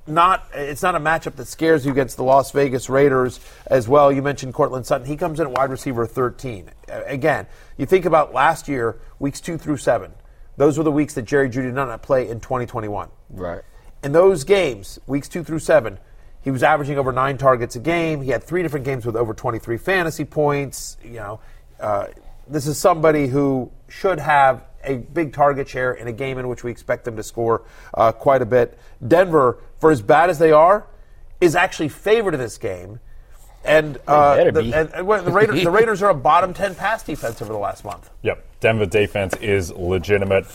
not 0.07 0.47
it's 0.53 0.82
not 0.82 0.95
a 0.95 0.99
matchup 0.99 1.36
that 1.36 1.45
scares 1.47 1.86
you 1.86 1.91
against 1.91 2.17
the 2.17 2.23
Las 2.23 2.51
Vegas 2.51 2.89
Raiders 2.89 3.39
as 3.67 3.88
well. 3.88 4.11
You 4.11 4.21
mentioned 4.21 4.53
Courtland 4.53 4.86
Sutton. 4.86 5.07
He 5.07 5.17
comes 5.17 5.39
in 5.39 5.47
at 5.47 5.53
wide 5.53 5.69
receiver 5.69 6.05
13. 6.05 6.69
Uh, 6.89 7.01
Again, 7.05 7.47
you 7.78 7.86
think 7.86 8.05
about 8.05 8.34
last 8.34 8.67
year, 8.67 8.99
weeks 9.19 9.41
2 9.41 9.57
through 9.57 9.78
7. 9.78 10.11
Those 10.57 10.78
were 10.78 10.84
the 10.84 10.91
weeks 10.91 11.13
that 11.15 11.23
Jerry 11.23 11.49
Jeudy 11.49 11.63
did 11.63 11.76
not 11.76 12.01
play 12.01 12.30
in 12.30 12.39
2021. 12.39 13.09
Right. 13.30 13.61
In 14.03 14.11
those 14.11 14.43
games, 14.43 14.99
weeks 15.07 15.28
two 15.28 15.43
through 15.43 15.59
seven, 15.59 15.97
he 16.41 16.51
was 16.51 16.63
averaging 16.63 16.97
over 16.97 17.11
nine 17.11 17.38
targets 17.38 17.76
a 17.76 17.80
game. 17.80 18.21
He 18.21 18.30
had 18.30 18.43
three 18.43 18.61
different 18.61 18.86
games 18.86 19.05
with 19.05 19.15
over 19.15 19.34
23 19.34 19.78
fantasy 19.78 20.26
points. 20.26 20.97
You 21.03 21.13
know, 21.13 21.39
uh, 21.80 22.07
this 22.47 22.67
is 22.67 22.78
somebody 22.78 23.28
who 23.28 23.71
should 23.89 24.19
have 24.19 24.63
a 24.86 24.97
big 24.97 25.33
target 25.33 25.67
share 25.67 25.93
in 25.93 26.07
a 26.07 26.11
game 26.11 26.38
in 26.38 26.47
which 26.47 26.63
we 26.63 26.71
expect 26.71 27.05
them 27.05 27.15
to 27.15 27.23
score 27.23 27.63
uh, 27.93 28.11
quite 28.11 28.41
a 28.41 28.45
bit. 28.45 28.77
Denver, 29.05 29.59
for 29.79 29.91
as 29.91 30.01
bad 30.01 30.29
as 30.29 30.39
they 30.39 30.51
are, 30.51 30.88
is 31.41 31.55
actually 31.55 31.89
favored 31.89 32.33
in 32.33 32.39
this 32.39 32.57
game. 32.57 32.99
And, 33.63 33.97
uh, 34.07 34.51
the, 34.51 34.59
and, 34.59 34.93
and 34.93 35.07
well, 35.07 35.23
the, 35.23 35.31
Raiders, 35.31 35.63
the 35.63 35.71
Raiders 35.71 36.03
are 36.03 36.11
a 36.11 36.15
bottom 36.15 36.53
10 36.53 36.75
pass 36.75 37.03
defense 37.03 37.41
over 37.41 37.51
the 37.51 37.59
last 37.59 37.83
month. 37.83 38.09
Yep, 38.21 38.45
Denver 38.59 38.86
defense 38.86 39.36
is 39.38 39.71
legitimate. 39.71 40.45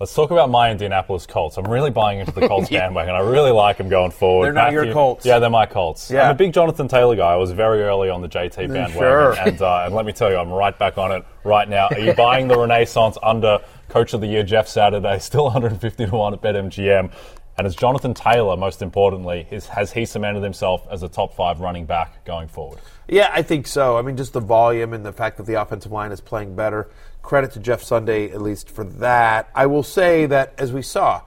Let's 0.00 0.14
talk 0.14 0.30
about 0.30 0.48
my 0.48 0.70
Indianapolis 0.70 1.26
Colts. 1.26 1.58
I'm 1.58 1.70
really 1.70 1.90
buying 1.90 2.20
into 2.20 2.32
the 2.32 2.48
Colts 2.48 2.70
bandwagon. 2.70 3.14
I 3.14 3.18
really 3.18 3.50
like 3.50 3.76
them 3.76 3.90
going 3.90 4.12
forward. 4.12 4.46
They're 4.46 4.52
not 4.54 4.72
your 4.72 4.90
Colts. 4.94 5.26
Yeah, 5.26 5.38
they're 5.38 5.50
my 5.50 5.66
Colts. 5.66 6.10
Yeah. 6.10 6.22
I'm 6.22 6.30
a 6.30 6.34
big 6.38 6.54
Jonathan 6.54 6.88
Taylor 6.88 7.16
guy. 7.16 7.34
I 7.34 7.36
was 7.36 7.52
very 7.52 7.82
early 7.82 8.08
on 8.08 8.22
the 8.22 8.28
JT 8.28 8.56
bandwagon. 8.56 8.92
Sure. 8.92 9.32
And, 9.38 9.60
uh, 9.60 9.82
and 9.84 9.94
let 9.94 10.06
me 10.06 10.12
tell 10.12 10.30
you, 10.30 10.38
I'm 10.38 10.48
right 10.48 10.76
back 10.78 10.96
on 10.96 11.12
it 11.12 11.22
right 11.44 11.68
now. 11.68 11.88
Are 11.88 11.98
you 11.98 12.14
buying 12.14 12.48
the 12.48 12.58
Renaissance 12.58 13.18
under 13.22 13.58
Coach 13.90 14.14
of 14.14 14.22
the 14.22 14.26
Year 14.26 14.42
Jeff 14.42 14.68
Saturday? 14.68 15.18
Still 15.20 15.44
150 15.44 16.06
to 16.06 16.10
1 16.10 16.32
at 16.32 16.40
BetMGM. 16.40 17.12
And 17.58 17.66
as 17.66 17.76
Jonathan 17.76 18.14
Taylor, 18.14 18.56
most 18.56 18.80
importantly, 18.80 19.46
is, 19.50 19.66
has 19.66 19.92
he 19.92 20.06
cemented 20.06 20.42
himself 20.42 20.86
as 20.90 21.02
a 21.02 21.10
top 21.10 21.34
five 21.34 21.60
running 21.60 21.84
back 21.84 22.24
going 22.24 22.48
forward? 22.48 22.78
Yeah, 23.06 23.28
I 23.34 23.42
think 23.42 23.66
so. 23.66 23.98
I 23.98 24.02
mean, 24.02 24.16
just 24.16 24.32
the 24.32 24.40
volume 24.40 24.94
and 24.94 25.04
the 25.04 25.12
fact 25.12 25.36
that 25.36 25.44
the 25.44 25.60
offensive 25.60 25.92
line 25.92 26.10
is 26.10 26.22
playing 26.22 26.56
better. 26.56 26.88
Credit 27.22 27.52
to 27.52 27.60
Jeff 27.60 27.82
Sunday, 27.82 28.30
at 28.30 28.40
least 28.40 28.68
for 28.70 28.84
that. 28.84 29.50
I 29.54 29.66
will 29.66 29.82
say 29.82 30.26
that, 30.26 30.54
as 30.58 30.72
we 30.72 30.82
saw, 30.82 31.22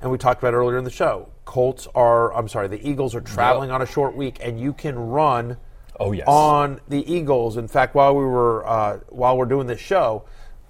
and 0.00 0.10
we 0.10 0.18
talked 0.18 0.42
about 0.42 0.54
earlier 0.54 0.76
in 0.78 0.84
the 0.84 0.90
show, 0.90 1.28
Colts 1.44 1.86
are, 1.94 2.34
I'm 2.34 2.48
sorry, 2.48 2.68
the 2.68 2.86
Eagles 2.88 3.14
are 3.14 3.20
traveling 3.20 3.70
on 3.70 3.80
a 3.80 3.86
short 3.86 4.16
week, 4.16 4.38
and 4.42 4.60
you 4.60 4.72
can 4.72 4.98
run 4.98 5.56
Oh, 5.98 6.12
yes. 6.12 6.26
on 6.28 6.80
the 6.88 7.10
Eagles. 7.10 7.56
In 7.56 7.68
fact, 7.68 7.94
while 7.94 8.14
we 8.14 8.24
were, 8.24 8.66
uh, 8.68 8.98
while 9.08 9.38
we're 9.38 9.46
doing 9.46 9.66
this 9.66 9.80
show, 9.80 10.24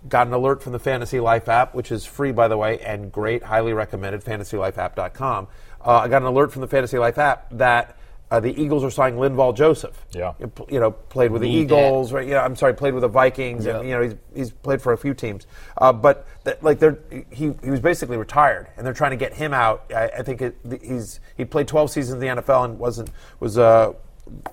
got 0.09 0.27
an 0.29 0.33
alert 0.35 0.63
from 0.63 0.73
the 0.73 0.79
Fantasy 0.79 1.19
Life 1.19 1.49
app, 1.49 1.75
which 1.75 1.91
is 1.91 2.05
free, 2.07 2.31
by 2.31 2.47
the 2.47 2.57
way, 2.57 2.79
and 2.81 3.11
great, 3.11 3.43
highly 3.43 3.73
recommended, 3.73 4.23
fantasylifeapp.com. 4.23 5.49
Uh, 5.85 5.91
I 5.91 6.09
got 6.09 6.23
an 6.23 6.29
alert 6.29 6.53
from 6.53 6.61
the 6.61 6.69
Fantasy 6.69 6.99
Life 6.99 7.19
app 7.19 7.49
that 7.53 7.97
uh, 8.31 8.41
the 8.41 8.61
Eagles 8.61 8.83
are 8.83 8.91
signing 8.91 9.19
Linval 9.21 9.55
Joseph. 9.57 10.05
Yeah. 10.13 10.35
You 10.69 10.81
know, 10.81 10.91
played 10.91 11.31
with 11.31 11.43
the 11.43 11.49
Need 11.49 11.69
that. 11.69 11.75
Eagles, 11.77 12.13
right? 12.13 12.27
Yeah, 12.27 12.45
I'm 12.45 12.57
sorry, 12.57 12.75
played 12.75 12.93
with 12.95 13.03
the 13.03 13.09
Vikings, 13.09 13.65
Yeah. 13.65 13.79
and 13.79 13.89
you 13.89 13.95
know, 13.95 14.03
he's, 14.03 14.15
he's 14.35 14.51
played 14.51 14.83
for 14.83 14.93
a 14.93 14.99
few 14.99 15.15
teams. 15.15 15.47
Uh, 15.79 15.93
but 15.93 16.27
that, 16.45 16.63
like, 16.63 16.79
they're 16.81 16.99
he 17.31 17.53
he 17.63 17.71
was 17.71 17.81
basically 17.81 18.17
retired, 18.17 18.67
and 18.77 18.85
they're 18.85 18.93
trying 18.95 19.13
to 19.13 19.17
get 19.17 19.35
him 19.35 19.55
out. 19.55 19.85
I, 19.95 20.09
I 20.09 20.23
think 20.23 20.43
it, 20.43 20.57
he's 20.83 21.21
he 21.37 21.45
played 21.45 21.69
12 21.69 21.91
seasons 21.91 22.15
in 22.15 22.21
the 22.37 22.43
NFL 22.43 22.65
and 22.65 22.79
wasn't 22.79 23.11
was 23.39 23.59
uh 23.59 23.93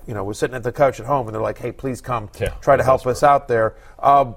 you 0.06 0.14
know 0.14 0.22
was 0.22 0.38
sitting 0.38 0.54
at 0.54 0.62
the 0.62 0.70
couch 0.72 1.00
at 1.00 1.06
home, 1.06 1.26
and 1.26 1.34
they're 1.34 1.42
like, 1.42 1.58
hey, 1.58 1.72
please 1.72 2.00
come 2.00 2.30
Yeah, 2.40 2.50
try 2.60 2.76
to 2.76 2.84
help 2.84 3.04
us 3.08 3.22
out 3.24 3.48
there. 3.48 3.74
Um, 3.98 4.36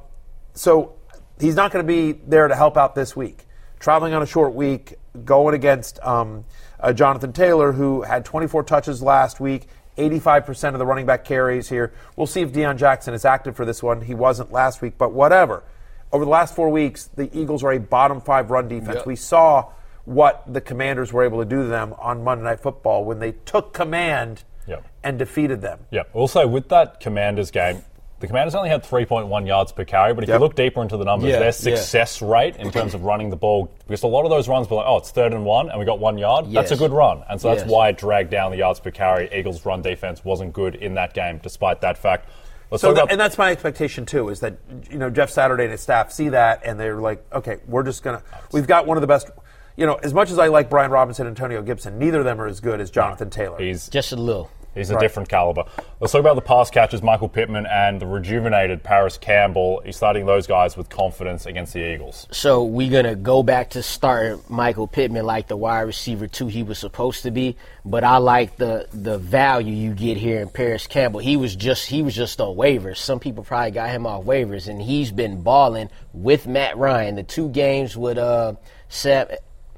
so 0.55 0.95
he's 1.39 1.53
not 1.55 1.71
going 1.71 1.85
to 1.85 1.87
be 1.87 2.13
there 2.25 2.47
to 2.47 2.55
help 2.55 2.75
out 2.75 2.95
this 2.95 3.15
week. 3.15 3.45
Traveling 3.79 4.13
on 4.15 4.23
a 4.23 4.25
short 4.25 4.55
week, 4.55 4.95
going 5.23 5.53
against 5.53 5.99
um, 6.01 6.43
uh, 6.79 6.93
Jonathan 6.93 7.33
Taylor, 7.33 7.71
who 7.73 8.01
had 8.03 8.25
24 8.25 8.63
touches 8.63 9.01
last 9.01 9.39
week, 9.39 9.67
85% 9.97 10.73
of 10.73 10.79
the 10.79 10.85
running 10.85 11.05
back 11.05 11.25
carries 11.25 11.69
here. 11.69 11.91
We'll 12.15 12.27
see 12.27 12.41
if 12.41 12.51
Deon 12.53 12.77
Jackson 12.77 13.13
is 13.13 13.25
active 13.25 13.55
for 13.55 13.65
this 13.65 13.81
one. 13.81 14.01
He 14.01 14.13
wasn't 14.13 14.51
last 14.51 14.81
week, 14.81 14.93
but 14.97 15.11
whatever. 15.11 15.63
Over 16.11 16.23
the 16.23 16.31
last 16.31 16.55
four 16.55 16.69
weeks, 16.69 17.05
the 17.15 17.29
Eagles 17.37 17.63
are 17.63 17.71
a 17.73 17.79
bottom 17.79 18.21
five 18.21 18.51
run 18.51 18.67
defense. 18.67 19.05
We 19.05 19.15
saw 19.15 19.71
what 20.05 20.43
the 20.47 20.61
Commanders 20.61 21.11
were 21.11 21.23
able 21.23 21.39
to 21.39 21.45
do 21.45 21.63
to 21.63 21.67
them 21.67 21.93
on 21.99 22.23
Monday 22.23 22.43
Night 22.45 22.59
Football 22.61 23.03
when 23.05 23.19
they 23.19 23.33
took 23.33 23.73
command 23.73 24.43
Yep. 24.67 24.85
and 25.03 25.17
defeated 25.17 25.61
them. 25.61 25.79
Yeah. 25.91 26.03
Also, 26.13 26.45
with 26.47 26.69
that 26.69 26.99
Commanders 26.99 27.51
game, 27.51 27.83
the 28.19 28.27
Commanders 28.27 28.55
only 28.55 28.69
had 28.69 28.83
3.1 28.83 29.45
yards 29.45 29.71
per 29.71 29.85
carry, 29.85 30.13
but 30.13 30.23
if 30.23 30.29
Yep. 30.29 30.39
you 30.39 30.43
look 30.43 30.55
deeper 30.55 30.81
into 30.81 30.97
the 30.97 31.05
numbers, 31.05 31.29
Yeah, 31.29 31.35
their 31.37 31.45
yeah. 31.47 31.51
success 31.51 32.21
rate 32.21 32.55
in 32.57 32.71
terms 32.71 32.93
of 32.93 33.03
running 33.03 33.29
the 33.29 33.35
ball, 33.35 33.69
because 33.87 34.01
a 34.03 34.07
lot 34.07 34.23
of 34.23 34.29
those 34.31 34.47
runs 34.47 34.69
were 34.69 34.77
like, 34.77 34.85
oh, 34.87 34.97
it's 34.97 35.11
third 35.11 35.33
and 35.33 35.45
one, 35.45 35.69
and 35.69 35.79
we 35.79 35.85
got 35.85 35.99
one 35.99 36.17
yard. 36.17 36.51
That's 36.51 36.71
a 36.71 36.75
good 36.77 36.91
run. 36.91 37.23
And 37.29 37.39
so 37.39 37.49
that's 37.49 37.61
Yes. 37.61 37.69
why 37.69 37.89
it 37.89 37.97
dragged 37.97 38.31
down 38.31 38.51
the 38.51 38.57
yards 38.57 38.79
per 38.79 38.91
carry. 38.91 39.29
Eagles' 39.33 39.65
run 39.65 39.81
defense 39.81 40.25
wasn't 40.25 40.53
good 40.53 40.75
in 40.75 40.95
that 40.95 41.13
game, 41.13 41.39
despite 41.43 41.81
that 41.81 41.97
fact. 41.97 42.27
Let's 42.71 42.81
So 42.81 42.91
that, 42.93 43.11
and 43.11 43.19
that's 43.19 43.37
my 43.37 43.51
expectation 43.51 44.05
too. 44.05 44.27
Is 44.29 44.41
that 44.41 44.55
you 44.91 44.97
know 44.97 45.09
Jeff 45.09 45.29
Saturday 45.29 45.63
and 45.63 45.71
his 45.71 45.79
staff 45.79 46.11
see 46.11 46.27
that 46.29 46.61
and 46.65 46.77
they're 46.77 46.99
like, 46.99 47.23
okay, 47.31 47.57
we're 47.65 47.83
just 47.83 48.03
gonna. 48.03 48.21
We've 48.51 48.67
got 48.67 48.85
one 48.85 48.97
of 48.97 49.01
the 49.01 49.07
best. 49.07 49.29
You 49.77 49.85
know, 49.85 49.93
as 50.03 50.13
much 50.13 50.31
as 50.31 50.39
I 50.39 50.47
like 50.47 50.69
Brian 50.69 50.91
Robinson, 50.91 51.27
and 51.27 51.37
Antonio 51.37 51.61
Gibson, 51.61 51.97
neither 51.99 52.19
of 52.19 52.25
them 52.25 52.41
are 52.41 52.47
as 52.47 52.59
good 52.59 52.81
as 52.81 52.89
Jonathan 52.89 53.29
Taylor. 53.29 53.57
he's 53.59 53.87
Just 53.87 54.11
a 54.11 54.15
little. 54.17 54.49
He's 54.77 54.89
a 54.89 54.93
Right. 54.95 55.01
different 55.01 55.29
caliber. 55.29 55.63
Let's 55.99 56.13
talk 56.13 56.19
about 56.21 56.35
the 56.35 56.41
pass 56.41 56.69
catchers, 56.69 57.01
Michael 57.01 57.29
Pittman 57.29 57.65
and 57.65 57.99
the 57.99 58.05
rejuvenated 58.05 58.83
Parris 58.83 59.17
Campbell. 59.17 59.81
He's 59.83 59.97
starting 59.97 60.25
those 60.25 60.47
guys 60.47 60.77
with 60.77 60.89
confidence 60.89 61.45
against 61.45 61.73
the 61.73 61.79
Eagles. 61.83 62.27
So 62.31 62.63
we're 62.63 62.91
gonna 62.91 63.15
go 63.15 63.43
back 63.43 63.71
to 63.71 63.83
starting 63.83 64.41
Michael 64.47 64.87
Pittman 64.87 65.25
like 65.25 65.47
the 65.47 65.57
wide 65.57 65.81
receiver 65.81 66.27
two 66.27 66.47
he 66.47 66.63
was 66.63 66.77
supposed 66.77 67.23
to 67.23 67.31
be, 67.31 67.55
but 67.83 68.03
I 68.03 68.17
like 68.17 68.57
the 68.57 68.87
the 68.93 69.17
value 69.17 69.73
you 69.73 69.93
get 69.93 70.17
here 70.17 70.39
in 70.39 70.49
Parris 70.49 70.87
Campbell. 70.87 71.19
He 71.19 71.35
was 71.37 71.55
just 71.55 71.87
he 71.87 72.01
was 72.03 72.15
just 72.15 72.39
on 72.39 72.55
waivers. 72.55 72.97
Some 72.97 73.19
people 73.19 73.43
probably 73.43 73.71
got 73.71 73.89
him 73.89 74.05
off 74.05 74.23
waivers, 74.25 74.67
and 74.67 74.81
he's 74.81 75.11
been 75.11 75.41
balling 75.41 75.89
with 76.13 76.47
Matt 76.47 76.77
Ryan. 76.77 77.15
The 77.15 77.23
two 77.23 77.49
games 77.49 77.97
with 77.97 78.17
uh 78.17 78.53
Sam. 78.89 79.27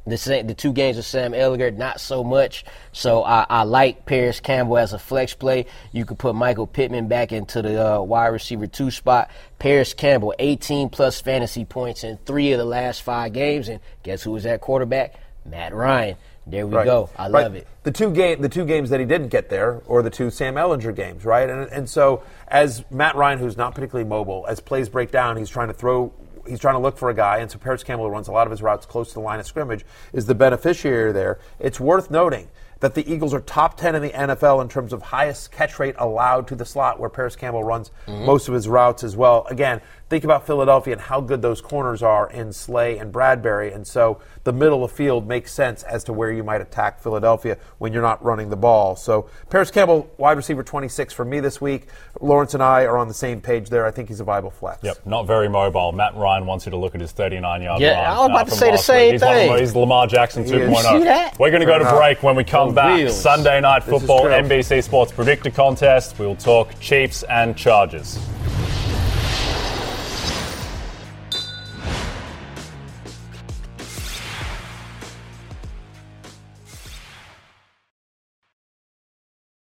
The, 0.07 0.17
same, 0.17 0.47
the 0.47 0.53
two 0.55 0.73
games 0.73 0.97
with 0.97 1.05
Sam 1.05 1.33
Ehlinger, 1.33 1.75
not 1.77 1.99
so 1.99 2.23
much. 2.23 2.65
So 2.91 3.23
I, 3.23 3.45
I 3.49 3.63
like 3.63 4.05
Parris 4.05 4.39
Campbell 4.39 4.77
as 4.77 4.93
a 4.93 4.99
flex 4.99 5.33
play. 5.35 5.65
You 5.91 6.05
could 6.05 6.17
put 6.17 6.33
Michael 6.35 6.65
Pittman 6.67 7.07
back 7.07 7.31
into 7.31 7.61
the 7.61 7.95
uh, 7.97 8.01
wide 8.01 8.27
receiver 8.27 8.65
two 8.65 8.89
spot. 8.91 9.29
Parris 9.59 9.93
Campbell, 9.93 10.33
18 10.39 10.89
plus 10.89 11.21
fantasy 11.21 11.65
points 11.65 12.03
in 12.03 12.17
three 12.25 12.51
of 12.53 12.57
the 12.57 12.65
last 12.65 13.01
five 13.03 13.33
games, 13.33 13.69
and 13.69 13.79
guess 14.01 14.23
who 14.23 14.31
was 14.31 14.45
at 14.45 14.61
quarterback? 14.61 15.15
Matt 15.45 15.73
Ryan. 15.75 16.15
There 16.47 16.65
we 16.65 16.75
Right. 16.75 16.85
go. 16.85 17.09
I 17.15 17.29
Right. 17.29 17.43
love 17.43 17.55
it. 17.55 17.67
The 17.83 17.91
two 17.91 18.11
game, 18.11 18.41
the 18.41 18.49
two 18.49 18.65
games 18.65 18.89
that 18.89 18.99
he 18.99 19.05
didn't 19.05 19.27
get 19.27 19.49
there, 19.49 19.81
or 19.85 20.01
the 20.01 20.09
two 20.09 20.31
Sam 20.31 20.55
Ehlinger 20.55 20.95
games, 20.95 21.23
right? 21.23 21.47
And, 21.47 21.69
and 21.71 21.87
so 21.89 22.23
as 22.47 22.83
Matt 22.89 23.15
Ryan, 23.15 23.37
who's 23.37 23.55
not 23.57 23.75
particularly 23.75 24.09
mobile, 24.09 24.45
as 24.49 24.59
plays 24.59 24.89
break 24.89 25.11
down, 25.11 25.37
he's 25.37 25.49
trying 25.49 25.67
to 25.67 25.73
throw. 25.73 26.11
He's 26.49 26.59
trying 26.59 26.75
to 26.75 26.79
look 26.79 26.97
for 26.97 27.09
a 27.09 27.13
guy, 27.13 27.37
and 27.37 27.49
so 27.49 27.57
Parris 27.57 27.83
Campbell 27.83 28.09
runs 28.09 28.27
a 28.27 28.31
lot 28.31 28.47
of 28.47 28.51
his 28.51 28.61
routes 28.61 28.85
close 28.85 29.09
to 29.09 29.13
the 29.15 29.19
line 29.21 29.39
of 29.39 29.45
scrimmage. 29.45 29.85
Is 30.13 30.25
the 30.25 30.35
beneficiary 30.35 31.11
there? 31.11 31.39
It's 31.59 31.79
worth 31.79 32.09
noting 32.09 32.49
that 32.79 32.95
the 32.95 33.11
Eagles 33.11 33.33
are 33.33 33.41
top 33.41 33.77
10 33.77 33.95
in 33.95 34.01
the 34.01 34.09
NFL 34.09 34.61
in 34.61 34.69
terms 34.69 34.93
of 34.93 35.01
highest 35.01 35.51
catch 35.51 35.79
rate 35.79 35.95
allowed 35.97 36.47
to 36.47 36.55
the 36.55 36.65
slot, 36.65 36.99
where 36.99 37.09
Parris 37.09 37.35
Campbell 37.35 37.63
runs 37.63 37.91
mm-hmm. 38.07 38.25
most 38.25 38.47
of 38.47 38.53
his 38.53 38.67
routes 38.67 39.03
as 39.03 39.15
well. 39.15 39.45
Again, 39.49 39.81
think 40.10 40.24
about 40.24 40.45
Philadelphia 40.47 40.93
and 40.93 41.01
how 41.01 41.22
good 41.22 41.41
those 41.41 41.62
corners 41.62 42.01
are 42.01 42.30
in 42.32 42.51
Slay 42.51 42.97
and 42.97 43.14
Bradberry. 43.14 43.74
And 43.74 43.86
so 43.86 44.20
the 44.43 44.51
middle 44.51 44.84
of 44.84 44.89
the 44.89 44.95
field 44.97 45.28
makes 45.28 45.53
sense 45.53 45.84
as 45.84 46.03
to 46.05 46.14
where 46.14 46.32
you 46.32 46.43
might 46.43 46.62
attack 46.62 46.99
Philadelphia 46.99 47.57
when 47.78 47.93
you're 47.93 48.01
not 48.01 48.24
running 48.24 48.49
the 48.49 48.57
ball. 48.57 48.95
So 48.95 49.30
Parris 49.49 49.70
Campbell, 49.70 50.10
wide 50.18 50.38
receiver 50.38 50.64
26 50.64 51.14
for 51.14 51.24
me 51.26 51.39
this 51.39 51.62
week. 51.62 51.88
Lawrence 52.20 52.55
and 52.55 52.64
I 52.64 52.86
are 52.86 52.97
on 52.97 53.07
the 53.07 53.14
same 53.14 53.39
page 53.39 53.70
there. 53.70 53.86
I 53.86 53.91
think 53.91 54.10
he's 54.10 54.20
a 54.20 54.24
viable 54.24 54.49
flex. 54.51 54.84
Yep, 54.84 55.05
not 55.05 55.28
very 55.28 55.47
mobile. 55.47 55.91
Matt 55.91 56.16
Ryan 56.16 56.45
wants 56.47 56.66
you 56.66 56.72
to 56.72 56.78
look 56.78 56.95
at 56.95 57.01
his 57.01 57.12
39 57.12 57.62
yard 57.62 57.82
line. 57.82 57.82
Yeah. 57.82 58.12
I 58.12 58.18
was 58.20 58.30
about 58.30 58.47
to 58.47 58.55
say 58.55 58.72
the 58.72 58.78
same 58.78 59.12
week. 59.14 59.14
he's 59.14 59.22
one 59.22 59.32
of 59.36 59.38
thing. 59.41 59.53
the- 59.53 59.60
he's 59.60 59.76
Lamar 59.76 60.07
Jackson 60.07 60.43
2.0. 60.43 60.76
See 60.99 61.03
that? 61.03 61.38
We're 61.39 61.51
going 61.51 61.62
to 61.62 61.68
go 61.68 61.78
to 61.78 61.89
break 61.91 62.24
when 62.24 62.36
we 62.36 62.43
come 62.43 62.74
back. 62.74 62.97
reals. 62.97 63.20
Sunday 63.22 63.62
night 63.62 63.84
football. 63.84 64.24
NBC 64.26 64.84
Sports 64.84 65.12
Predictor 65.12 65.51
Contest. 65.51 66.18
We 66.18 66.26
will 66.26 66.36
talk 66.36 66.78
Chiefs 66.80 67.24
and 67.24 67.55
Chargers. 67.55 68.18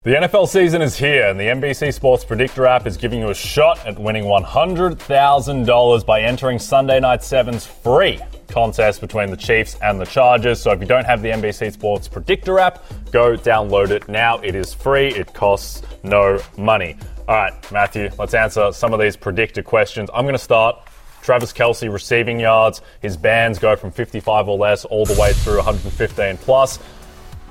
The 0.08 0.14
NFL 0.14 0.48
season 0.48 0.80
is 0.80 0.96
here, 0.96 1.26
and 1.26 1.38
the 1.38 1.44
NBC 1.44 1.92
Sports 1.92 2.24
Predictor 2.24 2.66
app 2.66 2.86
is 2.86 2.96
giving 2.96 3.20
you 3.20 3.28
a 3.28 3.34
shot 3.34 3.84
at 3.84 3.98
winning 3.98 4.24
$100,000 4.24 6.06
by 6.06 6.22
entering 6.22 6.58
Sunday 6.58 6.98
Night 6.98 7.20
7's 7.20 7.66
free 7.66 8.18
contest 8.48 9.02
between 9.02 9.30
the 9.30 9.36
Chiefs 9.36 9.76
and 9.82 10.00
the 10.00 10.06
Chargers. 10.06 10.62
So 10.62 10.72
if 10.72 10.80
you 10.80 10.86
don't 10.86 11.04
have 11.04 11.20
the 11.20 11.28
NBC 11.28 11.74
Sports 11.74 12.08
Predictor 12.08 12.58
app, 12.58 12.82
go 13.12 13.36
download 13.36 13.90
it 13.90 14.08
now. 14.08 14.38
It 14.38 14.54
is 14.54 14.72
free, 14.72 15.08
it 15.08 15.34
costs 15.34 15.82
no 16.02 16.40
money. 16.56 16.96
All 17.28 17.36
right, 17.36 17.70
Matthew, 17.70 18.08
let's 18.18 18.32
answer 18.32 18.72
some 18.72 18.94
of 18.94 19.00
these 19.00 19.14
predictor 19.14 19.62
questions. 19.62 20.08
I'm 20.14 20.24
going 20.24 20.32
to 20.32 20.38
start. 20.38 20.88
Travis 21.20 21.52
Kelce 21.52 21.92
receiving 21.92 22.40
yards. 22.40 22.80
His 23.02 23.18
bands 23.18 23.58
go 23.58 23.76
from 23.76 23.90
55 23.90 24.48
or 24.48 24.56
less 24.56 24.86
all 24.86 25.04
the 25.04 25.20
way 25.20 25.34
through 25.34 25.56
115 25.56 26.38
plus. 26.38 26.78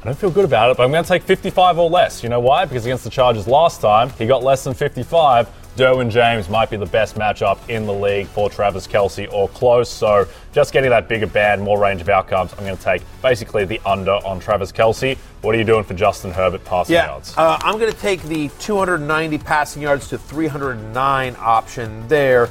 I 0.02 0.06
don't 0.06 0.18
feel 0.18 0.32
good 0.32 0.46
about 0.46 0.70
it, 0.72 0.78
but 0.78 0.84
I'm 0.84 0.92
going 0.92 1.04
to 1.04 1.08
take 1.08 1.24
55 1.24 1.80
or 1.80 1.90
less. 1.90 2.24
You 2.24 2.30
know 2.30 2.40
why? 2.40 2.66
Because 2.66 2.86
against 2.86 3.04
the 3.04 3.10
Chargers 3.10 3.48
last 3.48 3.82
time, 3.82 4.10
he 4.12 4.26
got 4.28 4.44
less 4.44 4.64
than 4.64 4.74
55. 4.74 5.50
Derwin 5.76 6.10
James 6.10 6.50
might 6.50 6.70
be 6.72 6.78
the 6.78 6.86
best 6.88 7.16
matchup 7.16 7.58
in 7.70 7.86
the 7.86 7.94
league 7.94 8.26
for 8.28 8.50
Travis 8.50 8.88
Kelce 8.88 9.32
or 9.32 9.48
close. 9.50 9.90
So 9.92 10.28
just 10.52 10.72
getting 10.74 10.90
that 10.92 11.08
bigger 11.08 11.28
band, 11.28 11.62
more 11.62 11.80
range 11.80 12.02
of 12.02 12.10
outcomes, 12.10 12.54
I'm 12.54 12.64
going 12.64 12.78
to 12.78 12.84
take 12.84 13.02
basically 13.22 13.66
the 13.66 13.80
under 13.86 14.14
on 14.14 14.40
Travis 14.40 14.72
Kelce. 14.72 15.18
What 15.42 15.54
are 15.54 15.58
you 15.58 15.64
doing 15.64 15.84
for 15.84 15.94
Justin 15.94 16.32
Herbert 16.32 16.64
passing 16.66 16.94
Yeah, 16.96 17.08
yards? 17.08 17.34
uh, 17.38 17.60
I'm 17.62 17.78
going 17.78 17.92
to 17.92 18.00
take 18.00 18.24
the 18.24 18.50
290 18.60 19.38
passing 19.40 19.82
yards 19.84 20.08
to 20.10 20.18
309 20.18 21.36
option 21.40 22.08
there. 22.08 22.48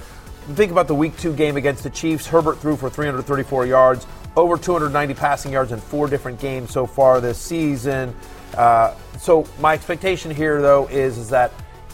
Think 0.54 0.70
about 0.70 0.86
the 0.86 0.94
week 0.94 1.16
two 1.18 1.32
game 1.34 1.56
against 1.56 1.82
the 1.82 1.90
Chiefs. 1.90 2.28
Herbert 2.28 2.58
threw 2.58 2.76
for 2.76 2.88
334 2.88 3.66
yards, 3.66 4.06
over 4.36 4.58
290 4.58 5.14
passing 5.14 5.52
yards 5.52 5.72
in 5.72 5.80
four 5.80 6.08
different 6.08 6.38
games 6.38 6.70
so 6.70 6.86
far 6.86 7.20
this 7.20 7.38
season. 7.38 8.14
Uh, 8.56 8.94
so 9.18 9.46
my 9.60 9.74
expectation 9.74 10.30
here, 10.30 10.60
though, 10.60 10.86
is, 10.88 11.18
is 11.18 11.30
that 11.30 11.52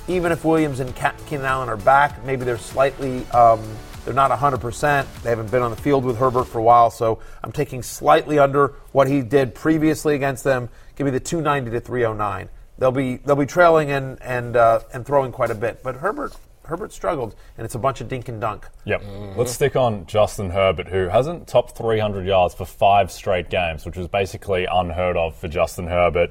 even 0.08 0.32
if 0.32 0.44
Williams 0.44 0.80
and 0.80 0.94
Keenan 1.26 1.46
Allen 1.46 1.68
are 1.68 1.76
back, 1.76 2.24
maybe 2.24 2.44
they're 2.44 2.58
slightly, 2.58 3.24
um, 3.28 3.62
they're 4.04 4.12
not 4.12 4.30
100%. 4.32 5.06
They 5.22 5.30
haven't 5.30 5.50
been 5.50 5.62
on 5.62 5.70
the 5.70 5.76
field 5.76 6.04
with 6.04 6.18
Herbert 6.18 6.44
for 6.44 6.58
a 6.58 6.62
while, 6.62 6.90
so 6.90 7.20
I'm 7.44 7.52
taking 7.52 7.82
slightly 7.82 8.38
under 8.38 8.74
what 8.90 9.06
he 9.06 9.22
did 9.22 9.54
previously 9.54 10.16
against 10.16 10.42
them. 10.42 10.68
Give 10.96 11.04
me 11.04 11.12
the 11.12 11.20
290 11.20 11.70
to 11.70 11.80
309. 11.80 12.48
They'll 12.78 12.90
be 12.90 13.16
they'll 13.18 13.36
be 13.36 13.46
trailing 13.46 13.92
and 13.92 14.20
and 14.22 14.56
uh, 14.56 14.80
and 14.92 15.06
throwing 15.06 15.30
quite 15.30 15.50
a 15.50 15.54
bit, 15.54 15.84
but 15.84 15.96
Herbert 15.96 16.34
Herbert 16.64 16.92
struggled, 16.92 17.34
and 17.56 17.64
it's 17.64 17.74
a 17.74 17.78
bunch 17.78 18.00
of 18.00 18.08
dink 18.08 18.28
and 18.28 18.40
dunk. 18.40 18.68
Yep. 18.84 19.02
Let's 19.36 19.52
stick 19.52 19.76
on 19.76 20.06
Justin 20.06 20.50
Herbert, 20.50 20.88
who 20.88 21.08
hasn't 21.08 21.48
topped 21.48 21.76
300 21.76 22.26
yards 22.26 22.54
for 22.54 22.64
five 22.64 23.10
straight 23.10 23.50
games, 23.50 23.84
which 23.84 23.96
was 23.96 24.08
basically 24.08 24.66
unheard 24.70 25.16
of 25.16 25.36
for 25.36 25.48
Justin 25.48 25.86
Herbert. 25.88 26.30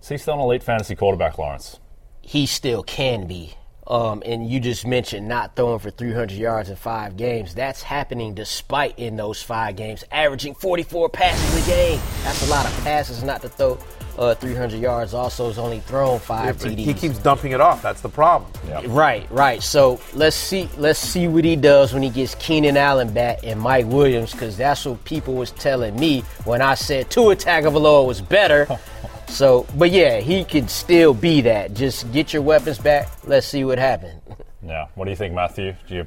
Is 0.00 0.08
he 0.08 0.16
still 0.18 0.34
an 0.34 0.40
elite 0.40 0.62
fantasy 0.62 0.94
quarterback, 0.94 1.36
Lawrence? 1.38 1.78
he 2.22 2.46
still 2.46 2.82
can 2.82 3.26
be. 3.26 3.54
Um, 3.86 4.22
and 4.24 4.48
you 4.48 4.60
just 4.60 4.86
mentioned 4.86 5.26
not 5.26 5.56
throwing 5.56 5.80
for 5.80 5.90
300 5.90 6.30
yards 6.30 6.70
in 6.70 6.76
five 6.76 7.16
games. 7.16 7.56
That's 7.56 7.82
happening 7.82 8.34
despite 8.34 8.96
in 9.00 9.16
those 9.16 9.42
five 9.42 9.74
games 9.74 10.04
averaging 10.12 10.54
44 10.54 11.08
passes 11.08 11.66
a 11.66 11.68
game. 11.68 12.00
That's 12.22 12.46
a 12.46 12.50
lot 12.50 12.66
of 12.66 12.84
passes 12.84 13.24
not 13.24 13.42
to 13.42 13.48
throw 13.48 13.78
uh, 14.20 14.34
300 14.34 14.78
yards. 14.78 15.14
Also, 15.14 15.46
has 15.48 15.58
only 15.58 15.80
thrown 15.80 16.20
five 16.20 16.58
TDs. 16.58 16.76
He 16.78 16.94
keeps 16.94 17.18
dumping 17.18 17.52
it 17.52 17.60
off. 17.60 17.80
That's 17.82 18.02
the 18.02 18.08
problem. 18.08 18.52
Right, 18.86 19.26
right. 19.30 19.62
So 19.62 19.98
let's 20.12 20.36
see, 20.36 20.68
let's 20.76 20.98
see 20.98 21.26
what 21.26 21.44
he 21.44 21.56
does 21.56 21.94
when 21.94 22.02
he 22.02 22.10
gets 22.10 22.34
Keenan 22.36 22.76
Allen 22.76 23.12
back 23.12 23.40
and 23.42 23.58
Mike 23.58 23.86
Williams, 23.86 24.32
because 24.32 24.56
that's 24.56 24.84
what 24.84 25.02
people 25.04 25.34
was 25.34 25.50
telling 25.52 25.98
me 25.98 26.20
when 26.44 26.60
I 26.60 26.74
said 26.74 27.10
Tua 27.10 27.34
Tagovailoa 27.34 28.06
was 28.06 28.20
better. 28.20 28.68
so, 29.28 29.66
but 29.78 29.90
yeah, 29.90 30.20
he 30.20 30.44
could 30.44 30.68
still 30.68 31.14
be 31.14 31.40
that. 31.40 31.72
Just 31.72 32.12
get 32.12 32.34
your 32.34 32.42
weapons 32.42 32.78
back. 32.78 33.08
Let's 33.26 33.46
see 33.46 33.64
what 33.64 33.78
happens. 33.78 34.20
Yeah. 34.62 34.88
What 34.94 35.06
do 35.06 35.10
you 35.10 35.16
think, 35.16 35.32
Matthew? 35.32 35.74
Do 35.88 35.94
you, 35.94 36.06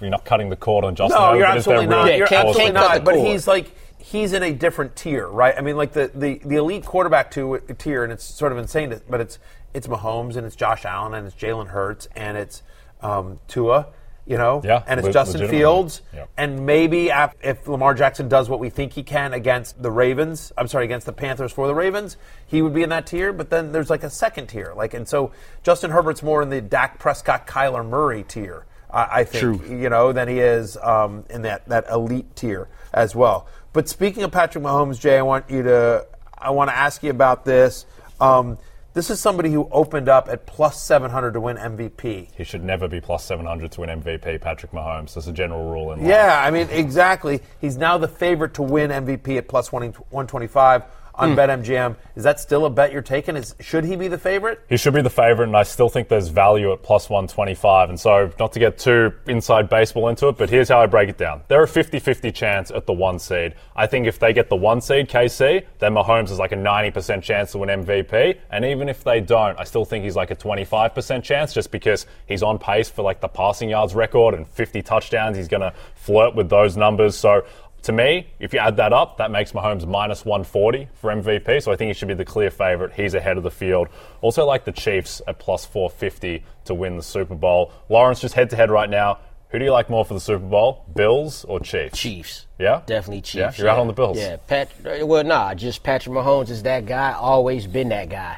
you're 0.00 0.08
not 0.08 0.24
cutting 0.24 0.48
the 0.48 0.56
cord 0.56 0.86
on 0.86 0.94
Justin. 0.94 1.20
No, 1.20 1.26
Herbert, 1.26 1.36
you're 1.38 1.46
but 1.48 1.56
is 1.58 1.64
there 1.66 1.74
absolutely 1.74 1.86
not. 1.94 2.08
Yeah, 2.08 2.16
You're 2.16 2.26
can't- 2.26 2.48
absolutely 2.48 2.72
can't 2.72 2.76
cut 2.76 2.88
not. 2.88 2.94
the 2.94 3.04
But 3.04 3.18
he's 3.26 3.46
like 3.46 3.70
he's 4.00 4.32
in 4.32 4.42
a 4.42 4.52
different 4.52 4.96
tier, 4.96 5.26
right? 5.28 5.54
I 5.56 5.60
mean, 5.60 5.76
like 5.76 5.92
the 5.92 6.10
the, 6.14 6.40
the 6.44 6.56
elite 6.56 6.84
quarterback 6.84 7.30
to, 7.32 7.60
tier, 7.78 8.02
and 8.04 8.12
it's 8.12 8.24
sort 8.24 8.52
of 8.52 8.58
insane. 8.58 8.90
To, 8.90 9.00
but 9.08 9.20
it's 9.20 9.38
it's 9.74 9.86
Mahomes 9.86 10.36
and 10.36 10.46
it's 10.46 10.56
Josh 10.56 10.84
Allen 10.84 11.14
and 11.14 11.26
it's 11.26 11.36
Jalen 11.36 11.68
Hurts 11.68 12.08
and 12.16 12.36
it's 12.36 12.62
um, 13.02 13.38
Tua, 13.48 13.86
you 14.26 14.36
know, 14.36 14.60
Yeah, 14.64 14.82
and 14.86 14.98
it's 14.98 15.06
le- 15.06 15.12
Justin. 15.12 15.48
Fields, 15.48 16.02
Yep. 16.12 16.28
and 16.36 16.66
maybe 16.66 17.08
af- 17.08 17.34
if 17.42 17.66
Lamar 17.68 17.94
Jackson 17.94 18.28
does 18.28 18.48
what 18.50 18.58
we 18.58 18.68
think 18.68 18.92
he 18.94 19.02
can 19.04 19.32
against 19.32 19.80
the 19.82 19.90
Ravens, 19.90 20.52
I'm 20.58 20.66
sorry, 20.66 20.84
against 20.86 21.06
the 21.06 21.12
Panthers 21.12 21.52
for 21.52 21.66
the 21.68 21.74
Ravens, 21.74 22.16
he 22.46 22.62
would 22.62 22.74
be 22.74 22.82
in 22.82 22.88
that 22.90 23.06
tier. 23.06 23.32
But 23.32 23.48
then 23.50 23.70
there's 23.72 23.90
like 23.90 24.02
a 24.02 24.10
second 24.10 24.48
tier, 24.48 24.72
like, 24.76 24.92
and 24.92 25.06
so 25.08 25.30
Justin 25.62 25.92
Herbert's 25.92 26.22
more 26.22 26.42
in 26.42 26.50
the 26.50 26.60
Dak 26.60 26.98
Prescott, 26.98 27.46
Kyler 27.46 27.88
Murray 27.88 28.24
tier. 28.24 28.66
I 28.92 29.20
I 29.20 29.24
think 29.24 29.68
you 29.68 29.88
know 29.88 30.12
than 30.12 30.26
he 30.26 30.40
is 30.40 30.76
um, 30.78 31.24
in 31.30 31.42
that, 31.42 31.68
that 31.68 31.88
elite 31.88 32.34
tier 32.34 32.68
as 32.92 33.14
well. 33.14 33.46
But 33.72 33.88
speaking 33.88 34.22
of 34.22 34.32
Patrick 34.32 34.64
Mahomes, 34.64 34.98
Jay, 34.98 35.18
I 35.18 35.22
want 35.22 35.50
you 35.50 35.62
to 35.62 36.06
I 36.36 36.50
want 36.50 36.70
to 36.70 36.76
ask 36.76 37.02
you 37.02 37.10
about 37.10 37.44
this. 37.44 37.86
Um, 38.20 38.58
this 38.92 39.08
is 39.08 39.20
somebody 39.20 39.52
who 39.52 39.68
opened 39.70 40.08
up 40.08 40.28
at 40.28 40.46
plus 40.46 40.82
seven 40.82 41.10
hundred 41.10 41.32
to 41.32 41.40
win 41.40 41.56
MVP. 41.56 42.28
He 42.36 42.44
should 42.44 42.64
never 42.64 42.88
be 42.88 43.00
plus 43.00 43.24
700 43.24 43.70
to 43.72 43.80
win 43.82 44.02
MVP, 44.02 44.40
Patrick 44.40 44.72
Mahomes. 44.72 45.14
That's 45.14 45.28
a 45.28 45.32
general 45.32 45.70
rule 45.70 45.92
in 45.92 46.00
life. 46.00 46.08
Yeah, 46.08 46.42
I 46.44 46.50
mean 46.50 46.68
exactly. 46.70 47.40
He's 47.60 47.76
now 47.76 47.98
the 47.98 48.08
favorite 48.08 48.54
to 48.54 48.62
win 48.62 48.90
MVP 48.90 49.38
at 49.38 49.46
plus 49.46 49.70
125 49.70 50.82
on 51.20 51.32
hmm. 51.32 51.38
BetMGM. 51.38 51.96
Is 52.16 52.24
that 52.24 52.40
still 52.40 52.64
a 52.66 52.70
bet 52.70 52.92
you're 52.92 53.02
taking? 53.02 53.36
Is 53.36 53.54
should 53.60 53.84
he 53.84 53.96
be 53.96 54.08
the 54.08 54.18
favorite? 54.18 54.60
He 54.68 54.76
should 54.76 54.94
be 54.94 55.02
the 55.02 55.10
favourite, 55.10 55.48
and 55.48 55.56
I 55.56 55.62
still 55.62 55.88
think 55.88 56.08
there's 56.08 56.28
value 56.28 56.72
at 56.72 56.82
plus 56.82 57.08
125. 57.08 57.90
And 57.90 58.00
so, 58.00 58.32
not 58.38 58.52
to 58.52 58.58
get 58.58 58.78
too 58.78 59.12
inside 59.26 59.68
baseball 59.68 60.08
into 60.08 60.28
it, 60.28 60.38
but 60.38 60.50
here's 60.50 60.68
how 60.68 60.80
I 60.80 60.86
break 60.86 61.08
it 61.08 61.18
down. 61.18 61.42
They're 61.48 61.62
a 61.62 61.68
50 61.68 61.98
50 61.98 62.32
chance 62.32 62.70
at 62.70 62.86
the 62.86 62.92
one 62.92 63.18
seed. 63.18 63.54
I 63.76 63.86
think 63.86 64.06
if 64.06 64.18
they 64.18 64.32
get 64.32 64.48
the 64.48 64.56
one 64.56 64.80
seed, 64.80 65.08
KC, 65.08 65.64
then 65.78 65.94
Mahomes 65.94 66.30
is 66.30 66.38
like 66.38 66.52
a 66.52 66.56
90% 66.56 67.22
chance 67.22 67.52
to 67.52 67.58
win 67.58 67.68
MVP. 67.68 68.38
And 68.50 68.64
even 68.64 68.88
if 68.88 69.04
they 69.04 69.20
don't, 69.20 69.58
I 69.58 69.64
still 69.64 69.84
think 69.84 70.04
he's 70.04 70.16
like 70.16 70.30
a 70.30 70.36
25% 70.36 71.22
chance 71.22 71.52
just 71.52 71.70
because 71.70 72.06
he's 72.26 72.42
on 72.42 72.58
pace 72.58 72.88
for 72.88 73.02
like 73.02 73.20
the 73.20 73.28
passing 73.28 73.68
yards 73.68 73.94
record 73.94 74.34
and 74.34 74.48
50 74.48 74.82
touchdowns. 74.82 75.36
He's 75.36 75.48
going 75.48 75.62
to 75.62 75.74
flirt 75.94 76.34
with 76.34 76.48
those 76.48 76.76
numbers. 76.76 77.16
So, 77.16 77.44
to 77.82 77.92
me, 77.92 78.26
if 78.38 78.52
you 78.52 78.58
add 78.58 78.76
that 78.76 78.92
up, 78.92 79.18
that 79.18 79.30
makes 79.30 79.52
Mahomes 79.52 79.86
minus 79.86 80.24
140 80.24 80.88
for 80.94 81.10
MVP. 81.10 81.62
So 81.62 81.72
I 81.72 81.76
think 81.76 81.88
he 81.88 81.94
should 81.94 82.08
be 82.08 82.14
the 82.14 82.24
clear 82.24 82.50
favorite. 82.50 82.92
He's 82.94 83.14
ahead 83.14 83.36
of 83.36 83.42
the 83.42 83.50
field. 83.50 83.88
Also, 84.20 84.44
like 84.44 84.64
the 84.64 84.72
Chiefs 84.72 85.22
at 85.26 85.38
plus 85.38 85.64
450 85.64 86.44
to 86.66 86.74
win 86.74 86.96
the 86.96 87.02
Super 87.02 87.34
Bowl. 87.34 87.72
Lawrence, 87.88 88.20
just 88.20 88.34
head 88.34 88.50
to 88.50 88.56
head 88.56 88.70
right 88.70 88.90
now. 88.90 89.18
Who 89.50 89.58
do 89.58 89.64
you 89.64 89.72
like 89.72 89.90
more 89.90 90.04
for 90.04 90.14
the 90.14 90.20
Super 90.20 90.44
Bowl, 90.46 90.84
Bills 90.94 91.44
or 91.44 91.58
Chiefs? 91.58 91.98
Chiefs. 91.98 92.46
Yeah? 92.58 92.82
Definitely 92.86 93.16
Yeah, 93.38 93.48
Chiefs. 93.48 93.58
you're 93.58 93.68
out 93.68 93.78
on 93.80 93.88
the 93.88 93.92
Bills. 93.92 94.16
Yeah, 94.16 94.36
Pat. 94.36 94.70
Well, 95.02 95.24
nah, 95.24 95.54
just 95.54 95.82
Patrick 95.82 96.14
Mahomes 96.14 96.50
is 96.50 96.62
that 96.62 96.86
guy. 96.86 97.12
Always 97.12 97.66
been 97.66 97.88
that 97.88 98.08
guy. 98.10 98.36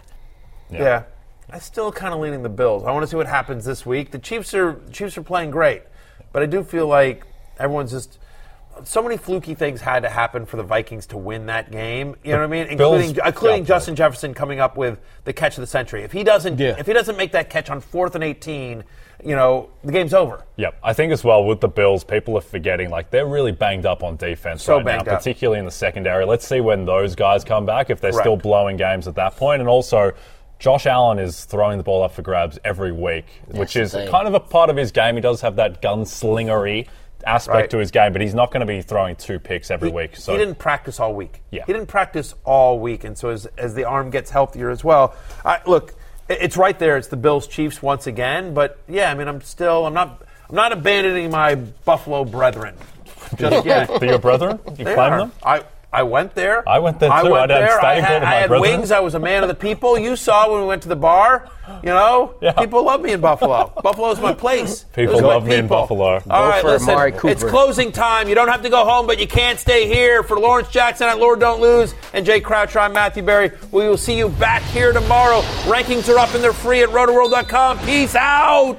Yeah. 0.70 1.02
I'm 1.50 1.60
still 1.60 1.92
kind 1.92 2.14
of 2.14 2.20
leaning 2.20 2.42
the 2.42 2.48
Bills. 2.48 2.84
I 2.84 2.92
want 2.92 3.02
to 3.02 3.06
see 3.06 3.16
what 3.16 3.26
happens 3.26 3.66
this 3.66 3.84
week. 3.84 4.10
The 4.10 4.18
Chiefs 4.18 4.54
are 4.54 4.80
Chiefs 4.90 5.18
are 5.18 5.22
playing 5.22 5.50
great, 5.50 5.82
but 6.32 6.42
I 6.42 6.46
do 6.46 6.64
feel 6.64 6.86
like 6.86 7.26
everyone's 7.58 7.90
just 7.90 8.18
so 8.84 9.02
many 9.02 9.16
fluky 9.16 9.54
things 9.54 9.80
had 9.80 10.00
to 10.04 10.08
happen 10.08 10.46
for 10.46 10.56
the 10.56 10.62
Vikings 10.62 11.06
to 11.08 11.18
win 11.18 11.46
that 11.46 11.70
game. 11.70 12.16
You 12.24 12.32
know 12.32 12.38
what 12.38 12.44
I 12.44 12.46
mean? 12.66 12.76
Bills- 12.76 13.02
Including 13.02 13.26
including 13.26 13.60
yeah. 13.62 13.66
Justin 13.68 13.96
Jefferson 13.96 14.34
coming 14.34 14.60
up 14.60 14.76
with 14.76 14.98
the 15.24 15.32
catch 15.32 15.56
of 15.58 15.60
the 15.62 15.66
century. 15.66 16.02
If 16.02 16.12
he 16.12 16.24
doesn't 16.24 16.58
Yeah. 16.58 16.74
if 16.78 16.86
he 16.86 16.92
doesn't 16.92 17.16
make 17.16 17.32
that 17.32 17.50
catch 17.50 17.70
on 17.70 17.80
4th 17.80 18.14
and 18.14 18.24
18, 18.24 18.84
you 19.24 19.36
know, 19.36 19.68
the 19.84 19.92
game's 19.92 20.14
over. 20.14 20.42
Yep, 20.56 20.74
I 20.82 20.92
think 20.94 21.12
as 21.12 21.22
well 21.22 21.44
with 21.44 21.60
the 21.60 21.68
Bills, 21.68 22.02
people 22.02 22.36
are 22.36 22.40
forgetting 22.40 22.90
like 22.90 23.10
they're 23.10 23.26
really 23.26 23.52
banged 23.52 23.86
up 23.86 24.02
on 24.02 24.16
defense 24.16 24.62
So 24.64 24.76
right 24.76 24.84
now, 24.84 24.98
up. 24.98 25.06
particularly 25.06 25.58
in 25.60 25.64
the 25.64 25.70
secondary. 25.70 26.24
Let's 26.24 26.46
see 26.46 26.60
when 26.60 26.84
those 26.86 27.14
guys 27.14 27.44
come 27.44 27.64
back 27.66 27.90
if 27.90 28.00
they're 28.00 28.10
Correct. 28.10 28.24
still 28.24 28.36
blowing 28.36 28.76
games 28.76 29.06
at 29.06 29.14
that 29.16 29.30
point. 29.36 29.38
point, 29.38 29.60
and 29.60 29.68
also. 29.68 30.12
Josh 30.58 30.86
Allen 30.86 31.18
is 31.18 31.44
throwing 31.44 31.76
the 31.76 31.82
ball 31.82 32.04
up 32.04 32.12
for 32.12 32.22
grabs 32.22 32.56
every 32.64 32.92
week, 32.92 33.24
which 33.48 33.74
is 33.74 33.90
thing. 33.94 34.08
kind 34.08 34.28
of 34.28 34.34
a 34.34 34.38
part 34.38 34.70
of 34.70 34.76
his 34.76 34.92
game. 34.92 35.16
He 35.16 35.20
does 35.20 35.40
have 35.40 35.56
that 35.56 35.82
gunslingery 35.82 36.86
aspect 37.24 37.54
Right. 37.54 37.70
to 37.70 37.78
his 37.78 37.90
game, 37.90 38.12
but 38.12 38.20
he's 38.22 38.34
not 38.34 38.50
going 38.50 38.60
to 38.60 38.66
be 38.66 38.82
throwing 38.82 39.16
two 39.16 39.38
picks 39.38 39.70
every 39.70 39.90
He- 39.90 39.94
week. 39.94 40.16
So 40.16 40.32
he 40.32 40.38
didn't 40.38 40.58
practice 40.58 40.98
all 41.00 41.14
week. 41.14 41.42
Yeah. 41.50 41.64
He 41.66 41.72
didn't 41.72 41.88
practice 41.88 42.34
all 42.44 42.78
week, 42.78 43.04
and 43.04 43.16
so 43.16 43.28
as, 43.30 43.46
as 43.58 43.74
the 43.74 43.84
arm 43.84 44.10
gets 44.10 44.30
healthier 44.30 44.70
as 44.70 44.82
well, 44.84 45.14
I, 45.44 45.60
look, 45.66 45.94
it's 46.28 46.56
right 46.56 46.78
there. 46.78 46.96
It's 46.96 47.08
the 47.08 47.16
Bills 47.16 47.46
Chiefs 47.46 47.82
once 47.82 48.06
again. 48.06 48.54
But 48.54 48.78
yeah, 48.88 49.10
I 49.10 49.14
mean, 49.14 49.28
I'm 49.28 49.40
still, 49.42 49.86
I'm 49.86 49.94
not, 49.94 50.22
I'm 50.48 50.54
not 50.56 50.72
abandoning 50.72 51.30
my 51.30 51.54
Buffalo 51.56 52.24
brethren 52.24 52.74
just 53.36 53.66
yet. 53.66 53.88
They're 54.00 54.10
your 54.10 54.18
brethren? 54.18 54.58
You 54.78 54.84
claim 54.84 54.96
them? 55.18 55.32
I. 55.42 55.64
I 55.92 56.04
went 56.04 56.34
there. 56.34 56.66
I 56.66 56.78
went 56.78 57.00
there 57.00 57.10
I 57.10 57.22
went 57.22 57.50
I'd 57.50 57.50
there. 57.50 57.78
I 57.84 58.00
had, 58.00 58.22
I 58.22 58.34
had 58.34 58.50
wings. 58.50 58.90
I 58.90 59.00
was 59.00 59.14
a 59.14 59.18
man 59.18 59.42
of 59.42 59.48
the 59.48 59.54
people. 59.54 59.98
You 59.98 60.16
saw 60.16 60.50
when 60.50 60.62
we 60.62 60.66
went 60.66 60.82
to 60.84 60.88
the 60.88 60.96
bar. 60.96 61.50
You 61.82 61.90
know, 61.90 62.34
Yeah. 62.40 62.52
people 62.52 62.82
love 62.84 63.02
me 63.02 63.12
in 63.12 63.20
Buffalo. 63.20 63.72
Buffalo's 63.82 64.18
my 64.18 64.32
place. 64.34 64.84
People 64.94 65.14
Those 65.14 65.22
are 65.22 65.26
love 65.26 65.46
me 65.46 65.56
in. 65.56 65.68
Buffalo. 65.68 66.14
All 66.14 66.20
Go 66.20 66.48
right, 66.48 66.64
listen. 66.64 66.98
It's 67.28 67.44
closing 67.44 67.92
time. 67.92 68.28
You 68.28 68.34
don't 68.34 68.48
have 68.48 68.62
to 68.62 68.70
go 68.70 68.84
home, 68.84 69.06
but 69.06 69.20
you 69.20 69.28
can't 69.28 69.58
stay 69.58 69.86
here. 69.86 70.22
For 70.22 70.38
Lawrence 70.40 70.68
Jackson 70.70 71.08
at 71.08 71.18
Lord 71.18 71.40
Don't 71.40 71.60
Lose 71.60 71.94
and 72.14 72.24
Jay 72.26 72.40
Croucher, 72.40 72.78
I'm 72.80 72.92
Matthew 72.92 73.22
Berry. 73.22 73.50
We 73.70 73.86
will 73.88 73.96
see 73.98 74.16
you 74.16 74.28
back 74.30 74.62
here 74.62 74.92
tomorrow. 74.92 75.42
Rankings 75.64 76.12
are 76.12 76.18
up 76.18 76.34
and 76.34 76.42
they're 76.42 76.52
free 76.52 76.82
at 76.82 76.88
rotoworld.com. 76.88 77.78
Peace 77.80 78.14
out. 78.16 78.78